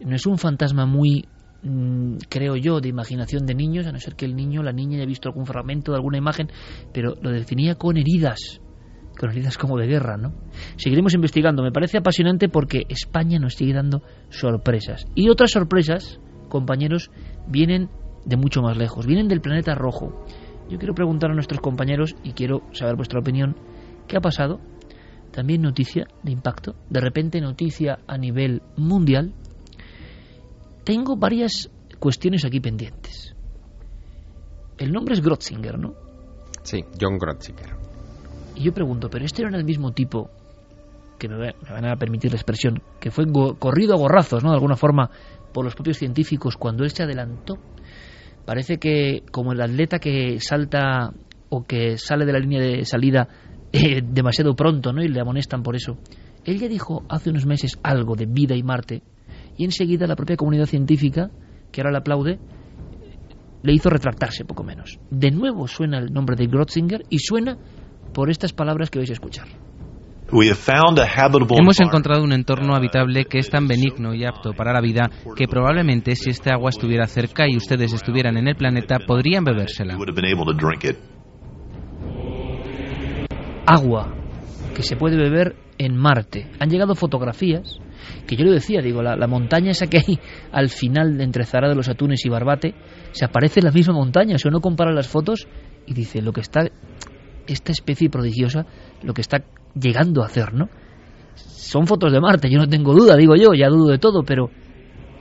[0.00, 1.26] no es un fantasma muy
[2.28, 5.06] creo yo, de imaginación de niños, a no ser que el niño, la niña haya
[5.06, 6.48] visto algún fragmento de alguna imagen,
[6.92, 8.60] pero lo definía con heridas,
[9.18, 10.34] con heridas como de guerra, ¿no?
[10.76, 15.06] Seguiremos investigando, me parece apasionante porque España nos sigue dando sorpresas.
[15.14, 17.10] Y otras sorpresas, compañeros,
[17.48, 17.90] vienen
[18.24, 20.24] de mucho más lejos, vienen del planeta rojo.
[20.68, 23.56] Yo quiero preguntar a nuestros compañeros y quiero saber vuestra opinión,
[24.06, 24.60] ¿qué ha pasado?
[25.32, 29.34] También noticia de impacto, de repente noticia a nivel mundial,
[30.88, 33.36] tengo varias cuestiones aquí pendientes.
[34.78, 35.92] El nombre es Grotzinger, ¿no?
[36.62, 37.76] Sí, John Grotzinger.
[38.54, 40.30] Y yo pregunto, ¿pero este era el mismo tipo,
[41.18, 43.26] que me, van a permitir la expresión, que fue
[43.58, 44.48] corrido a gorrazos, ¿no?
[44.48, 45.10] De alguna forma,
[45.52, 47.58] por los propios científicos cuando él se adelantó?
[48.46, 51.12] Parece que como el atleta que salta
[51.50, 53.28] o que sale de la línea de salida
[53.74, 55.02] eh, demasiado pronto, ¿no?
[55.02, 55.98] Y le amonestan por eso.
[56.46, 59.02] Él ya dijo hace unos meses algo de vida y Marte
[59.58, 61.30] y enseguida la propia comunidad científica,
[61.70, 62.38] que ahora le aplaude,
[63.62, 64.98] le hizo retractarse poco menos.
[65.10, 67.58] De nuevo suena el nombre de Grotzinger y suena
[68.14, 69.48] por estas palabras que vais a escuchar.
[70.30, 75.48] Hemos encontrado un entorno habitable que es tan benigno y apto para la vida que
[75.48, 79.96] probablemente si este agua estuviera cerca y ustedes estuvieran en el planeta podrían bebérsela.
[83.66, 84.14] Agua
[84.74, 86.50] que se puede beber en Marte.
[86.60, 87.80] Han llegado fotografías
[88.26, 90.18] que yo le decía, digo, la, montaña esa que hay
[90.52, 92.74] al final entre Zara de los Atunes y Barbate,
[93.12, 95.46] se aparece la misma montaña, si uno compara las fotos
[95.86, 96.68] y dice, lo que está,
[97.46, 98.66] esta especie prodigiosa,
[99.02, 99.44] lo que está
[99.74, 100.68] llegando a hacer, ¿no?
[101.34, 104.50] Son fotos de Marte, yo no tengo duda, digo yo, ya dudo de todo, pero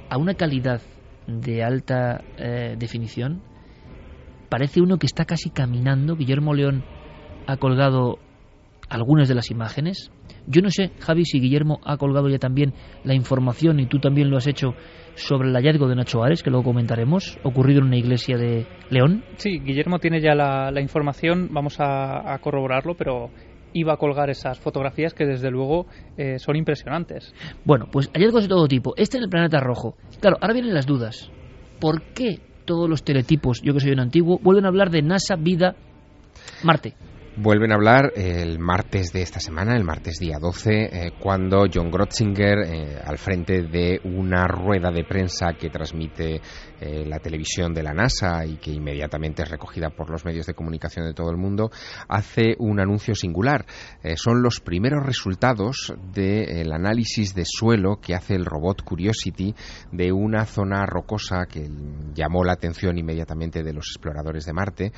[0.09, 0.81] a una calidad
[1.27, 3.41] de alta eh, definición,
[4.49, 6.15] parece uno que está casi caminando.
[6.15, 6.83] Guillermo León
[7.45, 8.17] ha colgado
[8.89, 10.11] algunas de las imágenes.
[10.47, 14.29] Yo no sé, Javi, si Guillermo ha colgado ya también la información y tú también
[14.29, 14.75] lo has hecho
[15.15, 19.23] sobre el hallazgo de Nacho Ares, que luego comentaremos, ocurrido en una iglesia de León.
[19.35, 23.29] Sí, Guillermo tiene ya la, información, vamos a, corroborarlo, pero
[23.73, 25.85] iba a colgar esas fotografías que desde luego
[26.17, 27.33] eh, son impresionantes.
[27.65, 28.93] Bueno, pues hallazgos de todo tipo.
[28.95, 29.97] Este en el planeta rojo.
[30.21, 31.29] Claro, ahora vienen las dudas.
[31.81, 35.35] ¿Por qué todos los teletipos, yo que soy un antiguo, vuelven a hablar de NASA,
[35.35, 35.75] vida,
[36.63, 36.93] Marte?
[37.39, 41.91] Vuelven a hablar el martes de esta semana, el martes día 12, eh, cuando John
[41.91, 46.41] Grotzinger, eh, al frente de una rueda de prensa que transmite
[46.79, 50.53] eh, la televisión de la NASA y que inmediatamente es recogida por los medios de
[50.53, 51.69] comunicación de todo el mundo,
[52.07, 53.65] hace un anuncio singular.
[54.15, 59.53] son los primeros resultados del análisis de suelo que hace el robot Curiosity
[59.91, 61.69] de una zona rocosa que
[62.13, 64.91] llamó la atención inmediatamente de los exploradores de Marte,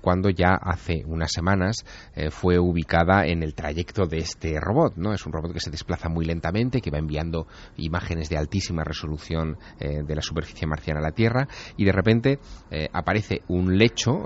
[0.00, 1.84] cuando ya hace unas semanas
[2.14, 4.94] eh, fue ubicada en el trayecto de este robot.
[4.96, 5.12] ¿no?
[5.12, 7.46] Es un robot que se desplaza muy lentamente, que va enviando
[7.76, 11.46] imágenes de altísima resolución eh, de la superficie marciana a Tierra
[11.76, 12.38] y de repente
[12.70, 14.24] eh, aparece un lecho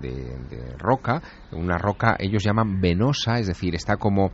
[0.00, 1.22] de, roca,
[1.52, 4.32] una roca ellos llaman venosa, es decir, está como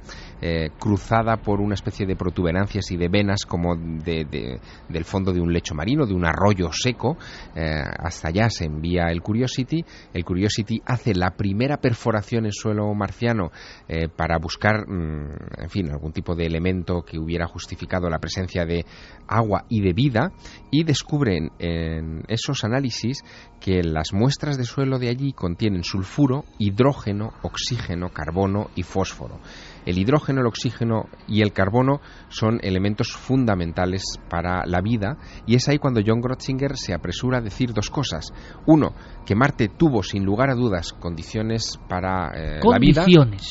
[0.78, 5.74] cruzada por una especie de protuberancias y de venas como del fondo de un lecho
[5.74, 7.16] marino, de un arroyo seco.
[7.54, 9.84] hasta allá se envía el Curiosity.
[10.12, 13.50] El Curiosity hace la primera perforación en suelo marciano
[13.88, 18.64] eh, para buscar, mm, en fin, algún tipo de elemento que hubiera justificado la presencia
[18.64, 18.84] de
[19.28, 20.32] agua y de vida
[20.70, 23.22] y descubren en esos análisis
[23.60, 29.40] que las muestras de suelo de allí contienen sulfuro, hidrógeno, oxígeno, carbono y fósforo.
[29.86, 35.68] El hidrógeno, el oxígeno y el carbono son elementos fundamentales para la vida y es
[35.68, 38.32] ahí cuando John Grotzinger se apresura a decir dos cosas.
[38.66, 38.94] Uno,
[39.24, 43.04] que Marte tuvo sin lugar a dudas condiciones para eh, la vida.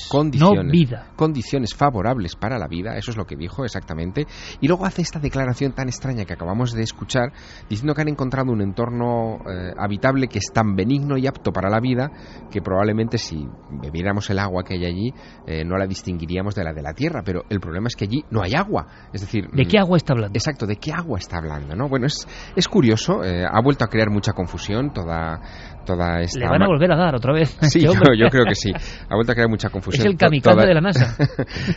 [0.09, 1.11] Condiciones, no vida.
[1.15, 4.27] Condiciones favorables para la vida, eso es lo que dijo exactamente.
[4.59, 7.31] Y luego hace esta declaración tan extraña que acabamos de escuchar,
[7.69, 11.69] diciendo que han encontrado un entorno eh, habitable que es tan benigno y apto para
[11.69, 12.11] la vida
[12.51, 13.47] que probablemente si
[13.81, 15.13] bebiéramos el agua que hay allí
[15.47, 17.21] eh, no la distinguiríamos de la de la Tierra.
[17.23, 18.87] Pero el problema es que allí no hay agua.
[19.13, 20.37] Es decir, ¿de qué agua está hablando?
[20.37, 21.75] Exacto, ¿de qué agua está hablando?
[21.75, 21.87] ¿no?
[21.87, 25.41] Bueno, es, es curioso, ha vuelto a crear mucha confusión toda
[25.85, 26.39] toda esta...
[26.39, 27.55] Le van a volver a dar otra vez.
[27.61, 28.71] Sí, yo, creo que sí.
[28.73, 30.05] Ha vuelto a crear mucha confusión.
[30.05, 31.15] Es el kamikaze de la NASA.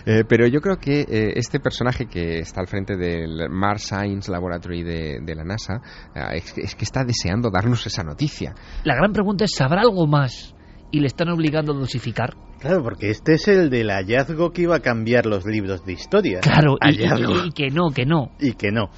[0.06, 4.30] Eh, pero yo creo que eh, este personaje que está al frente del Mars Science
[4.30, 5.80] Laboratory de, la NASA
[6.14, 8.54] eh, es, que está deseando darnos esa noticia.
[8.84, 10.54] La gran pregunta es, ¿sabrá algo más?
[10.90, 12.34] Y le están obligando a dosificar.
[12.58, 16.40] Claro, porque este es el del hallazgo que iba a cambiar los libros de historia.
[16.40, 16.96] Claro, y,
[17.52, 18.32] que no, que no.
[18.40, 18.90] Y que no.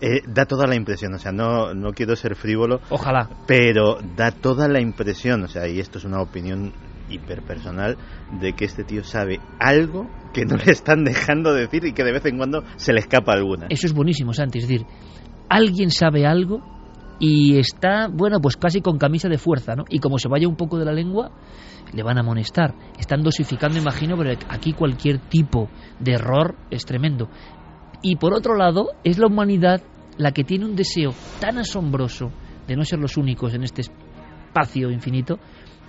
[0.00, 2.80] Eh, da toda la impresión, o sea, no, no quiero ser frívolo.
[2.90, 3.30] Ojalá.
[3.46, 6.72] Pero da toda la impresión, o sea, y esto es una opinión
[7.08, 7.96] hiperpersonal,
[8.40, 12.12] de que este tío sabe algo que no le están dejando decir y que de
[12.12, 13.66] vez en cuando se le escapa alguna.
[13.70, 14.86] Eso es buenísimo, Santi, es decir,
[15.48, 16.73] alguien sabe algo
[17.18, 19.84] y está, bueno, pues casi con camisa de fuerza, ¿no?
[19.88, 21.30] Y como se vaya un poco de la lengua,
[21.92, 22.74] le van a amonestar.
[22.98, 25.68] Están dosificando, imagino, pero aquí cualquier tipo
[26.00, 27.28] de error es tremendo.
[28.02, 29.82] Y por otro lado, es la humanidad
[30.18, 32.30] la que tiene un deseo tan asombroso
[32.66, 35.38] de no ser los únicos en este espacio infinito,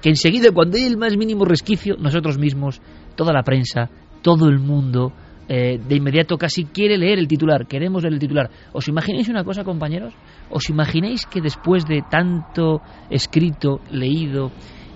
[0.01, 2.81] que enseguida cuando hay el más mínimo resquicio, nosotros mismos,
[3.15, 3.89] toda la prensa,
[4.21, 5.13] todo el mundo,
[5.47, 8.49] eh, de inmediato casi quiere leer el titular, queremos leer el titular.
[8.73, 10.13] ¿Os imagináis una cosa, compañeros?
[10.49, 14.51] ¿Os imagináis que después de tanto escrito, leído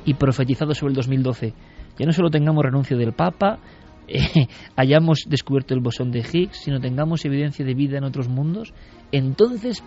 [0.05, 1.53] y profetizado sobre el 2012,
[1.99, 3.59] ya no solo tengamos renuncio del Papa,
[4.07, 8.73] eh, hayamos descubierto el bosón de Higgs, sino tengamos evidencia de vida en otros mundos,
[9.11, 9.83] entonces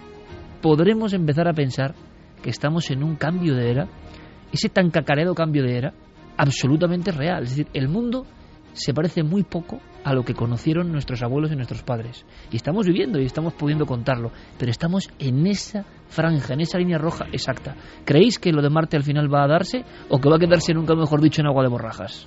[0.60, 1.94] podremos empezar a pensar
[2.40, 3.89] que estamos en un cambio de era,
[4.52, 5.94] ese tan cacareado cambio de era,
[6.36, 7.44] absolutamente real.
[7.44, 8.26] Es decir, el mundo
[8.73, 12.24] se parece muy poco a lo que conocieron nuestros abuelos y nuestros padres.
[12.51, 16.99] Y estamos viviendo y estamos pudiendo contarlo, pero estamos en esa franja, en esa línea
[16.99, 17.77] roja exacta.
[18.05, 20.74] ¿Creéis que lo de Marte al final va a darse o que va a quedarse
[20.74, 22.27] nunca mejor dicho en agua de borrajas?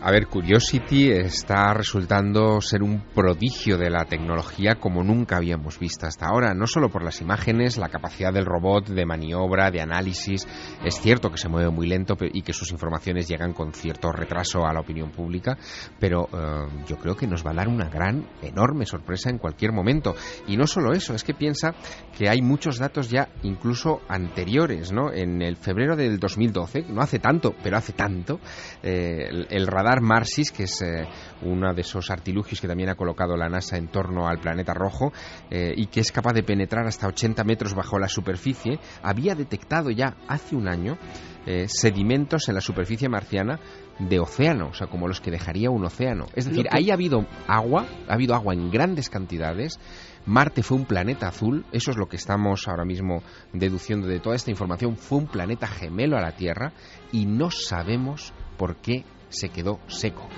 [0.00, 6.06] A ver, Curiosity está resultando ser un prodigio de la tecnología como nunca habíamos visto
[6.06, 10.46] hasta ahora, no solo por las imágenes, la capacidad del robot de maniobra, de análisis,
[10.84, 14.64] es cierto que se mueve muy lento y que sus informaciones llegan con cierto retraso
[14.64, 15.58] a la opinión pública,
[15.98, 19.72] pero eh, yo creo que nos va a dar una gran, enorme sorpresa en cualquier
[19.72, 20.14] momento.
[20.46, 21.74] Y no solo eso, es que piensa
[22.16, 25.12] que hay muchos datos ya incluso anteriores, ¿no?
[25.12, 28.38] En el febrero del 2012, no hace tanto, pero hace tanto,
[28.84, 31.06] eh, el radar Marsis, que es eh,
[31.42, 35.12] uno de esos artilugios que también ha colocado la NASA en torno al planeta rojo
[35.50, 39.90] eh, y que es capaz de penetrar hasta 80 metros bajo la superficie, había detectado
[39.90, 40.98] ya hace un año
[41.46, 43.58] eh, sedimentos en la superficie marciana
[43.98, 46.26] de océano, o sea, como los que dejaría un océano.
[46.34, 49.80] Es decir, ahí ha habido agua, ha habido agua en grandes cantidades.
[50.26, 53.22] Marte fue un planeta azul, eso es lo que estamos ahora mismo
[53.54, 56.74] deduciendo de toda esta información, fue un planeta gemelo a la Tierra
[57.12, 60.28] y no sabemos por qué se quedó seco.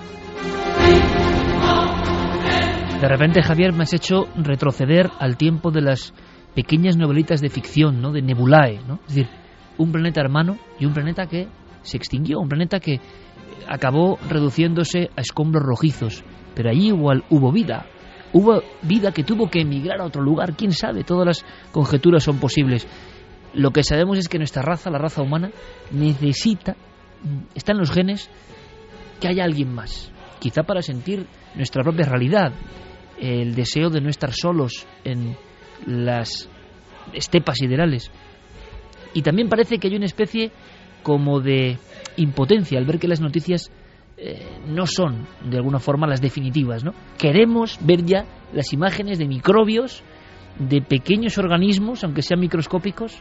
[3.01, 6.13] De repente, Javier, me has hecho retroceder al tiempo de las
[6.53, 8.11] pequeñas novelitas de ficción, ¿no?
[8.11, 8.99] De Nebulae, ¿no?
[9.07, 9.29] Es decir,
[9.77, 11.47] un planeta hermano y un planeta que
[11.81, 12.99] se extinguió, un planeta que
[13.67, 16.23] acabó reduciéndose a escombros rojizos,
[16.53, 17.87] pero allí igual hubo vida.
[18.33, 22.39] Hubo vida que tuvo que emigrar a otro lugar, quién sabe, todas las conjeturas son
[22.39, 22.87] posibles.
[23.53, 25.51] Lo que sabemos es que nuestra raza, la raza humana,
[25.91, 26.75] necesita,
[27.55, 28.29] está en los genes,
[29.21, 31.25] que haya alguien más, quizá para sentir
[31.55, 32.51] nuestra propia realidad,
[33.19, 35.37] el deseo de no estar solos en
[35.85, 36.49] las
[37.13, 38.11] estepas siderales.
[39.13, 40.51] Y también parece que hay una especie
[41.03, 41.77] como de
[42.17, 43.71] impotencia al ver que las noticias
[44.17, 46.93] eh, no son de alguna forma las definitivas, ¿no?
[47.17, 50.03] Queremos ver ya las imágenes de microbios,
[50.59, 53.17] de pequeños organismos, aunque sean microscópicos,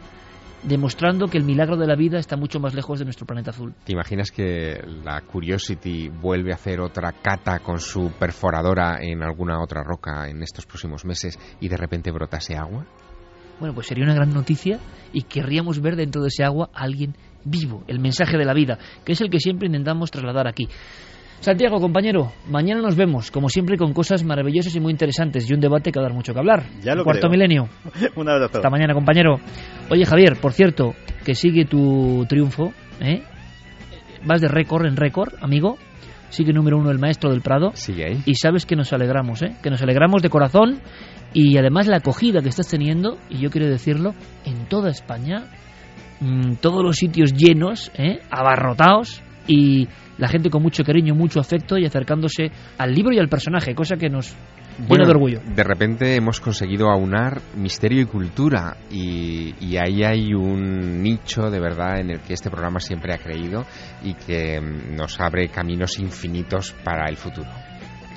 [0.62, 3.74] demostrando que el milagro de la vida está mucho más lejos de nuestro planeta azul.
[3.84, 9.62] ¿Te imaginas que la Curiosity vuelve a hacer otra cata con su perforadora en alguna
[9.62, 12.86] otra roca en estos próximos meses y de repente brotase agua?
[13.58, 14.78] Bueno, pues sería una gran noticia
[15.12, 17.14] y querríamos ver dentro de ese agua a alguien
[17.44, 20.68] vivo, el mensaje de la vida, que es el que siempre intentamos trasladar aquí.
[21.40, 25.60] Santiago, compañero, mañana nos vemos, como siempre, con cosas maravillosas y muy interesantes y un
[25.60, 26.64] debate que va a dar mucho que hablar.
[26.82, 27.66] Ya lo Cuarto milenio.
[28.16, 28.58] un abrazo.
[28.58, 29.40] Hasta mañana, compañero.
[29.90, 30.94] Oye, Javier, por cierto,
[31.24, 33.22] que sigue tu triunfo, ¿eh?
[34.22, 35.78] Vas de récord en récord, amigo.
[36.28, 37.70] sigue número uno el maestro del Prado.
[37.72, 38.22] Sigue ahí.
[38.26, 39.56] Y sabes que nos alegramos, ¿eh?
[39.62, 40.82] Que nos alegramos de corazón
[41.32, 44.14] y además la acogida que estás teniendo, y yo quiero decirlo,
[44.44, 45.44] en toda España,
[46.20, 48.18] mm, todos los sitios llenos, ¿eh?
[48.30, 49.88] abarrotados y
[50.20, 53.96] la gente con mucho cariño, mucho afecto y acercándose al libro y al personaje, cosa
[53.96, 54.36] que nos
[54.88, 55.40] llena de orgullo.
[55.54, 61.58] De repente hemos conseguido aunar misterio y cultura y, y, ahí hay un nicho de
[61.58, 63.64] verdad en el que este programa siempre ha creído
[64.02, 67.48] y que mm, nos abre caminos infinitos para el futuro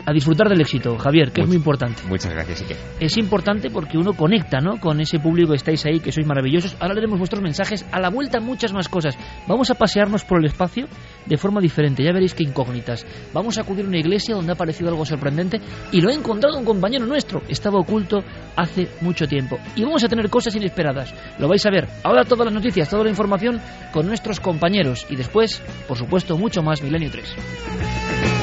[0.05, 2.03] a disfrutar del éxito, Javier, que es muy importante.
[2.07, 2.75] Muchas gracias, Ike.
[2.99, 4.80] Es importante porque uno conecta ¿no?
[4.80, 6.75] con ese público que estáis ahí, que sois maravillosos.
[6.80, 7.85] Ahora leeremos vuestros mensajes.
[7.91, 9.17] A la vuelta, muchas más cosas.
[9.47, 10.88] Vamos a pasearnos por el espacio
[11.25, 12.03] de forma diferente.
[12.03, 13.05] Ya veréis qué incógnitas.
[13.34, 15.61] Vamos a acudir a una iglesia donde ha aparecido algo sorprendente
[15.91, 17.41] y lo ha encontrado un compañero nuestro.
[17.47, 18.23] Estaba oculto
[18.55, 19.57] hace mucho tiempo.
[19.75, 21.13] Y vamos a tener cosas inesperadas.
[21.39, 21.88] Lo vais a ver.
[22.03, 23.61] Ahora todas las noticias, toda la información
[23.91, 25.05] con nuestros compañeros.
[25.09, 28.43] Y después, por supuesto, mucho más Milenio 3.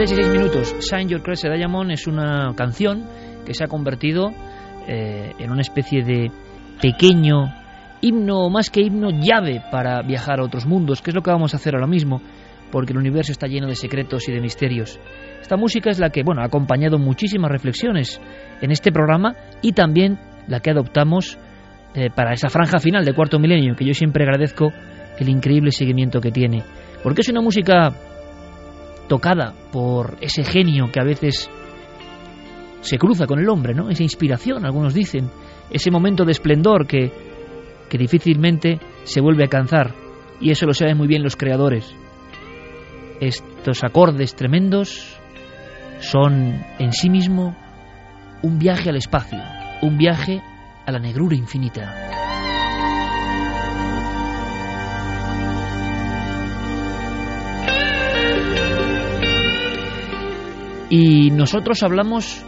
[0.00, 3.06] Shine Your Crescent Diamond es una canción
[3.44, 4.30] que se ha convertido
[4.88, 6.30] eh, en una especie de
[6.80, 7.52] pequeño
[8.00, 11.52] himno, más que himno, llave para viajar a otros mundos, que es lo que vamos
[11.52, 12.22] a hacer ahora mismo,
[12.72, 14.98] porque el universo está lleno de secretos y de misterios.
[15.42, 18.22] Esta música es la que, bueno, ha acompañado muchísimas reflexiones
[18.62, 20.18] en este programa y también
[20.48, 21.38] la que adoptamos
[21.94, 24.72] eh, para esa franja final de cuarto milenio, que yo siempre agradezco
[25.18, 26.62] el increíble seguimiento que tiene,
[27.02, 27.92] porque es una música
[29.10, 31.50] tocada por ese genio que a veces
[32.80, 33.90] se cruza con el hombre, ¿no?
[33.90, 35.28] Esa inspiración, algunos dicen,
[35.68, 37.10] ese momento de esplendor que,
[37.88, 39.96] que difícilmente se vuelve a alcanzar.
[40.40, 41.92] Y eso lo saben muy bien los creadores.
[43.20, 45.18] Estos acordes tremendos
[45.98, 47.56] son en sí mismo
[48.42, 49.40] un viaje al espacio,
[49.82, 50.40] un viaje
[50.86, 52.29] a la negrura infinita.
[60.90, 62.44] Y nosotros hablamos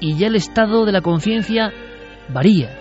[0.00, 1.72] y ya el estado de la conciencia
[2.28, 2.76] varía,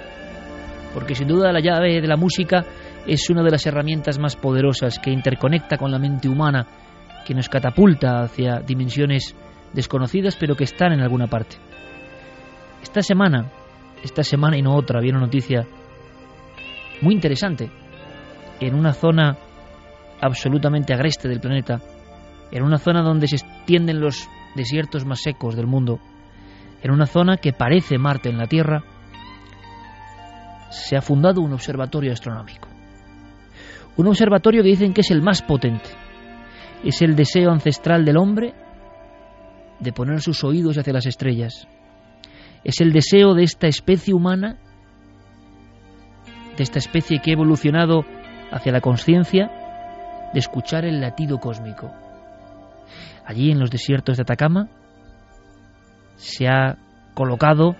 [0.93, 2.65] porque sin duda la llave de la música
[3.05, 6.65] es una de las herramientas más poderosas que interconecta con la mente humana,
[7.25, 9.35] que nos catapulta hacia dimensiones
[9.71, 11.57] desconocidas pero que están en alguna parte.
[12.81, 13.51] Esta semana,
[14.03, 15.67] esta semana y no otra, había una noticia
[17.01, 17.69] muy interesante.
[18.59, 19.37] En una zona
[20.21, 21.81] absolutamente agreste del planeta,
[22.51, 25.99] en una zona donde se extienden los desiertos más secos del mundo,
[26.81, 28.83] en una zona que parece Marte en la Tierra,
[30.69, 32.67] se ha fundado un observatorio astronómico.
[33.97, 35.89] Un observatorio que dicen que es el más potente.
[36.83, 38.53] Es el deseo ancestral del hombre
[39.79, 41.67] de poner sus oídos hacia las estrellas.
[42.63, 44.57] Es el deseo de esta especie humana,
[46.57, 48.03] de esta especie que ha evolucionado
[48.51, 49.49] hacia la conciencia,
[50.33, 52.04] de escuchar el latido cósmico.
[53.25, 54.67] Allí en los desiertos de Atacama
[56.15, 56.77] se ha
[57.13, 57.75] colocado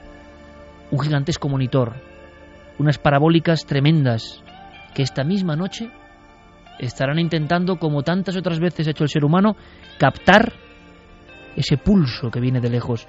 [0.91, 1.93] un gigantesco monitor,
[2.79, 4.41] unas parabólicas tremendas
[4.93, 5.89] que esta misma noche
[6.79, 9.55] estarán intentando, como tantas otras veces ha hecho el ser humano,
[9.97, 10.53] captar
[11.55, 13.07] ese pulso que viene de lejos,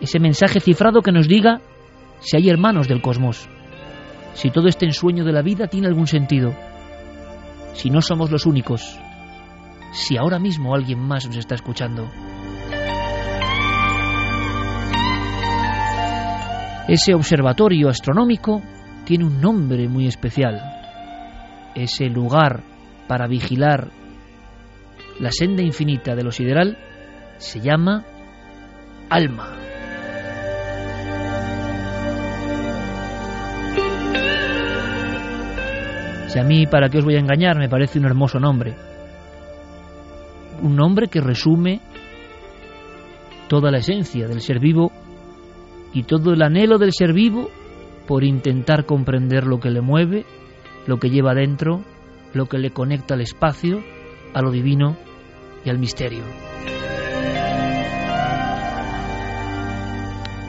[0.00, 1.60] ese mensaje cifrado que nos diga
[2.20, 3.48] si hay hermanos del cosmos,
[4.32, 6.54] si todo este ensueño de la vida tiene algún sentido,
[7.74, 8.98] si no somos los únicos,
[9.92, 12.08] si ahora mismo alguien más nos está escuchando.
[16.88, 18.62] Ese observatorio astronómico
[19.04, 20.60] tiene un nombre muy especial.
[21.74, 22.62] Ese lugar
[23.06, 23.88] para vigilar
[25.20, 26.78] la senda infinita de lo sideral
[27.36, 28.04] se llama
[29.10, 29.54] Alma.
[36.28, 38.87] Si a mí, para qué os voy a engañar, me parece un hermoso nombre
[40.62, 41.80] un nombre que resume
[43.48, 44.92] toda la esencia del ser vivo
[45.92, 47.50] y todo el anhelo del ser vivo
[48.06, 50.24] por intentar comprender lo que le mueve,
[50.86, 51.82] lo que lleva dentro,
[52.32, 53.82] lo que le conecta al espacio,
[54.34, 54.96] a lo divino
[55.64, 56.22] y al misterio.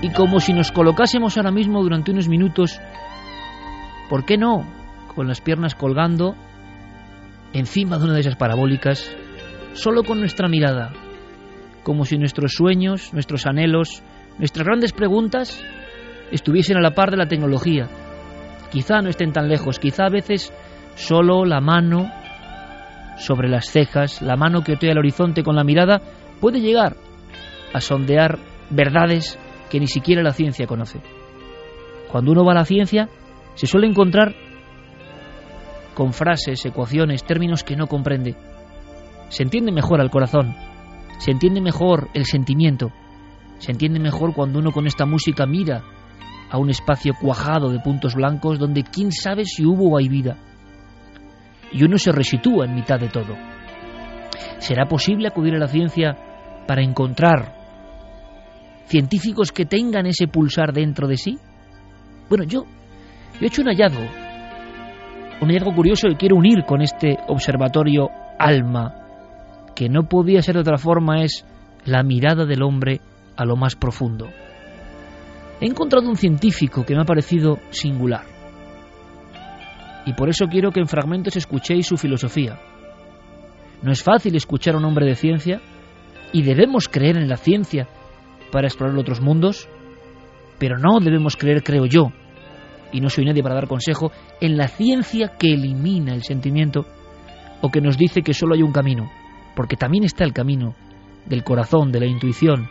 [0.02, 2.80] Y como si nos colocásemos ahora mismo durante unos minutos,
[4.10, 4.66] ¿por qué no?
[5.14, 6.36] Con las piernas colgando
[7.52, 9.14] encima de una de esas parabólicas,
[9.74, 10.92] solo con nuestra mirada,
[11.84, 14.04] como si nuestros sueños, nuestros anhelos,
[14.38, 15.64] nuestras grandes preguntas
[16.32, 17.88] estuviesen a la par de la tecnología.
[18.72, 20.54] Quizá no estén tan lejos, quizá a veces
[20.96, 22.12] solo la mano
[23.18, 26.02] sobre las cejas, la mano que otea el horizonte con la mirada,
[26.40, 26.96] puede llegar
[27.74, 28.40] a sondear
[28.70, 29.38] verdades
[29.70, 31.02] que ni siquiera la ciencia conoce.
[32.12, 33.10] Cuando uno va a la ciencia,
[33.56, 34.34] se suele encontrar
[35.94, 38.36] con frases, ecuaciones, términos que no comprende.
[39.30, 40.56] Se entiende mejor al corazón,
[41.20, 42.92] se entiende mejor el sentimiento,
[43.60, 45.84] se entiende mejor cuando uno con esta música mira
[46.50, 50.38] a un espacio cuajado de puntos blancos donde quién sabe si hubo o hay vida.
[51.72, 53.36] Y uno se resitúa en mitad de todo.
[54.58, 56.18] ¿Será posible acudir a la ciencia
[56.68, 57.56] para encontrar
[58.86, 61.38] científicos que tengan ese pulsar dentro de sí?
[62.28, 62.66] Bueno, yo,
[63.40, 64.04] he hecho un hallazgo,
[65.42, 68.99] un hallazgo curioso que quiero unir con este observatorio alma,
[69.80, 71.46] que no podía ser de otra forma, es
[71.86, 73.00] la mirada del hombre
[73.38, 74.28] a lo más profundo.
[75.62, 78.26] He encontrado un científico que me ha parecido singular.
[80.06, 82.60] Y por eso quiero que en fragmentos escuchéis su filosofía.
[83.82, 85.62] No es fácil escuchar a un hombre de ciencia
[86.34, 87.88] y debemos creer en la ciencia
[88.52, 89.70] para explorar otros mundos,
[90.58, 92.12] pero no debemos creer, creo yo,
[92.92, 94.12] y no soy nadie para dar consejo,
[94.42, 96.86] en la ciencia que elimina el sentimiento
[97.62, 99.10] o que nos dice que solo hay un camino,
[99.60, 100.74] porque también está el camino
[101.26, 102.70] del corazón, de la intuición,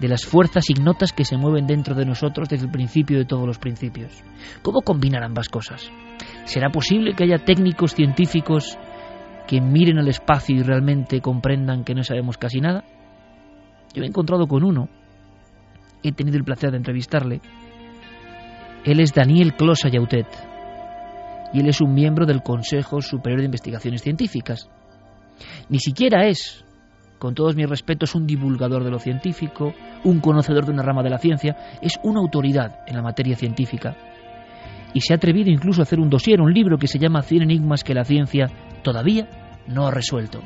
[0.00, 3.46] de las fuerzas ignotas que se mueven dentro de nosotros desde el principio de todos
[3.46, 4.24] los principios.
[4.62, 5.90] ¿Cómo combinar ambas cosas?
[6.44, 8.78] ¿Será posible que haya técnicos científicos
[9.46, 12.82] que miren al espacio y realmente comprendan que no sabemos casi nada?
[13.92, 14.88] Yo me he encontrado con uno,
[16.02, 17.42] he tenido el placer de entrevistarle.
[18.86, 20.28] Él es Daniel Closa Yautet
[21.52, 24.70] y él es un miembro del Consejo Superior de Investigaciones Científicas.
[25.68, 26.64] Ni siquiera es
[27.22, 31.10] con todos mis respetos, un divulgador de lo científico, un conocedor de una rama de
[31.10, 33.96] la ciencia, es una autoridad en la materia científica.
[34.92, 37.42] Y se ha atrevido incluso a hacer un dossier, un libro que se llama Cien
[37.42, 38.48] enigmas que la ciencia
[38.82, 39.28] todavía
[39.68, 40.40] no ha resuelto.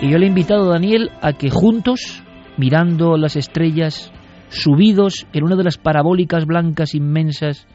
[0.00, 2.22] Y yo le he invitado a Daniel a que juntos,
[2.56, 4.12] mirando las estrellas,
[4.48, 7.66] subidos en una de las parabólicas blancas inmensas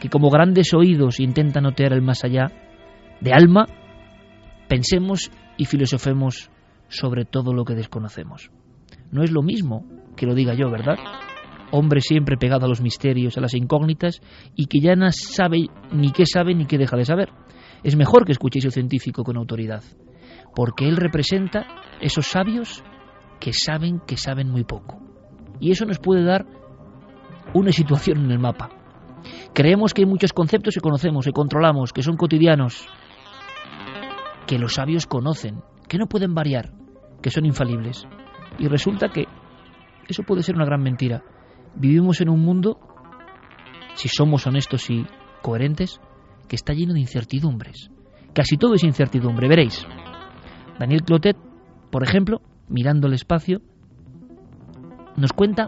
[0.00, 2.52] que como grandes oídos intentan otear el más allá,
[3.20, 3.66] de alma,
[4.68, 6.50] pensemos y filosofemos
[6.88, 8.50] sobre todo lo que desconocemos.
[9.10, 9.84] No es lo mismo
[10.16, 10.96] que lo diga yo, ¿verdad?
[11.70, 14.20] Hombre siempre pegado a los misterios, a las incógnitas,
[14.54, 17.30] y que ya no sabe ni qué sabe ni qué deja de saber.
[17.82, 19.82] Es mejor que escuchéis a un científico con autoridad,
[20.54, 21.66] porque él representa
[22.00, 22.82] esos sabios
[23.38, 25.00] que saben que saben muy poco.
[25.60, 26.46] Y eso nos puede dar
[27.54, 28.70] una situación en el mapa.
[29.54, 32.86] Creemos que hay muchos conceptos que conocemos, que controlamos, que son cotidianos,
[34.46, 36.72] que los sabios conocen, que no pueden variar,
[37.22, 38.06] que son infalibles.
[38.58, 39.26] Y resulta que
[40.08, 41.22] eso puede ser una gran mentira.
[41.74, 42.78] Vivimos en un mundo,
[43.94, 45.06] si somos honestos y
[45.42, 46.00] coherentes,
[46.48, 47.90] que está lleno de incertidumbres.
[48.32, 49.86] Casi todo es incertidumbre, veréis.
[50.78, 51.36] Daniel Clotet,
[51.90, 53.60] por ejemplo, mirando el espacio,
[55.16, 55.66] nos cuenta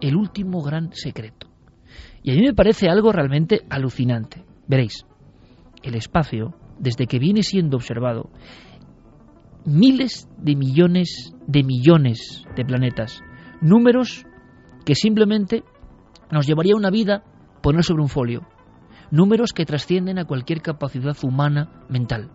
[0.00, 1.45] el último gran secreto.
[2.26, 4.44] Y a mí me parece algo realmente alucinante.
[4.66, 5.06] Veréis,
[5.84, 8.30] el espacio desde que viene siendo observado,
[9.64, 13.22] miles de millones de millones de planetas,
[13.60, 14.26] números
[14.84, 15.62] que simplemente
[16.32, 17.22] nos llevaría una vida
[17.62, 18.40] poner sobre un folio,
[19.12, 22.32] números que trascienden a cualquier capacidad humana mental,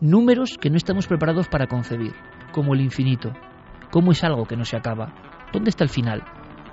[0.00, 2.14] números que no estamos preparados para concebir,
[2.50, 3.30] como el infinito,
[3.92, 5.14] como es algo que no se acaba.
[5.52, 6.24] ¿Dónde está el final?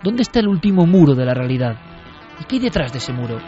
[0.04, 1.78] ¿Dónde está el último muro de la realidad?
[2.40, 3.40] ¿Y qué hay detrás de ese muro?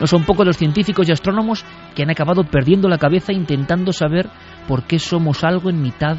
[0.00, 4.28] No son pocos los científicos y astrónomos que han acabado perdiendo la cabeza intentando saber
[4.66, 6.16] por qué somos algo en mitad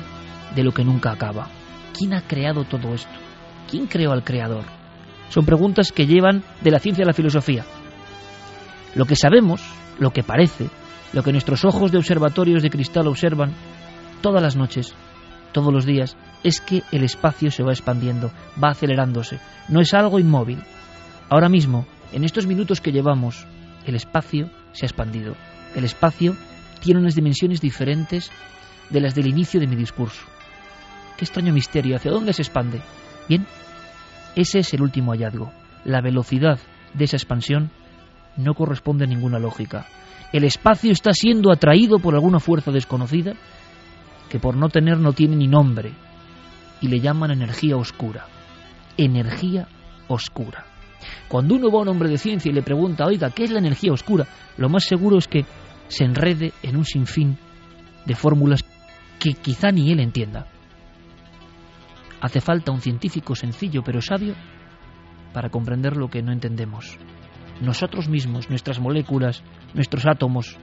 [0.55, 1.49] de lo que nunca acaba.
[1.93, 3.13] ¿Quién ha creado todo esto?
[3.69, 4.63] ¿Quién creó al creador?
[5.29, 7.65] Son preguntas que llevan de la ciencia a la filosofía.
[8.95, 9.61] Lo que sabemos,
[9.99, 10.69] lo que parece,
[11.13, 13.53] lo que nuestros ojos de observatorios de cristal observan
[14.21, 14.95] todas las noches,
[15.55, 18.29] todos los días, es que el espacio se va expandiendo,
[18.61, 19.39] va acelerándose.
[19.69, 20.61] No es algo inmóvil.
[21.29, 23.47] Ahora mismo, en estos minutos que llevamos,
[23.85, 25.33] el espacio se ha expandido.
[25.73, 26.35] El espacio
[26.81, 28.31] tiene unas dimensiones diferentes
[28.89, 30.25] de las del inicio de mi discurso.
[31.15, 32.81] Qué extraño misterio, ¿hacia dónde se expande?
[33.29, 33.47] Bien,
[34.35, 35.53] ese es el último hallazgo.
[35.85, 36.59] La velocidad
[36.93, 37.71] de esa expansión
[38.35, 39.85] no corresponde a ninguna lógica.
[40.33, 43.35] El espacio está siendo atraído por alguna fuerza desconocida
[44.29, 45.93] que por no tener no tiene ni nombre
[46.81, 48.25] y le llaman energía oscura.
[48.97, 49.67] Energía
[50.07, 50.65] oscura.
[51.27, 53.59] Cuando uno va a un hombre de ciencia y le pregunta, oiga, ¿qué es la
[53.59, 54.25] energía oscura?
[54.57, 55.45] Lo más seguro es que
[55.87, 57.37] se enrede en un sinfín
[58.05, 58.63] de fórmulas
[59.19, 60.47] que quizá ni él entienda.
[62.21, 64.35] Hace falta un científico sencillo pero sabio
[65.33, 66.97] para comprender lo que no entendemos.
[67.61, 69.43] Nosotros mismos, nuestras moléculas,
[69.73, 70.57] nuestros átomos,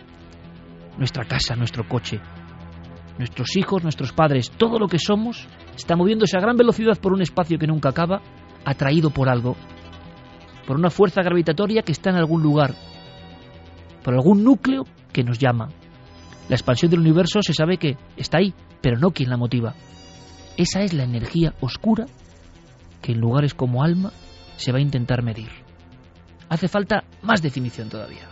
[0.99, 2.21] nuestra casa, nuestro coche,
[3.19, 7.23] nuestros hijos, nuestros padres, todo lo que somos está moviéndose a gran velocidad por un
[7.23, 8.21] espacio que nunca acaba,
[8.65, 9.57] atraído por algo,
[10.67, 12.75] por una fuerza gravitatoria que está en algún lugar,
[14.03, 15.69] por algún núcleo que nos llama.
[16.49, 19.75] La expansión del universo se sabe que está ahí, pero no quien la motiva.
[20.57, 22.07] Esa es la energía oscura
[23.01, 24.11] que en lugares como alma
[24.57, 25.49] se va a intentar medir.
[26.49, 28.29] Hace falta más definición todavía.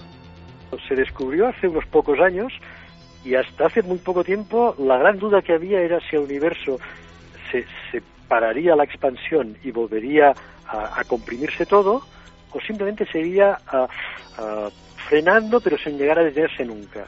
[0.88, 2.52] Se descubrió hace unos pocos años
[3.24, 6.78] y hasta hace muy poco tiempo la gran duda que había era si el universo
[7.50, 7.64] se,
[8.28, 10.32] pararía la expansión y volvería
[10.66, 12.00] a, comprimirse todo
[12.52, 13.58] o simplemente seguiría
[15.08, 17.06] frenando pero sin llegar a detenerse nunca.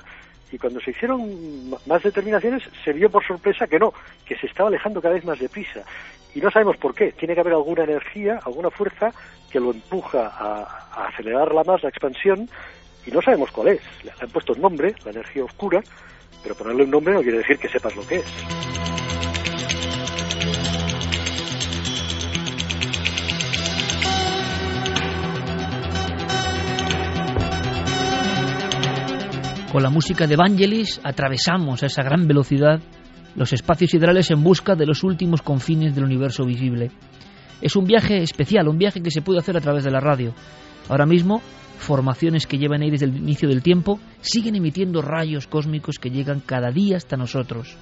[0.50, 3.94] Y cuando se hicieron más determinaciones se vio por sorpresa que no,
[4.26, 5.82] que se estaba alejando cada vez más deprisa.
[6.34, 7.12] Y no sabemos por qué.
[7.12, 9.12] Tiene que haber alguna energía, alguna fuerza
[9.50, 12.48] que lo empuja a, a acelerarla más la expansión
[13.06, 13.80] y no sabemos cuál es.
[14.04, 15.80] Le han puesto un nombre, la energía oscura,
[16.42, 18.24] pero ponerle un nombre no quiere decir que sepas lo que es.
[29.72, 32.78] Con la música de Vangelis atravesamos a esa gran velocidad
[33.34, 36.90] los espacios siderales en busca de los últimos confines del universo visible.
[37.62, 40.34] Es un viaje especial, un viaje que se puede hacer a través de la radio.
[40.90, 41.40] Ahora mismo
[41.82, 46.40] formaciones que llevan ahí desde el inicio del tiempo, siguen emitiendo rayos cósmicos que llegan
[46.40, 47.76] cada día hasta nosotros.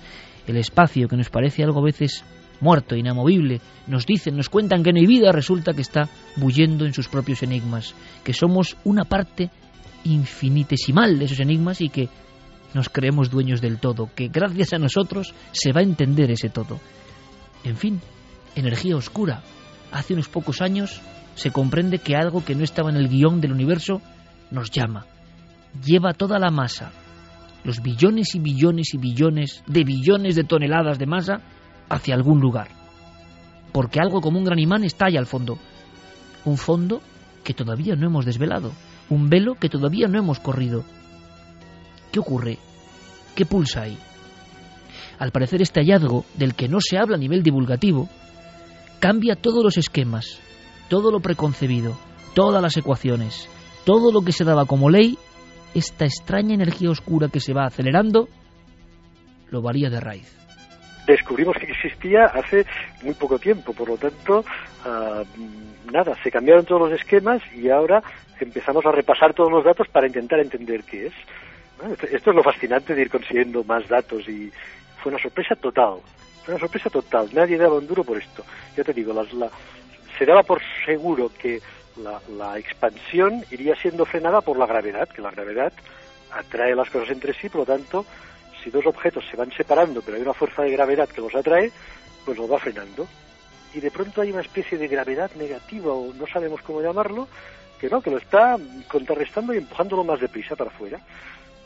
[0.46, 2.24] El espacio, que nos parece algo a veces
[2.60, 6.94] muerto, inamovible, nos dicen, nos cuentan que no hay vida, resulta que está bullendo en
[6.94, 7.94] sus propios enigmas,
[8.24, 9.50] que somos una parte
[10.04, 12.08] infinitesimal de esos enigmas y que
[12.74, 16.78] nos creemos dueños del todo, que gracias a nosotros se va a entender ese todo.
[17.64, 18.00] En fin,
[18.54, 19.42] energía oscura.
[19.92, 21.00] Hace unos pocos años
[21.40, 24.02] se comprende que algo que no estaba en el guion del universo
[24.50, 25.06] nos llama,
[25.82, 26.92] lleva toda la masa,
[27.64, 31.40] los billones y billones y billones de billones de toneladas de masa
[31.88, 32.68] hacia algún lugar.
[33.72, 35.56] Porque algo como un gran imán ahí al fondo.
[36.44, 37.00] Un fondo
[37.42, 38.72] que todavía no hemos desvelado.
[39.08, 40.84] Un velo que todavía no hemos corrido.
[42.12, 42.58] ¿Qué ocurre?
[43.34, 43.96] ¿Qué pulsa ahí?
[45.18, 48.10] Al parecer este hallazgo, del que no se habla a nivel divulgativo,
[48.98, 50.38] cambia todos los esquemas,
[50.90, 51.96] todo lo preconcebido,
[52.34, 53.48] todas las ecuaciones,
[53.86, 55.16] todo lo que se daba como ley,
[55.72, 58.28] esta extraña energía oscura que se va acelerando,
[59.50, 60.36] lo varía de raíz.
[61.06, 62.66] Descubrimos que existía hace
[63.02, 64.44] muy poco tiempo, por lo tanto,
[64.84, 65.22] ah,
[65.92, 68.02] nada, se cambiaron todos los esquemas y ahora
[68.40, 71.14] empezamos a repasar todos los datos para intentar entender qué es.
[72.12, 74.50] Esto es lo fascinante de ir consiguiendo más datos y
[75.02, 76.00] fue una sorpresa total.
[76.44, 77.28] Fue una sorpresa total.
[77.32, 78.44] Nadie daba un duro por esto.
[78.76, 79.48] Ya te digo, las, la,
[80.20, 81.62] se daba por seguro que
[81.96, 85.72] la, expansión iría siendo frenada por la gravedad, que la gravedad
[86.30, 88.04] atrae las cosas entre sí, por lo tanto,
[88.62, 91.72] si dos objetos se van separando, pero hay una fuerza de gravedad que los atrae,
[92.26, 93.08] pues los va frenando.
[93.72, 97.26] Y de pronto hay una especie de gravedad negativa, o no sabemos cómo llamarlo,
[97.80, 101.00] que no, que lo está contrarrestando y empujándolo más deprisa para afuera.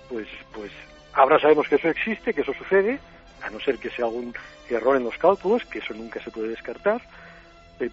[0.08, 0.70] Pues, pues
[1.12, 3.00] ahora sabemos que eso existe, que eso sucede,
[3.42, 4.32] a no ser que sea algún
[4.70, 7.02] error en los cálculos, que eso nunca se puede descartar,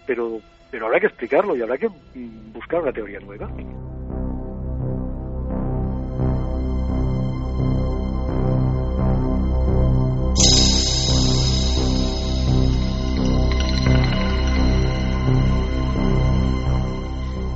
[0.05, 0.39] pero,
[0.69, 3.49] pero habrá que explicarlo y habrá que mm, buscar una teoría nueva.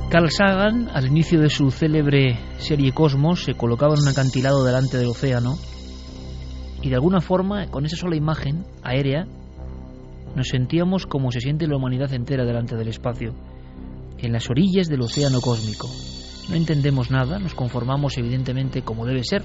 [0.08, 4.96] Carl Sagan, al inicio de su célebre serie Cosmos, se colocaba en un acantilado delante
[4.96, 5.56] del océano
[6.80, 9.26] y de alguna forma, con esa sola imagen aérea,
[10.36, 13.34] nos sentíamos como se siente la humanidad entera delante del espacio,
[14.18, 15.88] en las orillas del océano cósmico.
[16.50, 19.42] No entendemos nada, nos conformamos evidentemente como debe ser,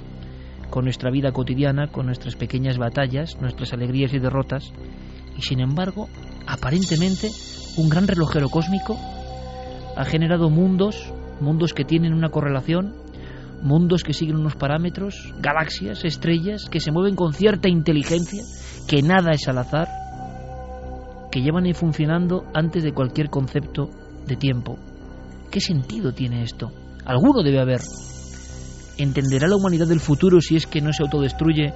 [0.69, 4.73] con nuestra vida cotidiana, con nuestras pequeñas batallas, nuestras alegrías y derrotas,
[5.37, 6.09] y sin embargo,
[6.45, 7.29] aparentemente,
[7.77, 8.97] un gran relojero cósmico
[9.95, 12.95] ha generado mundos, mundos que tienen una correlación,
[13.61, 18.43] mundos que siguen unos parámetros, galaxias, estrellas, que se mueven con cierta inteligencia,
[18.89, 20.00] que nada es al azar,
[21.31, 23.89] que llevan ahí funcionando antes de cualquier concepto
[24.27, 24.77] de tiempo.
[25.49, 26.71] ¿Qué sentido tiene esto?
[27.05, 27.81] Alguno debe haber.
[28.97, 31.73] ¿Entenderá la humanidad del futuro si es que no se autodestruye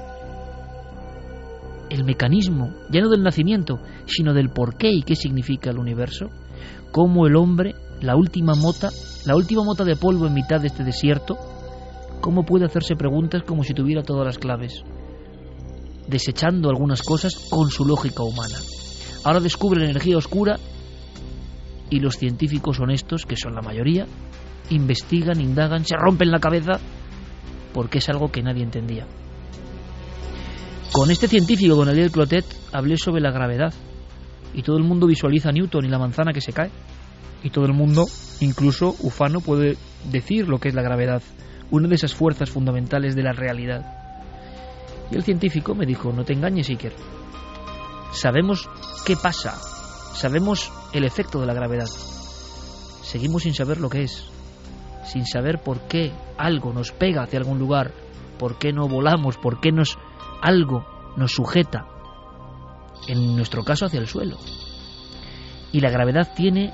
[1.89, 6.29] el mecanismo, ya no del nacimiento, sino del por qué y qué significa el universo?
[6.91, 8.89] ¿Cómo el hombre, la última mota,
[9.25, 11.37] la última mota de polvo en mitad de este desierto,
[12.21, 14.83] cómo puede hacerse preguntas como si tuviera todas las claves,
[16.07, 18.57] desechando algunas cosas con su lógica humana?
[19.25, 20.57] Ahora descubre la energía oscura
[21.89, 24.05] y los científicos honestos, que son la mayoría,
[24.69, 26.79] investigan, indagan, se rompen la cabeza
[27.73, 29.07] porque es algo que nadie entendía.
[30.91, 33.73] Con este científico, con Ariel Clotet, hablé sobre la gravedad
[34.53, 36.69] y todo el mundo visualiza a Newton y la manzana que se cae
[37.43, 38.05] y todo el mundo,
[38.41, 39.75] incluso ufano, puede
[40.11, 41.23] decir lo que es la gravedad,
[41.71, 43.85] una de esas fuerzas fundamentales de la realidad.
[45.11, 46.93] Y el científico me dijo, no te engañes, Iker.
[48.11, 48.69] Sabemos
[49.05, 49.51] qué pasa,
[50.13, 51.87] sabemos el efecto de la gravedad.
[53.01, 54.25] Seguimos sin saber lo que es,
[55.03, 57.93] sin saber por qué algo nos pega hacia algún lugar,
[58.39, 59.97] por qué no volamos, por qué nos
[60.41, 61.87] algo nos sujeta,
[63.07, 64.37] en nuestro caso hacia el suelo.
[65.71, 66.73] Y la gravedad tiene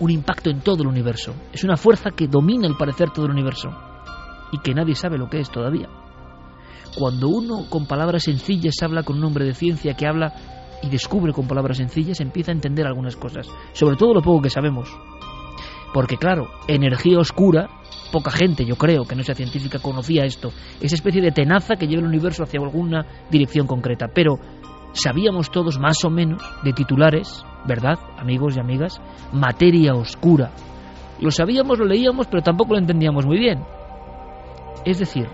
[0.00, 1.34] un impacto en todo el universo.
[1.52, 3.70] Es una fuerza que domina al parecer todo el universo
[4.50, 5.88] y que nadie sabe lo que es todavía.
[6.96, 11.32] Cuando uno con palabras sencillas habla con un hombre de ciencia que habla y descubre
[11.32, 14.94] con palabras sencillas, empieza a entender algunas cosas, sobre todo lo poco que sabemos.
[15.92, 17.68] Porque claro, energía oscura,
[18.10, 20.50] poca gente, yo creo, que no sea científica, conocía esto,
[20.80, 24.08] esa especie de tenaza que lleva el universo hacia alguna dirección concreta.
[24.12, 24.38] Pero
[24.92, 29.00] sabíamos todos más o menos de titulares, ¿verdad, amigos y amigas?
[29.32, 30.50] Materia oscura.
[31.20, 33.62] Lo sabíamos, lo leíamos, pero tampoco lo entendíamos muy bien.
[34.84, 35.28] Es decir,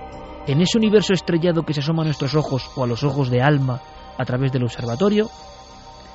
[0.46, 3.40] en ese universo estrellado que se asoma a nuestros ojos o a los ojos de
[3.40, 3.80] alma
[4.18, 5.28] a través del observatorio,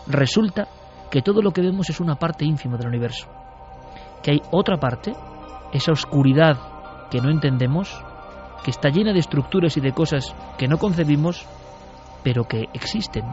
[0.07, 0.67] resulta
[1.09, 3.27] que todo lo que vemos es una parte ínfima del universo.
[4.21, 5.13] Que hay otra parte,
[5.71, 8.03] esa oscuridad que no entendemos,
[8.63, 11.45] que está llena de estructuras y de cosas que no concebimos,
[12.23, 13.25] pero que existen.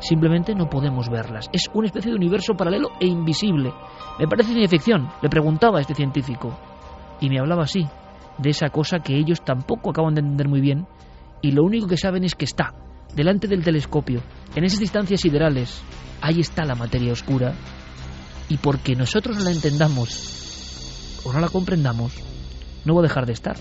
[0.00, 1.48] Simplemente no podemos verlas.
[1.52, 3.72] Es una especie de universo paralelo e invisible.
[4.18, 6.52] Me parece ciencia ficción, le preguntaba a este científico.
[7.20, 7.86] Y me hablaba así,
[8.38, 10.86] de esa cosa que ellos tampoco acaban de entender muy bien,
[11.40, 12.74] y lo único que saben es que está,
[13.14, 14.20] delante del telescopio,
[14.54, 15.82] en esas distancias siderales,
[16.20, 17.54] ahí está la materia oscura,
[18.48, 22.14] y porque nosotros no la entendamos o no la comprendamos,
[22.84, 23.56] no va a dejar de estar.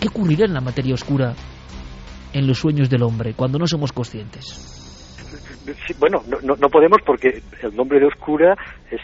[0.00, 1.34] ¿Qué ocurrirá en la materia oscura
[2.32, 4.66] en los sueños del hombre cuando no somos conscientes?
[5.98, 8.56] bueno, no, podemos porque el nombre de oscura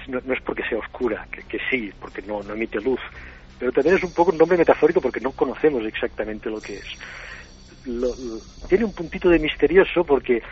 [0.09, 2.99] no, es porque sea oscura, que, que sí, porque no, no emite luz,
[3.59, 6.87] pero también es un poco un nombre metafórico porque no conocemos exactamente lo que es.
[8.69, 10.43] Tiene un puntito de misterioso porque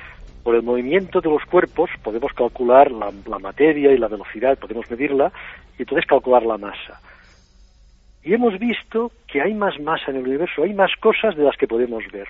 [0.42, 4.88] por el movimiento de los cuerpos podemos calcular la, la, materia y la velocidad, podemos
[4.90, 5.32] medirla
[5.78, 7.00] y entonces calcular la masa.
[8.22, 11.56] Y hemos visto que hay más masa en el universo, hay más cosas de las
[11.56, 12.28] que podemos ver.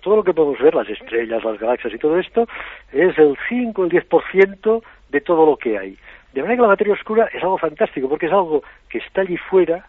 [0.00, 2.48] Todo lo que podemos ver, las estrellas, las galaxias y todo esto,
[2.92, 5.96] es el 5, el 10% de todo lo que hay.
[6.32, 9.36] De manera que la materia oscura es algo fantástico porque es algo que está allí
[9.36, 9.86] fuera,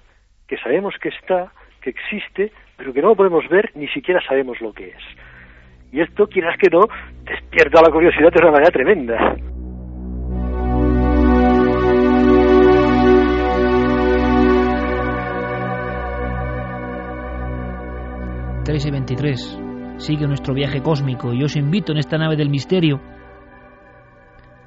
[0.48, 4.61] que sabemos que está, que existe, pero que no lo podemos ver, ni siquiera sabemos
[4.61, 5.03] lo que es.
[5.91, 6.81] Y esto, quieras que no,
[7.23, 9.35] despierta la curiosidad de una manera tremenda.
[18.69, 19.59] y 23.
[19.97, 23.01] Sigue nuestro viaje cósmico y os invito en esta nave del misterio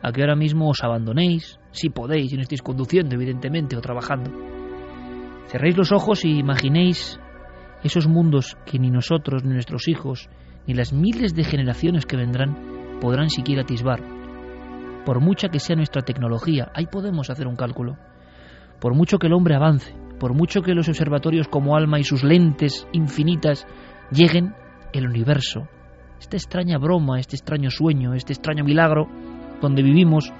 [0.02, 4.30] a que ahora mismo os abandonéis, si podéis, y no estéis conduciendo, evidentemente, o trabajando
[5.50, 7.20] Cerréis los ojos y imaginéis
[7.82, 10.28] esos mundos que ni nosotros, ni nuestros hijos,
[10.66, 12.57] ni las miles de generaciones que vendrán
[13.01, 14.01] podrán siquiera atisbar.
[15.05, 17.97] Por mucha que sea nuestra tecnología, ahí podemos hacer un cálculo.
[18.81, 22.23] Por mucho que el hombre avance, por mucho que los observatorios como Alma y sus
[22.23, 23.66] lentes infinitas
[24.11, 24.55] lleguen,
[24.93, 25.69] el universo,
[26.19, 29.07] esta extraña broma, este extraño sueño, este extraño milagro
[29.61, 30.32] donde vivimos,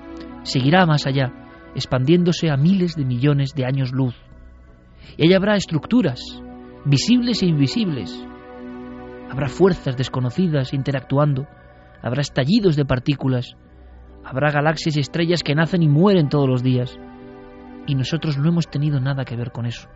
[0.43, 1.33] seguirá más allá,
[1.75, 4.15] expandiéndose a miles de millones de años luz.
[5.17, 6.21] Y ahí habrá estructuras,
[6.85, 8.27] visibles e invisibles.
[9.31, 11.47] Habrá fuerzas desconocidas interactuando.
[12.03, 13.57] Habrá estallidos de partículas.
[14.25, 16.99] Habrá galaxias y estrellas que nacen y mueren todos los días.
[17.87, 19.89] Y nosotros no hemos tenido nada que ver con eso.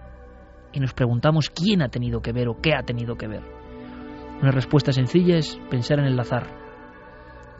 [0.73, 3.43] Y nos preguntamos quién ha tenido que ver o qué ha tenido que ver.
[4.40, 6.47] Una respuesta sencilla es pensar en el azar.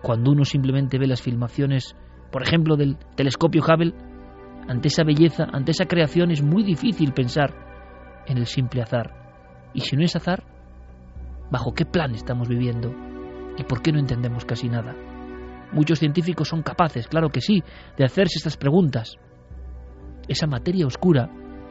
[0.03, 1.97] Cuando uno simplemente ve las filmaciones,
[2.31, 3.95] por ejemplo, del telescopio Hubble,
[4.69, 7.74] ante esa belleza, ante esa creación, es muy difícil pensar
[8.27, 9.71] en el simple azar.
[9.75, 10.45] Y si no es azar,
[11.51, 12.95] ¿bajo qué plan estamos viviendo?
[13.57, 14.95] ¿Y por qué no entendemos casi nada?
[15.73, 17.63] Muchos científicos son capaces, claro que sí,
[17.97, 19.17] de hacerse estas preguntas.
[20.29, 21.29] Esa materia oscura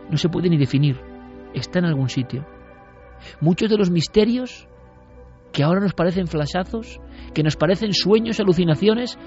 [0.10, 1.00] no se puede ni definir,
[1.54, 2.46] está en algún sitio.
[3.40, 4.68] Muchos de los misterios
[5.54, 7.00] que ahora nos parecen flashazos,
[7.34, 9.18] que nos parecen sueños, alucinaciones,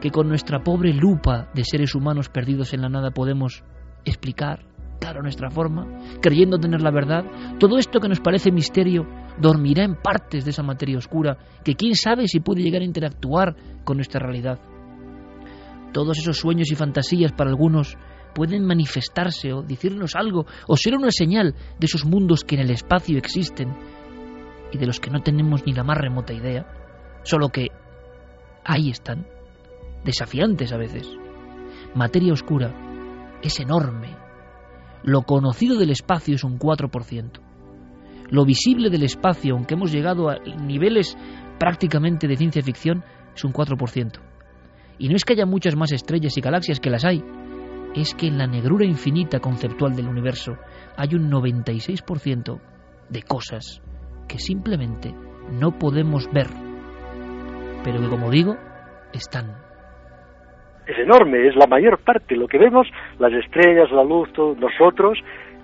[0.00, 3.64] que con nuestra pobre lupa de seres humanos perdidos en la nada podemos
[4.04, 4.64] explicar,
[5.10, 5.86] a nuestra forma,
[6.20, 7.24] creyendo tener la verdad,
[7.58, 9.06] todo esto que nos parece misterio
[9.38, 13.56] dormirá en partes de esa materia oscura, que quién sabe si puede llegar a interactuar
[13.84, 14.58] con nuestra realidad.
[15.92, 17.96] Todos esos sueños y fantasías para algunos
[18.34, 22.70] pueden manifestarse o decirnos algo o ser una señal de esos mundos que en el
[22.70, 23.76] espacio existen
[24.72, 26.66] y de los que no tenemos ni la más remota idea,
[27.24, 27.68] solo que
[28.64, 29.26] ahí están,
[30.04, 31.06] desafiantes a veces.
[31.94, 32.72] Materia oscura
[33.42, 34.21] es enorme.
[35.04, 37.30] Lo conocido del espacio es un 4%.
[38.30, 41.16] Lo visible del espacio, aunque hemos llegado a niveles
[41.58, 43.04] prácticamente de ciencia ficción,
[43.34, 44.20] es un 4%.
[44.98, 47.22] Y no es que haya muchas más estrellas y galaxias que las hay,
[47.94, 50.52] es que en la negrura infinita conceptual del universo
[50.96, 52.60] hay un 96%
[53.10, 53.82] de cosas
[54.28, 55.14] que simplemente
[55.50, 56.48] no podemos ver,
[57.84, 58.56] pero que como digo,
[59.12, 59.61] están.
[60.86, 62.36] Es enorme, es la mayor parte.
[62.36, 62.88] Lo que vemos,
[63.18, 64.28] las estrellas, la luz,
[64.58, 65.18] nosotros,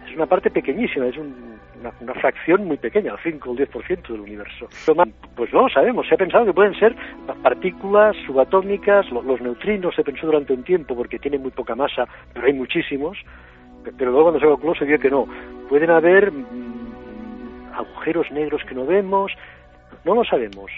[0.09, 4.20] es una parte pequeñísima, es una, fracción muy pequeña, el 5 o el 10% del
[4.20, 4.69] universo.
[5.36, 6.95] Pues no lo sabemos, se ha pensado que pueden ser
[7.43, 12.47] partículas subatómicas, los neutrinos se pensó durante un tiempo porque tienen muy poca masa, pero
[12.47, 13.19] hay muchísimos,
[13.97, 15.27] pero luego cuando se calculó se vio que no.
[15.69, 19.32] Pueden haber mm, agujeros negros que no vemos,
[20.05, 20.70] no lo sabemos.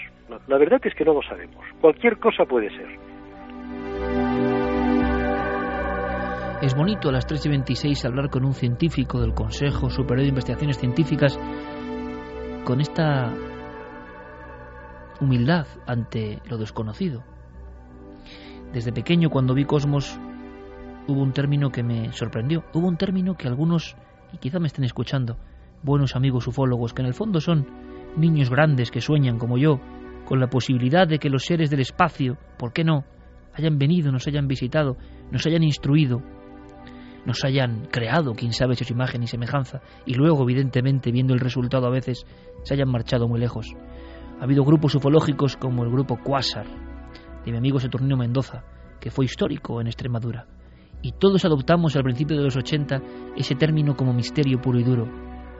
[0.47, 1.65] La verdad es que no lo sabemos.
[1.81, 3.10] Cualquier cosa puede ser.
[6.61, 10.29] Es bonito a las 3 y 26 hablar con un científico del Consejo Superior de
[10.29, 11.39] Investigaciones Científicas
[12.63, 13.33] con esta
[15.19, 17.23] humildad ante lo desconocido.
[18.71, 20.19] Desde pequeño, cuando vi Cosmos,
[21.07, 22.63] hubo un término que me sorprendió.
[22.75, 23.95] Hubo un término que algunos,
[24.31, 25.37] y quizá me estén escuchando,
[25.81, 27.65] buenos amigos ufólogos, que en el fondo son
[28.15, 29.79] niños grandes que sueñan, como yo,
[30.25, 33.03] con la posibilidad de que los seres del espacio, ¿por qué no?,
[33.53, 34.95] hayan venido, nos hayan visitado,
[35.31, 36.21] nos hayan instruido,
[37.25, 41.39] nos hayan creado, quién sabe si es imagen y semejanza, y luego, evidentemente, viendo el
[41.39, 42.25] resultado a veces,
[42.63, 43.67] se hayan marchado muy lejos.
[44.39, 46.65] Ha habido grupos ufológicos como el grupo Quasar,
[47.45, 48.63] de mi amigo Saturnino Mendoza,
[48.99, 50.47] que fue histórico en Extremadura.
[51.01, 53.01] Y todos adoptamos al principio de los 80
[53.35, 55.07] ese término como misterio puro y duro.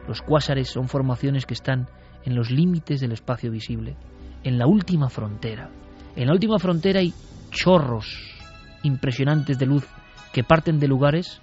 [0.08, 1.88] Los cuásares son formaciones que están
[2.24, 3.98] en los límites del espacio visible,
[4.44, 5.72] en la última frontera.
[6.16, 7.14] En la última frontera hay
[7.50, 8.40] chorros
[8.84, 9.88] impresionantes de luz
[10.34, 11.42] que parten de lugares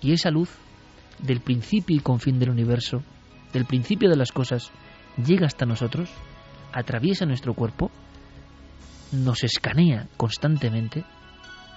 [0.00, 0.50] y esa luz
[1.18, 3.02] del principio y confín del universo,
[3.52, 4.70] del principio de las cosas,
[5.24, 6.10] llega hasta nosotros,
[6.72, 7.90] atraviesa nuestro cuerpo,
[9.12, 11.04] nos escanea constantemente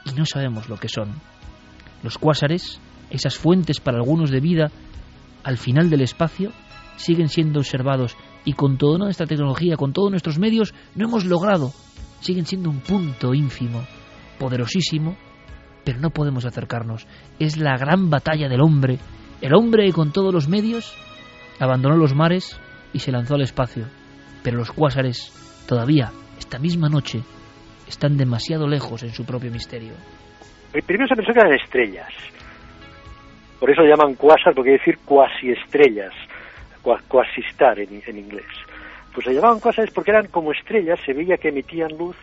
[0.05, 1.13] y no sabemos lo que son.
[2.03, 2.79] Los cuásares,
[3.09, 4.71] esas fuentes para algunos de vida
[5.43, 6.51] al final del espacio,
[6.95, 11.73] siguen siendo observados y con toda nuestra tecnología, con todos nuestros medios, no hemos logrado.
[12.21, 13.85] Siguen siendo un punto ínfimo,
[14.39, 15.17] poderosísimo,
[15.83, 17.07] pero no podemos acercarnos.
[17.39, 18.97] Es la gran batalla del hombre.
[19.41, 20.95] El hombre con todos los medios
[21.59, 22.59] abandonó los mares
[22.93, 23.85] y se lanzó al espacio.
[24.43, 25.31] Pero los cuásares
[25.67, 27.21] todavía, esta misma noche,
[27.87, 29.93] están demasiado lejos en su propio misterio.
[30.85, 32.13] Primero se pensó que eran estrellas.
[33.59, 36.13] Por eso llaman cuásar, porque quiere decir cuasi estrellas,
[37.07, 38.45] cuasistar en, en inglés.
[39.13, 42.15] Pues se llamaban cuásares porque eran como estrellas, se veía que emitían luz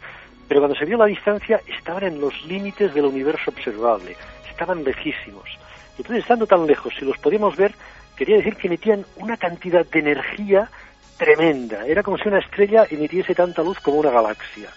[0.51, 4.17] pero cuando se vio la distancia estaban en los límites del universo observable,
[4.51, 5.49] estaban lejísimos.
[5.97, 7.73] Y entonces, estando tan lejos, si los podíamos ver,
[8.17, 10.69] quería decir que emitían una cantidad de energía
[11.17, 11.87] tremenda.
[11.87, 14.71] Era como si una estrella emitiese tanta luz como una galaxia.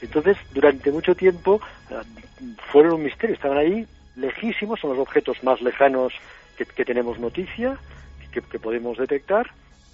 [0.00, 1.60] Entonces, durante mucho tiempo
[1.90, 1.96] eh,
[2.72, 3.86] fueron un misterio, estaban ahí
[4.16, 6.14] lejísimos, son los objetos más lejanos
[6.56, 7.76] que, tenemos noticia,
[8.32, 9.50] que, que podemos detectar,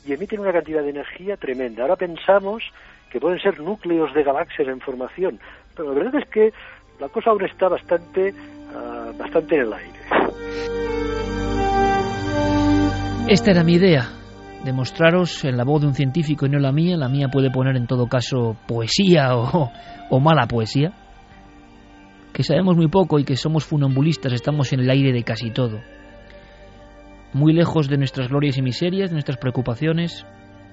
[0.08, 1.82] y emiten una cantidad de energía tremenda.
[1.82, 2.62] Ahora pensamos
[3.10, 5.38] que pueden ser núcleos de galaxias en formación,
[5.76, 6.52] pero la verdad es que
[6.98, 8.34] la cosa aún está bastante,
[8.74, 9.98] ah, bastante en el aire.
[13.28, 14.08] Esta era mi idea,
[14.64, 17.76] demostraros en la voz de un científico y no la mía, la mía puede poner
[17.76, 19.70] en todo caso poesía o,
[20.08, 20.92] o mala poesía,
[22.32, 25.78] que sabemos muy poco y que somos funambulistas, estamos en el aire de casi todo,
[27.32, 30.24] muy lejos de nuestras glorias y miserias, de nuestras preocupaciones,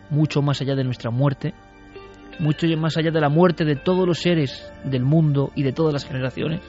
[0.10, 1.54] mucho más allá de nuestra muerte,
[2.40, 5.94] mucho más allá de la muerte de todos los seres del mundo y de todas
[5.94, 6.62] las generaciones,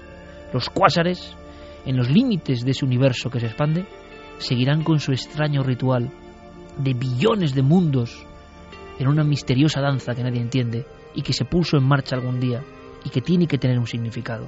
[0.52, 1.36] los cuásares,
[1.84, 3.86] en los límites de ese universo que se expande,
[4.38, 6.10] seguirán con su extraño ritual
[6.78, 8.26] de billones de mundos
[8.98, 10.84] en una misteriosa danza que nadie entiende
[11.14, 12.62] y que se puso en marcha algún día
[13.04, 14.46] y que tiene que tener un significado.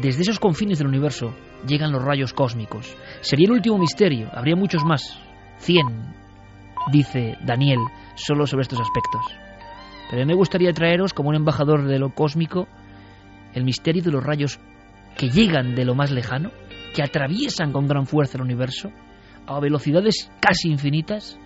[0.00, 1.34] Desde esos confines del universo
[1.66, 2.96] llegan los rayos cósmicos.
[3.20, 5.18] Sería el último misterio, habría muchos más,
[5.58, 5.86] cien,
[6.90, 7.78] dice Daniel,
[8.16, 9.24] solo sobre estos aspectos.
[10.10, 12.66] Pero me gustaría traeros, como un embajador de lo cósmico,
[13.54, 14.58] el misterio de los rayos
[15.16, 16.50] que llegan de lo más lejano,
[16.94, 18.90] que atraviesan con gran fuerza el universo,
[19.46, 21.38] a velocidades casi infinitas,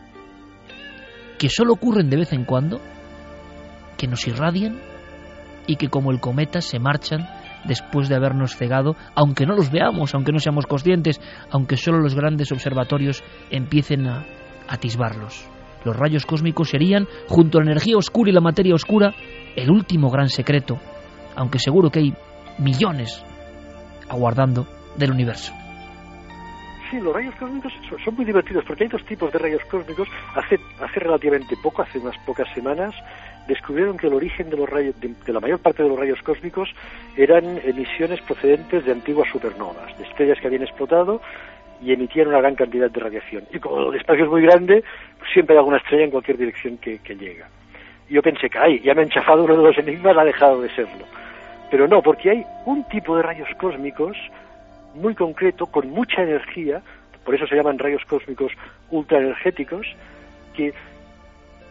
[1.39, 2.81] que solo ocurren de vez en cuando,
[3.97, 4.81] que nos irradian
[5.67, 7.29] y que como el cometa se marchan
[7.65, 11.21] después de habernos cegado, aunque no los veamos, aunque no seamos conscientes,
[11.51, 14.25] aunque solo los grandes observatorios empiecen a
[14.69, 15.49] atisbarlos.
[15.85, 19.15] Los rayos cósmicos serían, junto a la energía oscura y la materia oscura,
[19.57, 20.79] el último gran secreto,
[21.37, 22.15] aunque seguro que hay
[22.59, 23.25] millones
[24.09, 24.67] aguardando
[24.97, 25.53] del universo.
[26.91, 27.73] Sí, los rayos cósmicos
[28.03, 30.09] son muy divertidos porque hay dos tipos de rayos cósmicos.
[30.35, 32.95] Hace, hace relativamente poco, hace unas pocas semanas,
[33.49, 36.69] descubrieron que el origen de los rayos, de, la mayor parte de los rayos cósmicos
[37.17, 41.21] eran emisiones procedentes de antiguas supernovas, de estrellas que habían explotado
[41.83, 43.45] y emitían una gran cantidad de radiación.
[43.53, 44.85] Y como el espacio es muy grande,
[45.19, 47.49] pues siempre hay alguna estrella en cualquier dirección que, llega.
[48.11, 50.71] Yo pensé que, ay, ya me han chafado uno de los enigmas, ha dejado de
[50.75, 51.05] serlo.
[51.71, 54.17] Pero no, porque hay un tipo de rayos cósmicos
[54.95, 56.83] muy concreto, con mucha energía,
[57.25, 58.53] por eso se llaman rayos cósmicos
[58.91, 59.87] ultraenergéticos,
[60.55, 60.73] que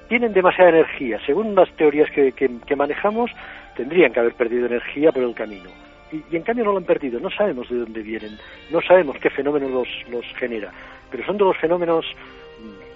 [0.07, 1.19] tienen demasiada energía.
[1.25, 3.31] Según las teorías que, que, manejamos,
[3.75, 5.69] tendrían que haber perdido energía por el camino.
[6.11, 7.19] Y, en cambio no lo han perdido.
[7.19, 8.37] No sabemos de dónde vienen,
[8.71, 10.71] no sabemos qué fenómeno los, los genera.
[11.11, 12.05] Pero son de los fenómenos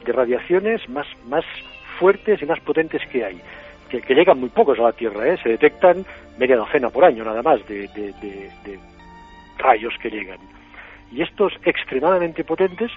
[0.06, 1.46] de radiaciones más, más
[2.00, 3.42] fuertes y más potentes que hay.
[3.90, 5.38] Que, llegan muy pocos a la Tierra, ¿eh?
[5.44, 6.06] se detectan
[6.38, 7.90] media docena por año nada más de
[9.58, 10.40] rayos que llegan.
[11.12, 12.92] Y estos extremadamente potentes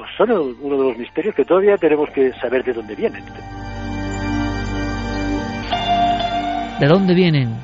[0.00, 0.30] pues son
[0.62, 3.22] uno de los misterios que todavía tenemos que saber de dónde vienen.
[6.80, 7.54] ¿De dónde vienen?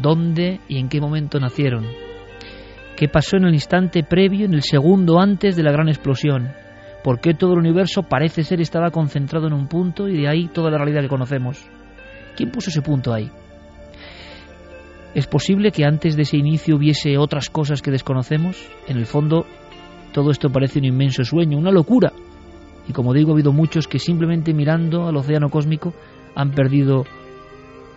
[0.00, 1.84] ¿Dónde y en qué momento nacieron?
[2.96, 6.52] ¿Qué pasó en el instante previo, en el segundo antes de la gran explosión?
[7.02, 10.48] ¿Por qué todo el universo parece ser estaba concentrado en un punto y de ahí
[10.48, 11.68] toda la realidad que conocemos?
[12.34, 13.30] ¿Quién puso ese punto ahí?
[15.14, 18.68] ¿Es posible que antes de ese inicio hubiese otras cosas que desconocemos?
[18.88, 19.46] En el fondo,
[20.14, 22.12] todo esto parece un inmenso sueño, una locura.
[22.88, 25.92] Y como digo, ha habido muchos que simplemente mirando al océano cósmico
[26.36, 27.04] han perdido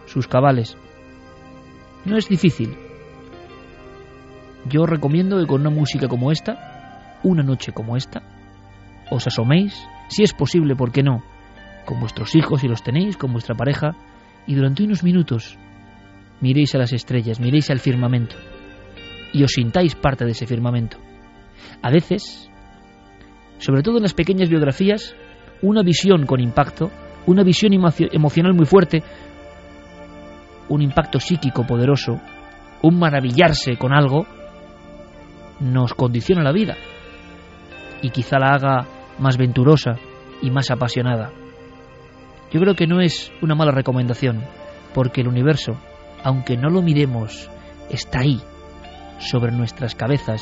[0.07, 0.75] sus cabales.
[2.05, 2.75] No es difícil.
[4.67, 8.23] Yo recomiendo que con una música como esta, una noche como esta,
[9.11, 11.21] os asoméis, si es posible, ¿por qué no?
[11.85, 13.95] Con vuestros hijos, si los tenéis, con vuestra pareja,
[14.47, 15.55] y durante unos minutos
[16.41, 18.35] miréis a las estrellas, miréis al firmamento,
[19.33, 20.97] y os sintáis parte de ese firmamento.
[21.81, 22.49] A veces,
[23.59, 25.15] sobre todo en las pequeñas biografías,
[25.61, 26.91] una visión con impacto,
[27.25, 29.03] una visión emocional muy fuerte,
[30.69, 32.19] un impacto psíquico poderoso,
[32.81, 34.25] un maravillarse con algo,
[35.59, 36.75] nos condiciona la vida
[38.01, 39.95] y quizá la haga más venturosa
[40.41, 41.31] y más apasionada.
[42.51, 44.43] Yo creo que no es una mala recomendación,
[44.93, 45.77] porque el universo,
[46.23, 47.49] aunque no lo miremos,
[47.89, 48.39] está ahí,
[49.19, 50.41] sobre nuestras cabezas,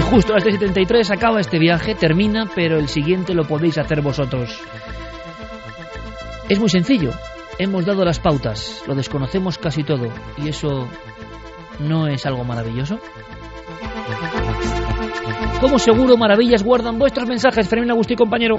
[0.00, 4.00] Y justo a las 73 acaba este viaje, termina, pero el siguiente lo podéis hacer
[4.00, 4.58] vosotros.
[6.48, 7.10] Es muy sencillo,
[7.58, 10.88] hemos dado las pautas, lo desconocemos casi todo, y eso
[11.80, 12.98] no es algo maravilloso.
[15.60, 18.56] Como seguro, maravillas guardan vuestros mensajes, Fermín Agustí, compañero.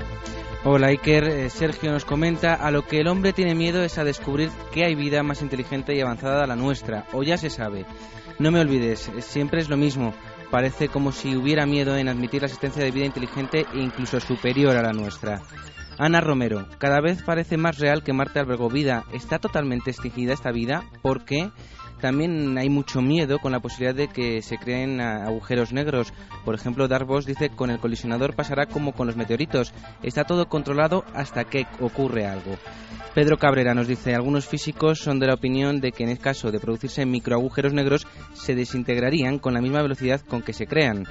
[0.63, 4.03] Hola Iker, eh, Sergio nos comenta, a lo que el hombre tiene miedo es a
[4.03, 7.87] descubrir que hay vida más inteligente y avanzada a la nuestra, o ya se sabe.
[8.37, 10.13] No me olvides, siempre es lo mismo,
[10.51, 14.75] parece como si hubiera miedo en admitir la existencia de vida inteligente e incluso superior
[14.75, 15.41] a la nuestra.
[15.97, 19.05] Ana Romero, cada vez parece más real que Marte albergó vida.
[19.13, 20.83] ¿Está totalmente extinguida esta vida?
[21.01, 21.49] ¿Por qué?
[22.01, 26.11] También hay mucho miedo con la posibilidad de que se creen agujeros negros.
[26.43, 29.71] Por ejemplo, Darvos dice con el colisionador pasará como con los meteoritos.
[30.01, 32.57] Está todo controlado hasta que ocurre algo.
[33.13, 36.49] Pedro Cabrera nos dice, algunos físicos son de la opinión de que en el caso
[36.49, 41.05] de producirse microagujeros negros se desintegrarían con la misma velocidad con que se crean.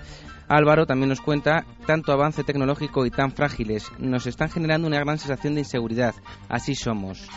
[0.49, 5.19] Álvaro también nos cuenta, tanto avance tecnológico y tan frágiles nos están generando una gran
[5.19, 6.15] sensación de inseguridad.
[6.49, 7.29] Así somos.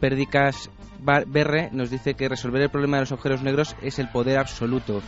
[0.00, 0.70] Pérdicas
[1.04, 5.02] Berre nos dice que resolver el problema de los agujeros negros es el poder absoluto.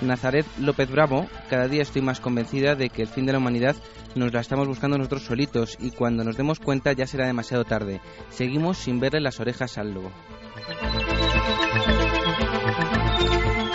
[0.00, 3.76] Nazaret López Bravo, cada día estoy más convencida de que el fin de la humanidad
[4.14, 8.00] nos la estamos buscando nosotros solitos y cuando nos demos cuenta ya será demasiado tarde.
[8.30, 10.10] Seguimos sin verle las orejas al lobo.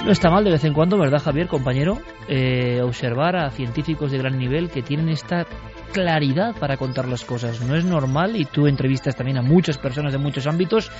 [0.03, 1.99] No está mal de vez en cuando, ¿verdad, Javier, compañero?
[2.29, 5.45] Eh, observar a científicos de gran nivel que tienen esta
[5.91, 7.61] claridad para contar las cosas.
[7.61, 10.91] No es normal, y tú entrevistas también a muchas personas de muchos ámbitos,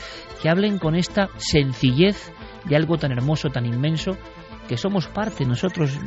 [0.41, 2.31] que hablen con esta sencillez
[2.65, 4.17] de algo tan hermoso, tan inmenso,
[4.67, 5.97] que somos parte nosotros.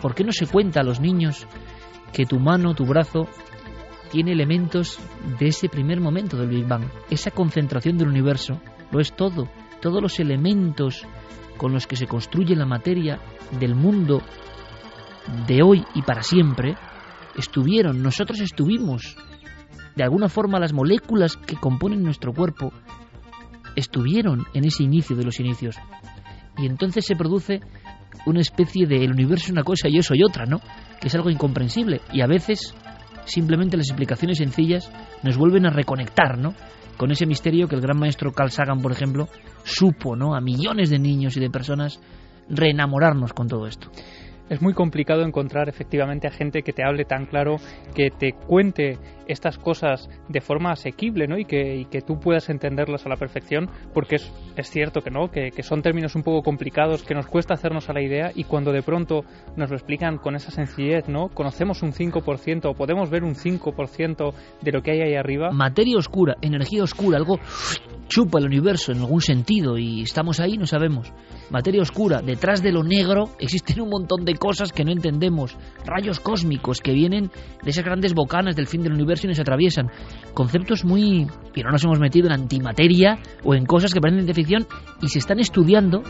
[0.00, 1.46] ¿Por qué no se cuenta a los niños
[2.12, 3.28] que tu mano, tu brazo,
[4.10, 4.98] tiene elementos
[5.38, 6.84] de ese primer momento del Big Bang?
[7.10, 9.48] Esa concentración del universo lo es todo.
[9.80, 11.06] Todos los elementos
[11.56, 13.20] con los que se construye la materia
[13.58, 14.22] del mundo
[15.46, 16.76] de hoy y para siempre,
[17.36, 19.16] estuvieron, nosotros estuvimos.
[19.96, 22.72] De alguna forma las moléculas que componen nuestro cuerpo
[23.76, 25.76] estuvieron en ese inicio de los inicios.
[26.58, 27.60] Y entonces se produce
[28.26, 30.60] una especie de el universo es una cosa y yo soy otra, ¿no?
[31.00, 32.00] Que es algo incomprensible.
[32.12, 32.74] Y a veces
[33.24, 34.90] simplemente las explicaciones sencillas
[35.22, 36.54] nos vuelven a reconectar, ¿no?
[36.96, 39.28] con ese misterio que el gran maestro Carl Sagan, por ejemplo,
[39.64, 40.36] supo ¿no?
[40.36, 42.00] a millones de niños y de personas
[42.48, 43.90] reenamorarnos con todo esto
[44.48, 47.58] es muy complicado encontrar efectivamente a gente que te hable tan claro,
[47.94, 51.38] que te cuente estas cosas de forma asequible ¿no?
[51.38, 55.10] y, que, y que tú puedas entenderlas a la perfección, porque es, es cierto que
[55.10, 58.32] no, que, que, son términos un poco complicados, que nos cuesta hacernos a la idea
[58.34, 59.24] y cuando de pronto
[59.56, 61.28] nos lo explican con esa sencillez, ¿no?
[61.28, 65.50] conocemos un 5% o podemos ver un 5% de lo que hay ahí arriba.
[65.52, 67.38] Materia oscura, energía oscura, algo
[68.08, 71.12] chupa el universo en algún sentido y estamos ahí no sabemos.
[71.50, 76.20] Materia oscura, detrás de lo negro existen un montón de cosas que no entendemos, rayos
[76.20, 77.30] cósmicos que vienen
[77.62, 79.90] de esas grandes bocanas del fin del universo nos atraviesan.
[80.34, 81.26] Conceptos muy...
[81.54, 84.66] y no nos hemos metido en antimateria o en cosas que parecen de ficción
[85.00, 86.02] y se están estudiando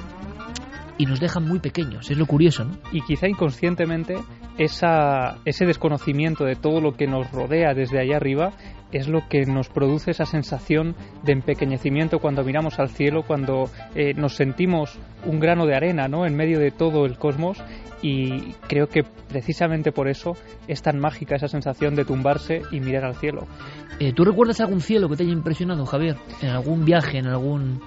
[0.98, 2.78] y nos dejan muy pequeños, es lo curioso, ¿no?
[2.92, 4.16] Y quizá inconscientemente
[4.58, 8.52] esa, ese desconocimiento de todo lo que nos rodea desde allá arriba
[8.92, 14.14] es lo que nos produce esa sensación de empequeñecimiento cuando miramos al cielo, cuando eh,
[14.14, 16.26] nos sentimos un grano de arena ¿no?
[16.26, 17.62] en medio de todo el cosmos
[18.02, 20.36] y creo que precisamente por eso
[20.66, 23.46] es tan mágica esa sensación de tumbarse y mirar al cielo.
[24.00, 26.16] Eh, ¿Tú recuerdas algún cielo que te haya impresionado, Javier?
[26.40, 27.80] ¿En algún viaje, en algún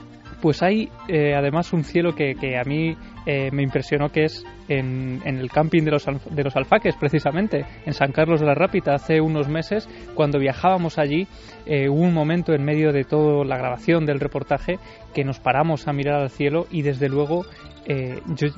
[0.45, 2.95] pues hay eh, además un cielo que, que a mí
[3.25, 7.65] eh, me impresionó que es en, en, el camping de los, de los alfaques, precisamente,
[7.83, 11.27] en San Carlos de la Rápita, hace unos meses, cuando viajábamos allí,
[11.65, 14.77] eh, hubo un momento en medio de toda la grabación del reportaje
[15.15, 17.43] que nos paramos a mirar al cielo y desde luego
[18.35, 18.49] yo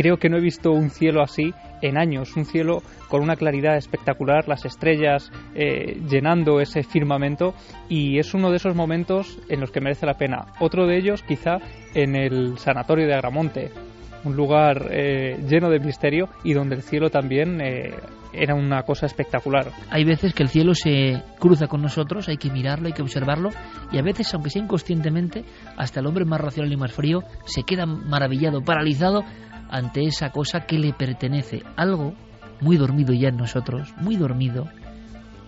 [0.00, 1.52] creo que no he visto un cielo así
[1.82, 7.52] en años, un cielo con una claridad espectacular, las estrellas eh, llenando ese firmamento
[7.86, 10.46] y es uno de esos momentos en los que merece la pena.
[10.58, 11.58] Otro de ellos quizá
[11.94, 13.72] en el sanatorio de Agramonte,
[14.24, 17.92] un lugar eh, lleno de misterio y donde el cielo también eh,
[18.32, 19.70] era una cosa espectacular.
[19.90, 23.50] Hay veces que el cielo se cruza con nosotros, hay que mirarlo, hay que observarlo
[23.92, 25.44] y a veces, aunque sea inconscientemente,
[25.76, 29.24] hasta el hombre más racional y más frío se queda maravillado, paralizado
[29.70, 31.62] ante esa cosa que le pertenece.
[31.76, 32.14] Algo
[32.60, 34.68] muy dormido ya en nosotros, muy dormido,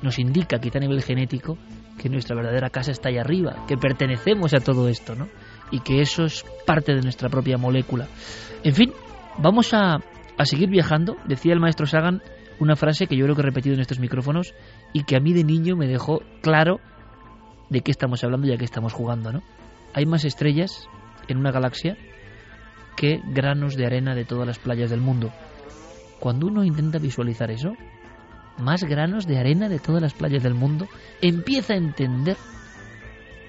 [0.00, 1.58] nos indica, quizá a nivel genético,
[1.98, 5.28] que nuestra verdadera casa está ahí arriba, que pertenecemos a todo esto, ¿no?
[5.70, 8.08] Y que eso es parte de nuestra propia molécula.
[8.64, 8.92] En fin,
[9.38, 9.98] vamos a,
[10.38, 11.16] a seguir viajando.
[11.26, 12.22] Decía el maestro Sagan
[12.58, 14.54] una frase que yo creo que he repetido en estos micrófonos
[14.92, 16.80] y que a mí de niño me dejó claro
[17.70, 19.42] de qué estamos hablando y a qué estamos jugando, ¿no?
[19.94, 20.88] Hay más estrellas
[21.28, 21.96] en una galaxia
[23.24, 25.32] granos de arena de todas las playas del mundo.
[26.20, 27.72] Cuando uno intenta visualizar eso,
[28.58, 30.86] más granos de arena de todas las playas del mundo,
[31.20, 32.36] empieza a entender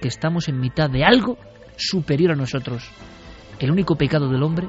[0.01, 1.37] que estamos en mitad de algo
[1.77, 2.89] superior a nosotros.
[3.59, 4.67] El único pecado del hombre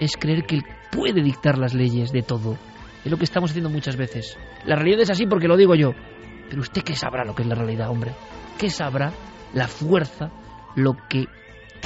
[0.00, 2.58] es creer que él puede dictar las leyes de todo.
[3.04, 4.36] Es lo que estamos haciendo muchas veces.
[4.66, 5.92] La realidad es así porque lo digo yo.
[6.48, 8.12] Pero usted qué sabrá lo que es la realidad, hombre.
[8.58, 9.12] ¿Qué sabrá
[9.54, 10.30] la fuerza,
[10.74, 11.26] lo que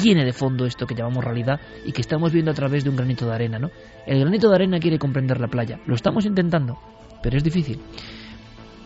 [0.01, 2.97] tiene de fondo esto que llamamos realidad y que estamos viendo a través de un
[2.97, 3.71] granito de arena, ¿no?
[4.07, 5.81] El granito de arena quiere comprender la playa.
[5.87, 6.79] Lo estamos intentando,
[7.23, 7.81] pero es difícil.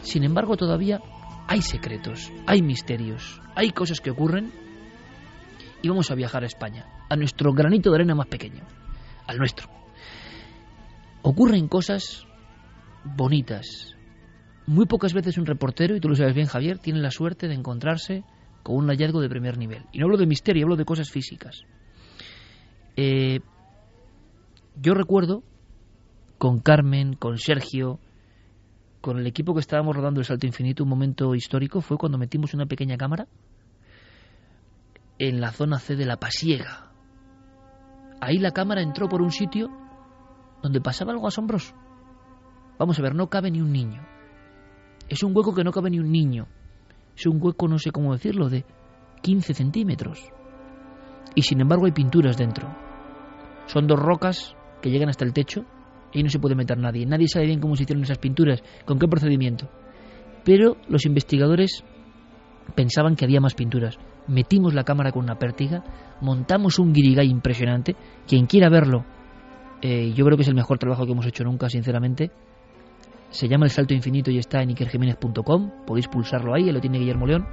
[0.00, 1.00] Sin embargo, todavía
[1.46, 4.52] hay secretos, hay misterios, hay cosas que ocurren
[5.82, 8.62] y vamos a viajar a España, a nuestro granito de arena más pequeño,
[9.26, 9.68] al nuestro.
[11.22, 12.26] Ocurren cosas
[13.04, 13.96] bonitas.
[14.66, 17.54] Muy pocas veces un reportero, y tú lo sabes bien Javier, tiene la suerte de
[17.54, 18.24] encontrarse
[18.62, 19.84] con un hallazgo de primer nivel.
[19.92, 21.64] Y no hablo de misterio, hablo de cosas físicas.
[22.96, 23.40] Eh,
[24.80, 25.42] yo recuerdo
[26.38, 27.98] con Carmen, con Sergio,
[29.00, 32.54] con el equipo que estábamos rodando el Salto Infinito, un momento histórico fue cuando metimos
[32.54, 33.26] una pequeña cámara
[35.18, 36.90] en la zona C de la Pasiega.
[38.20, 39.68] Ahí la cámara entró por un sitio
[40.62, 41.74] donde pasaba algo asombroso.
[42.78, 44.06] Vamos a ver, no cabe ni un niño.
[45.08, 46.46] Es un hueco que no cabe ni un niño.
[47.16, 48.64] Es un hueco, no sé cómo decirlo, de
[49.22, 50.18] 15 centímetros.
[51.34, 52.68] Y sin embargo hay pinturas dentro.
[53.66, 55.64] Son dos rocas que llegan hasta el techo
[56.12, 57.06] y no se puede meter nadie.
[57.06, 59.68] Nadie sabe bien cómo se hicieron esas pinturas, con qué procedimiento.
[60.44, 61.84] Pero los investigadores
[62.74, 63.98] pensaban que había más pinturas.
[64.26, 65.82] Metimos la cámara con una pértiga,
[66.20, 67.96] montamos un guirigay impresionante.
[68.26, 69.04] Quien quiera verlo,
[69.80, 72.30] eh, yo creo que es el mejor trabajo que hemos hecho nunca, sinceramente.
[73.32, 75.70] Se llama El Salto Infinito y está en ikerjiménez.com.
[75.86, 77.46] Podéis pulsarlo ahí, lo tiene Guillermo León.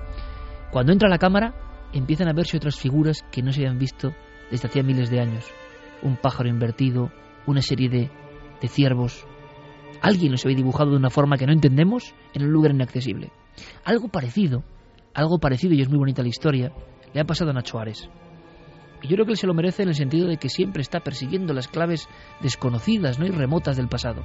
[0.72, 1.54] Cuando entra la cámara,
[1.94, 4.14] empiezan a verse otras figuras que no se habían visto
[4.52, 5.46] desde hacía miles de años.
[6.04, 7.12] Un pájaro invertido,
[7.48, 8.12] una serie de,
[8.62, 9.26] de ciervos.
[10.02, 13.32] Alguien los había dibujado de una forma que no entendemos en un lugar inaccesible.
[13.86, 14.66] Algo parecido,
[15.14, 16.74] algo parecido, y es muy bonita la historia,
[17.14, 18.10] le ha pasado a Nacho Ares.
[19.02, 21.00] Y yo creo que él se lo merece en el sentido de que siempre está
[21.00, 22.10] persiguiendo las claves
[22.42, 23.26] desconocidas ¿no?
[23.26, 24.24] y remotas del pasado.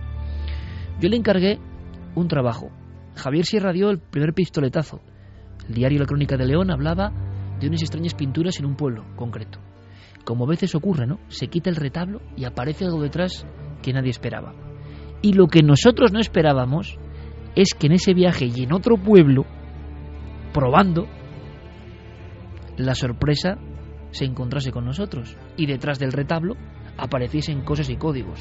[1.00, 1.58] Yo le encargué
[2.14, 2.70] un trabajo.
[3.16, 5.00] Javier Sierra dio el primer pistoletazo.
[5.68, 7.12] El diario La Crónica de León hablaba
[7.60, 9.58] de unas extrañas pinturas en un pueblo concreto.
[10.24, 11.18] Como a veces ocurre, ¿no?
[11.28, 13.46] Se quita el retablo y aparece algo detrás
[13.82, 14.54] que nadie esperaba.
[15.22, 16.98] Y lo que nosotros no esperábamos
[17.54, 19.44] es que en ese viaje y en otro pueblo,
[20.52, 21.06] probando,
[22.76, 23.58] la sorpresa
[24.10, 26.56] se encontrase con nosotros y detrás del retablo
[26.96, 28.40] apareciesen cosas y códigos.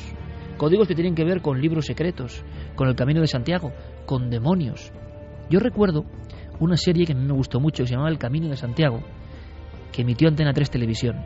[0.57, 2.43] Códigos que tienen que ver con libros secretos,
[2.75, 3.71] con el Camino de Santiago,
[4.05, 4.91] con demonios.
[5.49, 6.05] Yo recuerdo
[6.59, 9.01] una serie que a mí me gustó mucho, que se llamaba El Camino de Santiago,
[9.91, 11.17] que emitió Antena 3 Televisión.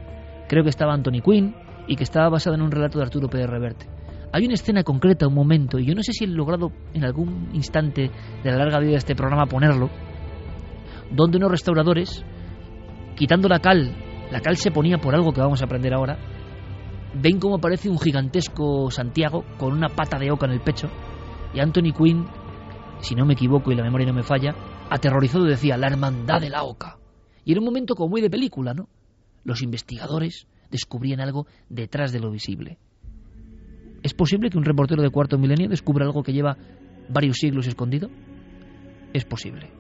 [0.48, 1.56] Creo que estaba Anthony Quinn
[1.88, 3.88] y que estaba basada en un relato de Arturo Pérez Reverte.
[4.32, 7.50] Hay una escena concreta, un momento, y yo no sé si he logrado en algún
[7.54, 8.12] instante
[8.44, 9.90] de la larga vida de este programa ponerlo,
[11.12, 12.26] donde unos restauradores,
[13.16, 13.96] quitando la cal,
[14.32, 16.18] la cal se ponía por algo que vamos a aprender ahora,
[17.22, 20.88] ven cómo aparece un gigantesco Santiago con una pata de oca en el pecho,
[21.54, 22.26] y Anthony Quinn,
[23.00, 24.56] si no me equivoco y la memoria no me falla,
[24.90, 26.98] aterrorizado decía, la hermandad de la oca.
[27.44, 28.90] Y era un momento como muy de película, ¿no?
[29.44, 32.78] Los investigadores descubrían algo detrás de lo visible.
[34.04, 36.58] ¿Es posible que un reportero de cuarto milenio descubra algo que lleva
[37.10, 38.10] varios siglos escondido?
[39.14, 39.72] Es posible.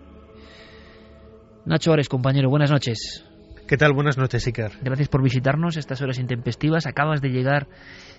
[1.65, 3.26] Nacho Ares, compañero, buenas noches.
[3.67, 3.91] ¿Qué tal?
[3.91, 4.71] Buenas noches, Iker.
[4.81, 6.85] Gracias por visitarnos estas horas intempestivas.
[6.85, 7.67] Acabas de llegar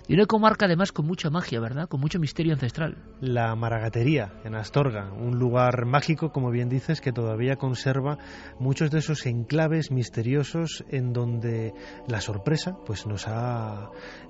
[0.07, 1.87] de una comarca además con mucha magia, ¿verdad?
[1.87, 2.97] Con mucho misterio ancestral.
[3.21, 8.17] La Maragatería, en Astorga, un lugar mágico, como bien dices, que todavía conserva
[8.59, 11.73] muchos de esos enclaves misteriosos en donde
[12.07, 13.89] la sorpresa pues nos ha,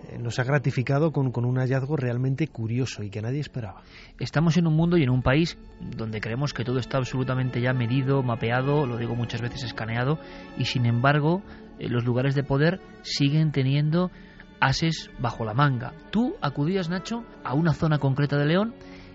[0.09, 3.81] eh, nos ha gratificado con, con un hallazgo realmente curioso y que nadie esperaba.
[4.19, 7.73] Estamos en un mundo y en un país donde creemos que todo está absolutamente ya
[7.73, 10.19] medido, mapeado, lo digo muchas veces escaneado,
[10.57, 11.41] y sin embargo embargo,
[11.79, 14.11] eh, los lugares de poder siguen teniendo
[14.59, 15.93] ases bajo la manga.
[16.11, 18.73] Tú acudías, Nacho, a una zona concreta de León,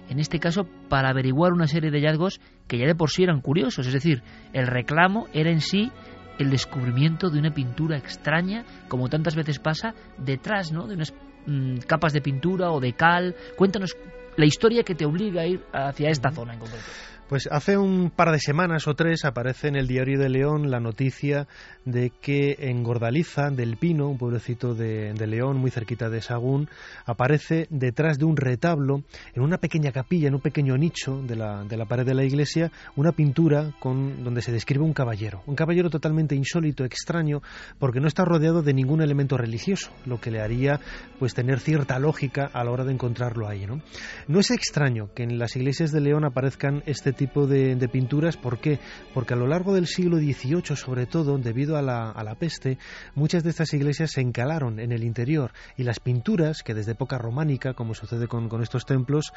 [0.09, 3.41] en este caso para averiguar una serie de hallazgos que ya de por sí eran
[3.41, 4.23] curiosos, es decir,
[4.53, 5.91] el reclamo era en sí
[6.39, 10.87] el descubrimiento de una pintura extraña, como tantas veces pasa, detrás ¿no?
[10.87, 11.15] de unas
[11.47, 13.37] mm, capas de pintura o de cal.
[13.57, 13.97] Cuéntanos
[14.37, 16.85] la historia que te obliga a ir hacia esta zona en concreto.
[17.29, 20.79] Pues hace un par de semanas o tres aparece en el diario de León la
[20.79, 21.49] noticia
[21.87, 26.69] de que en Gordaliza del Pino, un pueblecito de, León muy cerquita de Sagún,
[27.07, 31.65] aparece detrás de un retablo, en una pequeña capilla, en un pequeño nicho de la,
[31.65, 35.43] de la pared de la iglesia, una pintura con, donde se describe un caballero.
[35.47, 37.41] Un caballero totalmente insólito, extraño,
[37.79, 40.79] porque no está rodeado de ningún elemento religioso, lo que le haría
[41.19, 43.65] pues tener cierta lógica a la hora de encontrarlo ahí.
[43.67, 43.81] No,
[44.29, 48.37] no es extraño que en las iglesias de León aparezcan este tipo de, pinturas.
[48.37, 48.79] ¿Por qué?
[49.13, 52.79] Porque a lo largo del siglo XVIII, sobre todo, debido a la, a la peste,
[53.15, 57.19] muchas de estas iglesias se encalaron en el interior y las pinturas, que desde época
[57.19, 59.33] románica, como sucede con, con estos templos,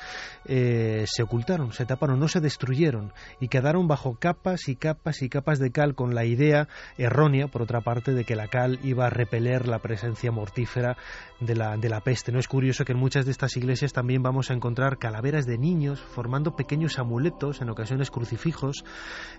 [0.45, 5.29] eh, se ocultaron, se taparon, no se destruyeron y quedaron bajo capas y capas y
[5.29, 6.67] capas de cal con la idea
[6.97, 10.97] errónea, por otra parte, de que la cal iba a repeler la presencia mortífera
[11.39, 12.31] de la, de la peste.
[12.31, 15.57] No es curioso que en muchas de estas iglesias también vamos a encontrar calaveras de
[15.57, 18.83] niños formando pequeños amuletos en ocasiones crucifijos,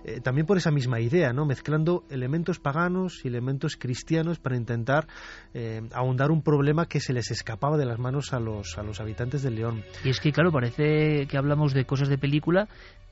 [0.03, 1.45] eh, también por esa misma idea, ¿no?
[1.45, 5.07] mezclando elementos paganos y elementos cristianos para intentar
[5.53, 8.99] eh, ahondar un problema que se les escapaba de las manos a los, a los
[8.99, 9.83] habitantes del León.
[10.03, 12.67] Y es que, claro, parece que hablamos de cosas de película,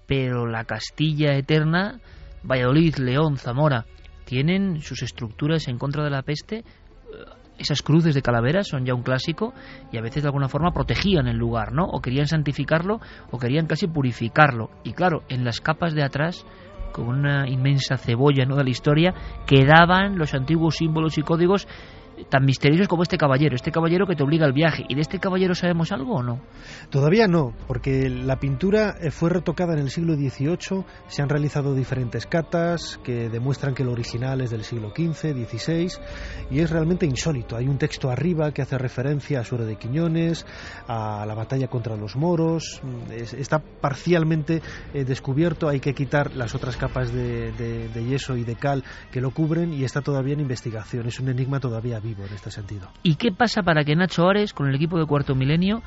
[0.05, 1.99] pero la Castilla eterna,
[2.43, 3.85] Valladolid, León, Zamora,
[4.25, 6.63] tienen sus estructuras en contra de la peste
[7.57, 9.53] esas cruces de calaveras son ya un clásico
[9.91, 11.85] y a veces de alguna forma protegían el lugar, ¿no?
[11.85, 12.99] O querían santificarlo
[13.31, 14.69] o querían casi purificarlo.
[14.83, 16.45] Y claro, en las capas de atrás,
[16.91, 18.55] con una inmensa cebolla ¿no?
[18.55, 19.13] de la historia,
[19.45, 21.67] quedaban los antiguos símbolos y códigos
[22.29, 24.83] tan misteriosos como este caballero, este caballero que te obliga al viaje.
[24.87, 26.41] ¿Y de este caballero sabemos algo o no?
[26.89, 31.73] Todavía no, porque la pintura eh, fue retocada en el siglo XVIII, se han realizado
[31.73, 35.91] diferentes catas que demuestran que el original es del siglo XV, XVI,
[36.51, 37.55] y es realmente insólito.
[37.55, 40.45] Hay un texto arriba que hace referencia a Suero de Quiñones,
[40.87, 44.61] a la batalla contra los moros, mm, está parcialmente
[44.93, 49.21] eh, descubierto, hay que quitar las otras capas de, de yeso y de cal que
[49.21, 52.89] lo cubren y está todavía en investigación, es un enigma todavía en este sentido.
[53.03, 55.81] ¿Y qué pasa para que Nacho Ares, con el equipo de Cuarto Milenio,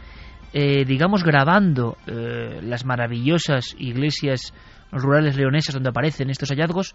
[0.52, 4.52] eh, digamos, grabando eh, las maravillosas iglesias
[4.92, 6.94] rurales leonesas donde aparecen estos hallazgos,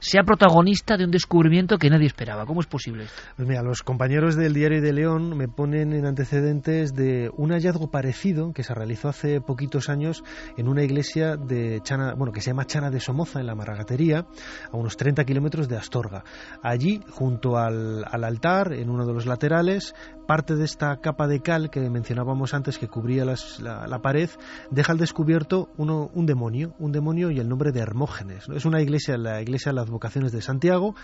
[0.00, 2.46] sea protagonista de un descubrimiento que nadie esperaba.
[2.46, 3.06] ¿Cómo es posible
[3.36, 7.90] Pues mira, los compañeros del Diario de León me ponen en antecedentes de un hallazgo
[7.90, 10.24] parecido que se realizó hace poquitos años
[10.56, 14.26] en una iglesia de Chana, bueno, que se llama Chana de Somoza, en la Maragatería,
[14.72, 16.24] a unos 30 kilómetros de Astorga.
[16.62, 19.94] Allí, junto al, altar, en uno de los laterales,
[20.30, 24.30] parte de esta capa de cal que mencionábamos antes que cubría la, pared,
[24.70, 28.48] deja al descubierto uno, un demonio, un demonio y el nombre de Hermógenes.
[28.54, 30.94] Es una iglesia, la iglesia la vocaciones de Santiago.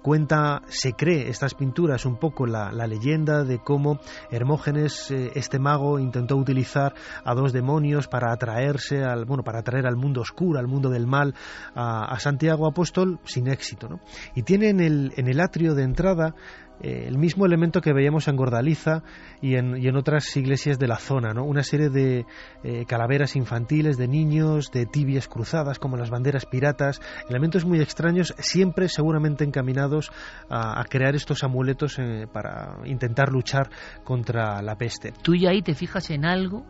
[0.00, 4.00] Cuenta, se cree estas pinturas un poco la, leyenda de cómo
[4.30, 6.94] Hermógenes, eh, este mago, intentó utilizar
[7.26, 11.06] a dos demonios para atraerse al, bueno, para atraer al mundo oscuro, al mundo del
[11.06, 11.34] mal,
[11.74, 13.90] a, Santiago Apóstol sin éxito.
[13.90, 14.00] ¿no?
[14.34, 16.34] Y tiene en el, en el atrio de entrada
[16.82, 19.02] eh, el mismo elemento que veíamos en Gordaliza
[19.40, 21.44] y en, otras iglesias de la zona, ¿no?
[21.44, 22.26] una serie de
[22.64, 28.34] eh, calaveras infantiles, de niños, de tibias cruzadas, como las banderas piratas, elementos muy extraños,
[28.38, 30.10] siempre seguramente encaminados
[30.48, 33.70] a, crear estos amuletos eh, para intentar luchar
[34.02, 35.12] contra la peste.
[35.22, 36.66] Tú ya ahí te fijas en algo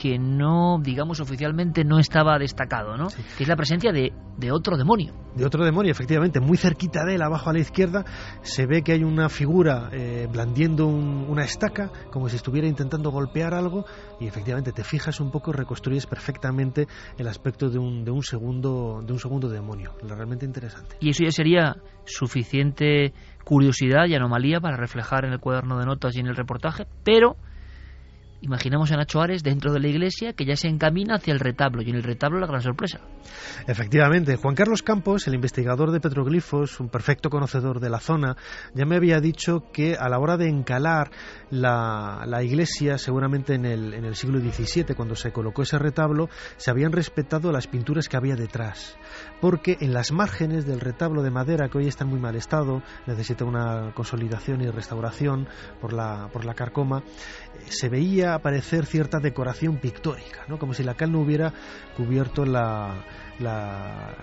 [0.00, 3.08] que no, digamos, oficialmente no estaba destacado, ¿no?
[3.36, 5.12] Que es la presencia de, de, otro demonio.
[5.36, 6.40] De otro demonio, efectivamente.
[6.40, 8.06] Muy cerquita de él, abajo a la izquierda,
[8.40, 13.52] se ve que hay una figura eh, blandiendo una estaca, como si estuviera intentando golpear
[13.52, 13.84] algo,
[14.18, 19.02] y efectivamente te fijas un poco, reconstruyes perfectamente el aspecto de un, de un, segundo,
[19.06, 19.92] de un segundo demonio.
[20.02, 20.96] Realmente interesante.
[21.00, 23.12] Y eso ya sería suficiente
[23.44, 27.36] curiosidad y anomalía para reflejar en el cuaderno de notas y en el reportaje, pero
[28.42, 31.82] Imaginamos a Nacho Ares dentro de la iglesia que ya se encamina hacia el retablo
[31.82, 33.00] y en el retablo la gran sorpresa.
[33.66, 38.36] Efectivamente, Juan Carlos Campos, el investigador de petroglifos, un perfecto conocedor de la zona,
[38.74, 41.10] ya me había dicho que a la hora de encalar
[41.50, 46.70] la, iglesia, seguramente en el, en el siglo XVII, cuando se colocó ese retablo, se
[46.70, 48.96] habían respetado las pinturas que había detrás,
[49.40, 52.82] porque en las márgenes del retablo de madera, que hoy está en muy mal estado,
[53.06, 55.46] necesita una consolidación y restauración
[55.80, 57.02] por la, por la carcoma,
[57.68, 60.58] se veía aparecer cierta decoración pictórica, ¿no?
[60.58, 61.52] como si la cal no hubiera
[61.96, 63.04] cubierto la,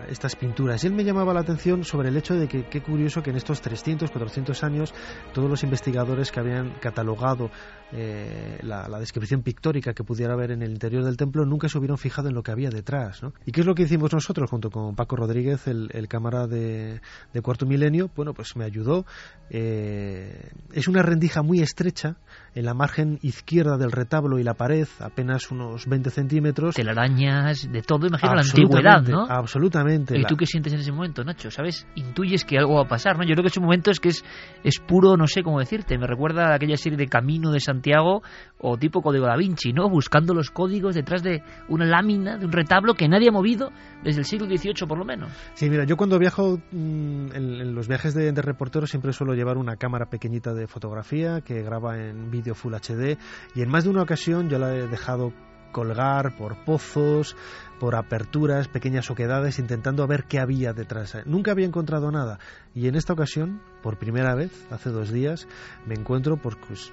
[0.10, 0.84] estas pinturas.
[0.84, 3.36] Y él me llamaba la atención sobre el hecho de que qué curioso que en
[3.36, 4.94] estos 300, 400 años
[5.34, 7.50] todos los investigadores que habían catalogado
[7.92, 11.98] eh, la, descripción pictórica que pudiera haber en el interior del templo nunca se hubieran
[11.98, 13.24] fijado en lo que había detrás.
[13.24, 13.34] ¿no?
[13.46, 17.02] ¿Y qué es lo que hicimos nosotros junto con Paco Rodríguez, el, cámara de,
[17.42, 18.10] Cuarto Milenio?
[18.16, 19.06] Bueno, pues me ayudó.
[19.50, 22.18] Eh, es una rendija muy estrecha
[22.58, 26.74] en la margen izquierda del retablo y la pared, apenas unos 20 centímetros.
[26.74, 29.28] Telarañas, de todo, imagino la antigüedad, ¿no?
[29.30, 30.18] Absolutamente.
[30.18, 31.52] ¿Y tú qué sientes en ese momento, Nacho?
[31.52, 31.88] ¿Sabes?
[31.94, 33.24] Intuyes que algo va a pasar, ¿no?
[33.26, 34.26] Yo creo que ese momento es que es,
[34.64, 38.24] es puro, no sé cómo decirte, me recuerda a aquella serie de Camino de Santiago
[38.60, 39.90] o tipo Código da Vinci, ¿no?
[39.90, 43.72] Buscando los códigos detrás de una lámina, de un retablo que nadie ha movido
[44.04, 45.30] desde el siglo XVIII por lo menos.
[45.54, 49.58] Sí, mira, yo cuando viajo mm, en, los viajes de, de reportero siempre suelo llevar
[49.58, 53.18] una cámara pequeñita de fotografía que graba en vídeo Full HD
[53.56, 55.34] y en más de una ocasión yo la he dejado
[55.72, 57.36] colgar por pozos,
[57.80, 61.16] por aperturas, pequeñas oquedades, intentando ver qué había detrás.
[61.26, 62.40] Nunca había encontrado nada.
[62.74, 65.48] Y en esta ocasión, por primera vez, hace dos días,
[65.86, 66.92] me encuentro por pues,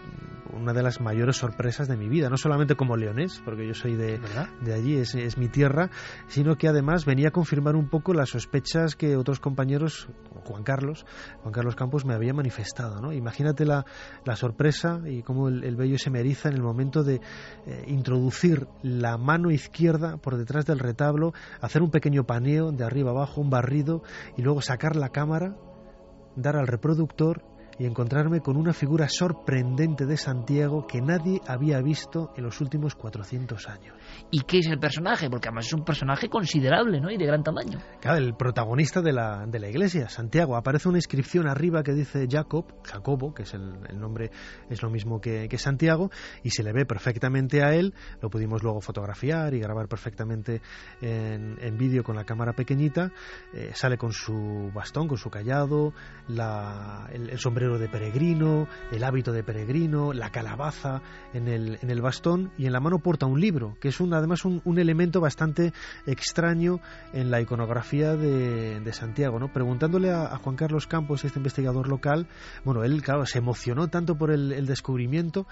[0.53, 2.29] una de las mayores sorpresas de mi vida.
[2.29, 4.21] No solamente como leonés, porque yo soy de,
[4.61, 5.91] de allí, es, es, mi tierra,
[6.29, 10.09] sino que además venía a confirmar un poco las sospechas que otros compañeros,
[10.45, 11.07] Juan Carlos,
[11.43, 13.01] Juan Carlos Campos, me había manifestado.
[13.01, 13.13] ¿no?
[13.13, 13.85] Imagínate la,
[14.25, 17.21] la sorpresa y cómo el, el vello se me eriza en el momento de
[17.67, 22.85] eh, introducir la mano izquierda por detrás del del retablo, hacer un pequeño paneo de
[22.85, 24.03] arriba abajo, un barrido,
[24.37, 25.57] y luego sacar la cámara,
[26.37, 27.43] dar al reproductor
[27.79, 32.95] y encontrarme con una figura sorprendente de Santiago que nadie había visto en los últimos
[32.95, 33.97] 400 años.
[34.31, 35.29] ¿Y qué es el personaje?
[35.29, 37.11] Porque además es un personaje considerable, ¿no?
[37.11, 37.79] Y de gran tamaño.
[38.01, 40.57] Claro, el protagonista de la, de la iglesia, Santiago.
[40.57, 44.31] Aparece una inscripción arriba que dice Jacob, Jacobo, que es el, nombre,
[44.69, 46.11] es lo mismo que, que, Santiago,
[46.43, 47.95] y se le ve perfectamente a él.
[48.21, 50.61] Lo pudimos luego fotografiar y grabar perfectamente
[51.01, 53.11] en, en vídeo con la cámara pequeñita.
[53.53, 55.93] Eh, sale con su bastón, con su callado,
[56.29, 61.91] la, el, el sombrero de peregrino, el hábito de peregrino, la calabaza en el, en
[61.91, 64.79] el bastón y en la mano porta un libro, que es un, además un, un
[64.79, 65.73] elemento bastante
[66.07, 66.81] extraño
[67.13, 69.39] en la iconografía de, de Santiago.
[69.39, 69.53] ¿no?
[69.53, 72.29] Preguntándole a, Juan Carlos Campos, este investigador local,
[72.65, 75.47] bueno, él claro, se emocionó tanto por el descubrimiento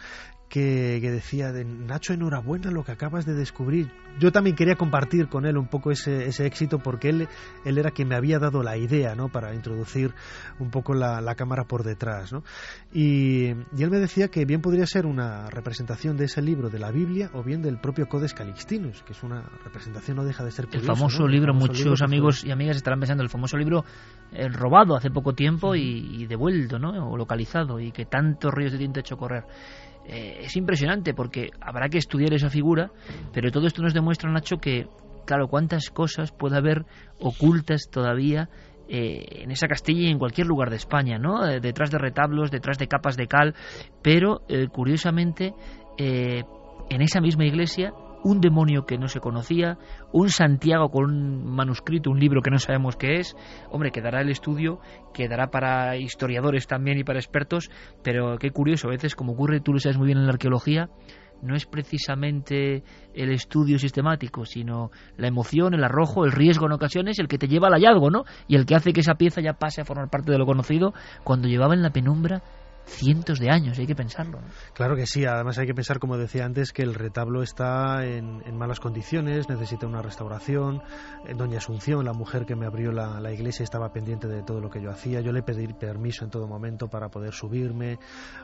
[0.52, 3.90] que, que, decía, de, Nacho, enhorabuena lo que acabas de descubrir.
[4.20, 7.28] Yo también quería compartir con él un poco ese, ese éxito porque él,
[7.64, 9.30] él era quien me había dado la idea ¿no?
[9.30, 10.12] para introducir
[10.58, 12.34] un poco la, la cámara por detrás.
[12.34, 12.44] ¿no?
[12.92, 16.78] Y, y, él me decía que bien podría ser una representación de ese libro de
[16.78, 20.50] la Biblia o bien del propio Codex Calixtinus, que es una representación, no deja de
[20.50, 21.28] ser curioso, El famoso ¿no?
[21.28, 23.86] libro, el famoso muchos libro amigos y amigas estarán pensando, el famoso libro
[24.32, 27.10] eh, robado hace poco tiempo y, y devuelto, ¿no?
[27.10, 29.44] o localizado, y que tantos ríos de tinta hecho correr.
[30.06, 32.90] Eh, es impresionante porque habrá que estudiar esa figura,
[33.32, 34.86] pero todo esto nos demuestra, Nacho, que,
[35.26, 36.84] claro, cuántas cosas puede haber
[37.18, 38.48] ocultas todavía
[38.94, 41.46] eh, en esa Castilla y en cualquier lugar de España, ¿no?
[41.46, 43.54] Eh, detrás de retablos, detrás de capas de cal,
[44.02, 45.54] pero eh, curiosamente
[45.98, 47.92] en esa misma iglesia
[48.24, 49.78] un demonio que no se conocía,
[50.12, 53.36] un Santiago con un manuscrito, un libro que no sabemos qué es.
[53.70, 54.80] Hombre, quedará el estudio,
[55.12, 57.70] quedará para historiadores también y para expertos,
[58.02, 60.88] pero qué curioso, a veces como ocurre, tú lo sabes muy bien en la arqueología,
[61.42, 62.84] no es precisamente
[63.14, 67.48] el estudio sistemático, sino la emoción, el arrojo, el riesgo en ocasiones, el que te
[67.48, 68.24] lleva al hallazgo, ¿no?
[68.46, 70.94] Y el que hace que esa pieza ya pase a formar parte de lo conocido
[71.24, 72.42] cuando llevaba en la penumbra
[72.86, 74.40] cientos de años, hay que pensarlo.
[74.74, 78.42] Claro que sí, además hay que pensar, como decía antes, que el retablo está en,
[78.56, 80.82] malas condiciones, necesita una restauración.
[81.26, 84.70] Eh, Doña Asunción, la mujer que me abrió la, iglesia, estaba pendiente de todo lo
[84.70, 85.20] que yo hacía.
[85.20, 87.98] Yo le pedí permiso en todo momento para poder subirme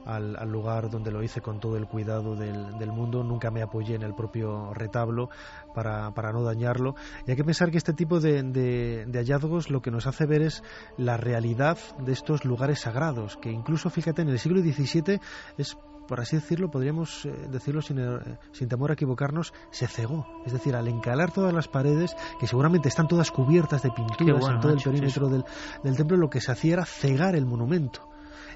[0.04, 3.22] al, lugar donde lo hice con todo el cuidado del, mundo.
[3.22, 5.28] Nunca me apoyé en el propio retablo
[5.74, 6.94] para, para no dañarlo.
[7.26, 10.26] Y hay que pensar que este tipo de, de, de hallazgos lo que nos hace
[10.26, 10.62] ver es
[10.96, 15.20] la realidad de estos lugares sagrados, que incluso, fíjate, en el siglo XVII
[15.56, 15.76] es
[16.08, 20.26] por así decirlo, podríamos eh, decirlo sin, eh, sin, temor a equivocarnos, se cegó.
[20.46, 24.54] Es decir, al encalar todas las paredes, que seguramente están todas cubiertas de pinturas bueno,
[24.54, 25.44] en todo el perímetro del,
[25.84, 28.08] del, templo, lo que se hacía era cegar el monumento.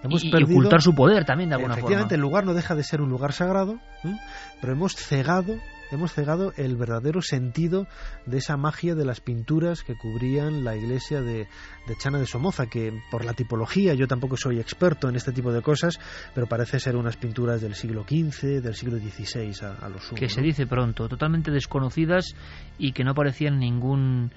[0.02, 2.14] Hemos y, perdido, y ocultar su poder también de alguna efectivamente, forma.
[2.14, 4.16] el lugar no deja de ser un lugar sagrado, ¿eh?
[4.60, 5.54] pero hemos cegado
[5.92, 7.86] hemos cegado el verdadero sentido
[8.26, 11.46] de esa magia de las pinturas que cubrían la iglesia de,
[11.86, 15.52] de, Chana de Somoza, que por la tipología, yo tampoco soy experto en este tipo
[15.52, 15.98] de cosas,
[16.34, 20.18] pero parece ser unas pinturas del siglo XV, del siglo XVI a, a lo sumo.
[20.18, 20.30] Que ¿no?
[20.30, 22.34] se dice pronto, totalmente desconocidas
[22.78, 24.32] y que no parecían ningún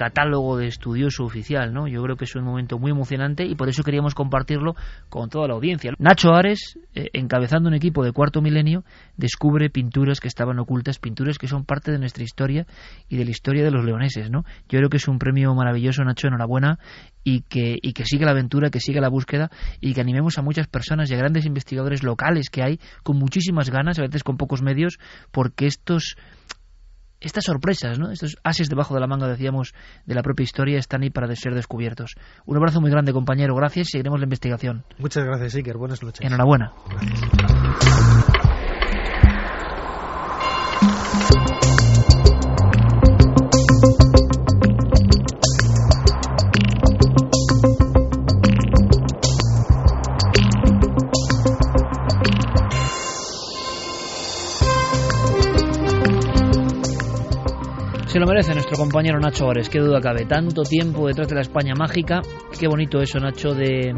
[0.00, 1.86] catálogo de estudioso oficial, ¿no?
[1.86, 4.74] Yo creo que es un momento muy emocionante y por eso queríamos compartirlo
[5.10, 5.92] con toda la audiencia.
[5.98, 8.82] Nacho Ares, eh, encabezando un equipo de cuarto milenio,
[9.18, 12.66] descubre pinturas que estaban ocultas, pinturas que son parte de nuestra historia
[13.10, 14.44] y de la historia de los leoneses, ¿no?
[14.70, 16.78] Yo creo que es un premio maravilloso, Nacho, enhorabuena
[17.22, 19.50] y que, y que siga la aventura, que siga la búsqueda
[19.82, 23.68] y que animemos a muchas personas y a grandes investigadores locales que hay con muchísimas
[23.68, 24.98] ganas, a veces con pocos medios,
[25.30, 26.16] porque estos
[27.20, 28.10] estas sorpresas, ¿no?
[28.10, 29.74] estos ases debajo de la manga, decíamos,
[30.06, 32.14] de la propia historia, están ahí para ser descubiertos.
[32.46, 33.54] Un abrazo muy grande, compañero.
[33.54, 34.84] Gracias y seguiremos la investigación.
[34.98, 35.76] Muchas gracias, Iker.
[35.76, 36.20] Buenas noches.
[36.24, 36.72] Enhorabuena.
[36.88, 38.49] Gracias.
[58.10, 60.24] Se lo merece nuestro compañero Nacho Ores, qué duda cabe.
[60.24, 62.20] Tanto tiempo detrás de la España mágica.
[62.58, 63.94] Qué bonito eso, Nacho, de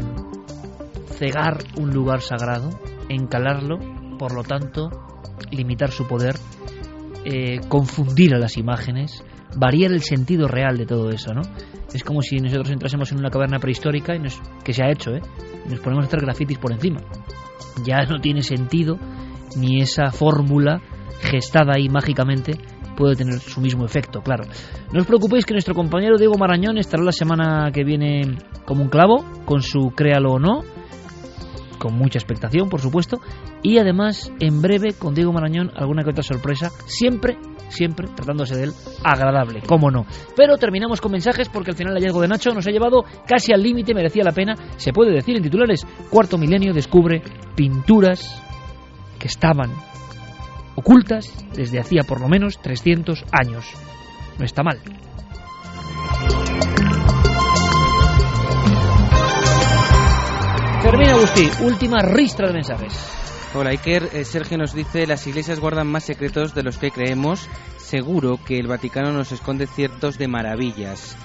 [1.17, 2.69] cegar un lugar sagrado,
[3.09, 3.79] encalarlo,
[4.19, 4.91] por lo tanto,
[5.49, 6.35] limitar su poder,
[7.25, 9.25] eh, confundir a las imágenes,
[9.57, 11.41] variar el sentido real de todo eso, ¿no?
[11.91, 15.09] Es como si nosotros entrásemos en una caverna prehistórica, y nos, que se ha hecho,
[15.09, 15.21] ¿eh?
[15.65, 17.01] Y nos ponemos a hacer grafitis por encima.
[17.83, 18.99] Ya no tiene sentido
[19.57, 20.83] ni esa fórmula
[21.19, 22.59] gestada ahí mágicamente
[22.95, 24.45] puede tener su mismo efecto, claro.
[24.91, 28.89] No os preocupéis que nuestro compañero Diego Marañón estará la semana que viene como un
[28.89, 30.61] clavo, con su créalo o no,
[31.77, 33.19] con mucha expectación, por supuesto,
[33.61, 37.37] y además en breve con Diego Marañón alguna que otra sorpresa, siempre
[37.73, 38.71] siempre tratándose de él
[39.03, 40.05] agradable, cómo no.
[40.35, 43.53] Pero terminamos con mensajes porque al final el hallazgo de Nacho nos ha llevado casi
[43.53, 47.21] al límite, merecía la pena, se puede decir en titulares, cuarto milenio descubre
[47.55, 48.41] pinturas
[49.19, 49.71] que estaban
[50.75, 53.65] ocultas desde hacía por lo menos 300 años.
[54.37, 54.79] No está mal.
[60.81, 62.93] Termina Agustí, última ristra de mensajes.
[63.55, 67.47] Hola Iker, eh, Sergio nos dice las iglesias guardan más secretos de los que creemos.
[67.77, 71.15] Seguro que el Vaticano nos esconde ciertos de maravillas.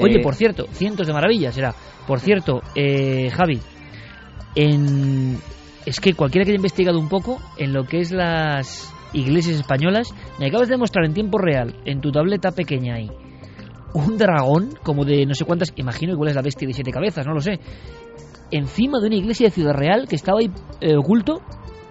[0.00, 1.74] Oye, Eh, por cierto, cientos de maravillas será.
[2.06, 3.60] Por cierto, eh, Javi,
[4.54, 5.38] en...
[5.86, 10.14] es que cualquiera que haya investigado un poco en lo que es las iglesias españolas,
[10.38, 13.10] me acabas de mostrar en tiempo real, en tu tableta pequeña ahí,
[13.94, 17.26] un dragón, como de no sé cuántas, imagino igual es la bestia de siete cabezas,
[17.26, 17.60] no lo sé,
[18.50, 20.50] encima de una iglesia de Ciudad Real que estaba ahí
[20.80, 21.42] eh, oculto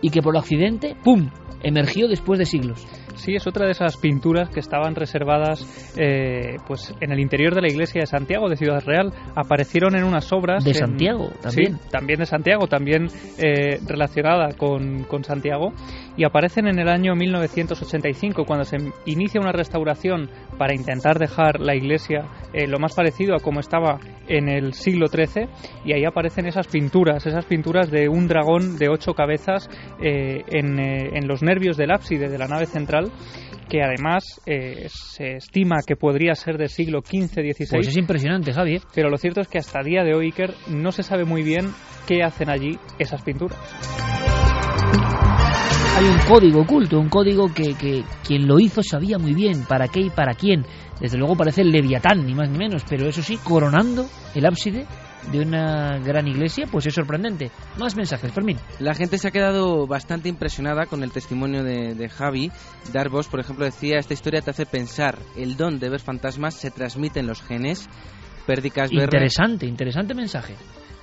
[0.01, 1.29] y que por accidente, ¡pum!,
[1.63, 2.85] emergió después de siglos.
[3.15, 7.61] Sí, es otra de esas pinturas que estaban reservadas eh, pues en el interior de
[7.61, 9.11] la iglesia de Santiago de Ciudad Real.
[9.35, 10.63] Aparecieron en unas obras.
[10.63, 11.73] De en- Santiago, también.
[11.77, 13.07] Sí, también de Santiago, también
[13.37, 15.73] eh, relacionada con, con Santiago.
[16.17, 21.75] Y aparecen en el año 1985, cuando se inicia una restauración para intentar dejar la
[21.75, 25.47] iglesia eh, lo más parecido a como estaba en el siglo XIII.
[25.85, 29.69] Y ahí aparecen esas pinturas, esas pinturas de un dragón de ocho cabezas
[30.01, 33.11] eh, en, eh, en los nervios del ábside de la nave central
[33.69, 37.67] que además eh, se estima que podría ser del siglo XV-XVI.
[37.71, 38.75] Pues es impresionante, Javi.
[38.75, 38.81] ¿eh?
[38.93, 41.71] Pero lo cierto es que hasta día de hoy, Iker, no se sabe muy bien
[42.05, 43.57] qué hacen allí esas pinturas.
[45.97, 49.87] Hay un código oculto, un código que, que quien lo hizo sabía muy bien para
[49.87, 50.65] qué y para quién.
[50.99, 54.05] Desde luego parece el Leviatán, ni más ni menos, pero eso sí, coronando
[54.35, 54.85] el ábside
[55.31, 57.51] de una gran iglesia, pues es sorprendente.
[57.77, 58.57] Más mensajes, Fermín.
[58.79, 62.51] La gente se ha quedado bastante impresionada con el testimonio de, de Javi.
[62.91, 66.71] Darvos, por ejemplo, decía, esta historia te hace pensar, el don de ver fantasmas se
[66.71, 67.87] transmite en los genes.
[68.45, 70.55] Perdicas Berre, Interesante, interesante mensaje.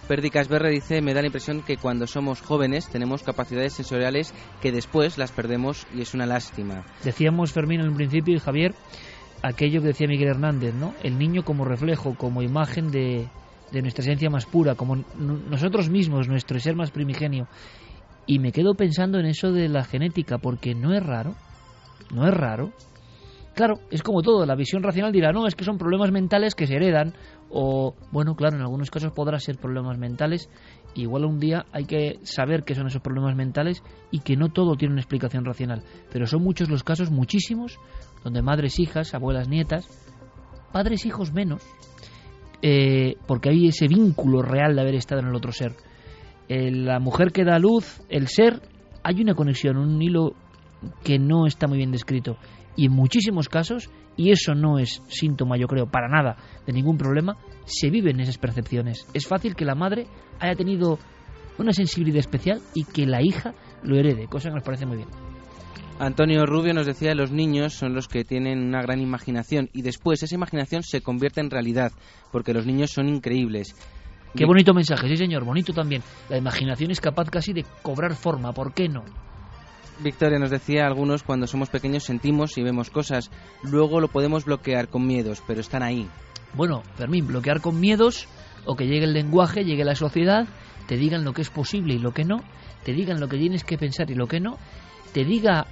[0.09, 4.32] Perdicas Berre dice, me da la impresión que cuando somos jóvenes tenemos capacidades sensoriales
[4.62, 6.85] que después las perdemos y es una lástima.
[7.05, 8.74] Decíamos, Fermín, en un principio, y Javier,
[9.43, 10.95] aquello que decía Miguel Hernández, ¿no?
[11.03, 13.28] El niño como reflejo, como imagen de,
[13.73, 17.47] de nuestra esencia más pura, como nosotros mismos, nuestro ser más primigenio.
[18.27, 21.35] Y me quedo pensando en eso de la genética, porque no es raro,
[22.12, 22.73] no es raro.
[23.55, 26.66] Claro, es como todo, la visión racional dirá, no, es que son problemas mentales que
[26.66, 27.15] se heredan,
[27.51, 30.49] o, bueno, claro, en algunos casos podrá ser problemas mentales,
[30.95, 33.82] igual un día hay que saber qué son esos problemas mentales
[34.12, 35.82] y que no todo tiene una explicación racional,
[36.12, 37.81] pero son muchos los casos, muchísimos,
[38.23, 39.89] donde madres, hijas, abuelas, nietas,
[40.70, 41.62] padres, hijos menos,
[42.62, 45.74] eh, porque hay ese vínculo real de haber estado en el otro ser.
[46.48, 48.62] Eh, la mujer que da luz, el ser,
[49.02, 50.32] hay una conexión, un hilo
[51.05, 52.36] que no está muy bien descrito.
[52.76, 56.36] Y en muchísimos casos, y eso no es síntoma, yo creo, para nada
[56.66, 59.06] de ningún problema, se viven esas percepciones.
[59.14, 60.06] Es fácil que la madre
[60.40, 60.98] haya tenido
[61.59, 65.09] una sensibilidad especial y que la hija lo herede, cosa que nos parece muy bien.
[65.99, 70.23] Antonio Rubio nos decía, los niños son los que tienen una gran imaginación y después
[70.23, 71.91] esa imaginación se convierte en realidad,
[72.31, 73.75] porque los niños son increíbles.
[74.37, 76.03] Qué bonito mensaje, sí señor, bonito también.
[76.29, 79.05] La imaginación es capaz casi de cobrar forma, ¿por qué no?
[79.99, 83.33] Victoria nos decía, algunos cuando somos pequeños sentimos y vemos cosas,
[83.65, 86.07] luego lo podemos bloquear con miedos, pero están ahí.
[86.55, 88.29] Bueno, Fermín, bloquear con miedos
[88.65, 90.47] o que llegue el lenguaje, llegue la sociedad,
[90.87, 92.45] te digan lo que es posible y lo que no,
[92.85, 94.59] te digan lo que tienes que pensar y lo que no,
[95.12, 95.66] te diga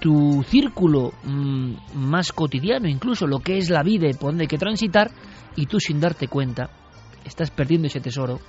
[0.00, 4.48] tu círculo mm, más cotidiano, incluso lo que es la vida y por donde hay
[4.48, 5.10] que transitar,
[5.56, 6.70] y tú sin darte cuenta
[7.24, 8.40] estás perdiendo ese tesoro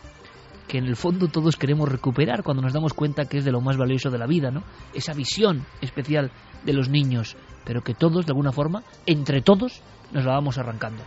[0.67, 3.61] que en el fondo todos queremos recuperar cuando nos damos cuenta que es de lo
[3.61, 4.63] más valioso de la vida, ¿no?
[4.93, 6.31] Esa visión especial
[6.63, 7.35] de los niños,
[7.65, 9.81] pero que todos, de alguna forma, entre todos,
[10.13, 11.03] nos la vamos arrancando.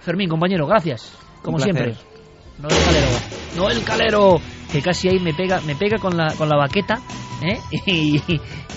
[0.00, 1.96] Fermín, compañero, gracias, como siempre.
[2.56, 2.60] Placer.
[2.60, 3.08] No el calero,
[3.56, 7.00] no el calero, que casi ahí me pega, me pega con la, con la baqueta,
[7.42, 7.58] ¿eh?
[7.86, 8.22] y,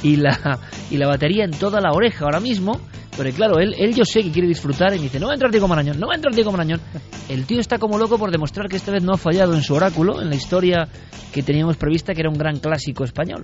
[0.03, 2.79] y la, y la batería en toda la oreja ahora mismo.
[3.17, 5.35] Pero claro, él, él yo sé que quiere disfrutar y me dice, no va a
[5.35, 6.79] entrar Diego Marañón, no va a entrar Diego Marañón.
[7.27, 9.73] El tío está como loco por demostrar que esta vez no ha fallado en su
[9.73, 10.87] oráculo, en la historia
[11.33, 13.43] que teníamos prevista, que era un gran clásico español.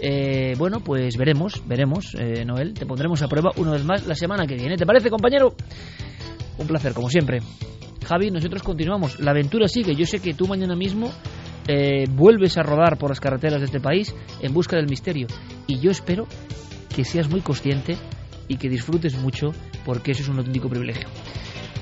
[0.00, 4.16] Eh, bueno, pues veremos, veremos, eh, Noel, te pondremos a prueba una vez más la
[4.16, 4.76] semana que viene.
[4.76, 5.54] ¿Te parece, compañero?
[6.58, 7.38] Un placer, como siempre.
[8.04, 9.18] Javi, nosotros continuamos.
[9.20, 9.94] La aventura sigue.
[9.94, 11.12] Yo sé que tú mañana mismo
[11.66, 15.26] eh, vuelves a rodar por las carreteras de este país en busca del misterio.
[15.66, 16.26] Y yo espero
[16.94, 17.96] que seas muy consciente
[18.48, 19.48] y que disfrutes mucho
[19.84, 21.08] porque eso es un auténtico privilegio.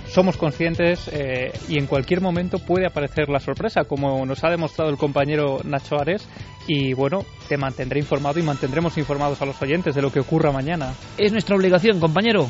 [0.06, 4.90] Somos conscientes eh, y en cualquier momento puede aparecer la sorpresa, como nos ha demostrado
[4.90, 6.28] el compañero Nacho Ares,
[6.68, 10.52] y bueno, te mantendré informado y mantendremos informados a los oyentes de lo que ocurra
[10.52, 10.92] mañana.
[11.16, 12.46] Es nuestra obligación, compañero.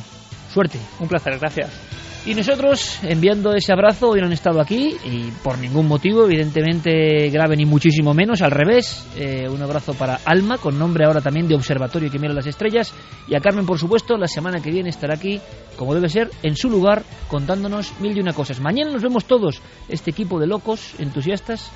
[0.53, 0.79] Suerte.
[0.99, 2.12] Un placer, gracias.
[2.25, 7.29] Y nosotros, enviando ese abrazo, hoy no han estado aquí y por ningún motivo, evidentemente
[7.31, 9.05] grave ni muchísimo menos, al revés.
[9.17, 12.95] Eh, un abrazo para Alma, con nombre ahora también de Observatorio que mira las estrellas.
[13.27, 15.41] Y a Carmen, por supuesto, la semana que viene estará aquí,
[15.77, 18.61] como debe ser, en su lugar, contándonos mil y una cosas.
[18.61, 21.73] Mañana nos vemos todos, este equipo de locos, entusiastas,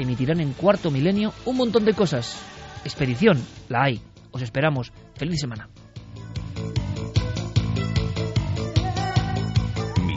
[0.00, 2.42] emitirán en cuarto milenio un montón de cosas.
[2.84, 4.00] Expedición, la hay.
[4.32, 4.90] Os esperamos.
[5.14, 5.68] Feliz semana.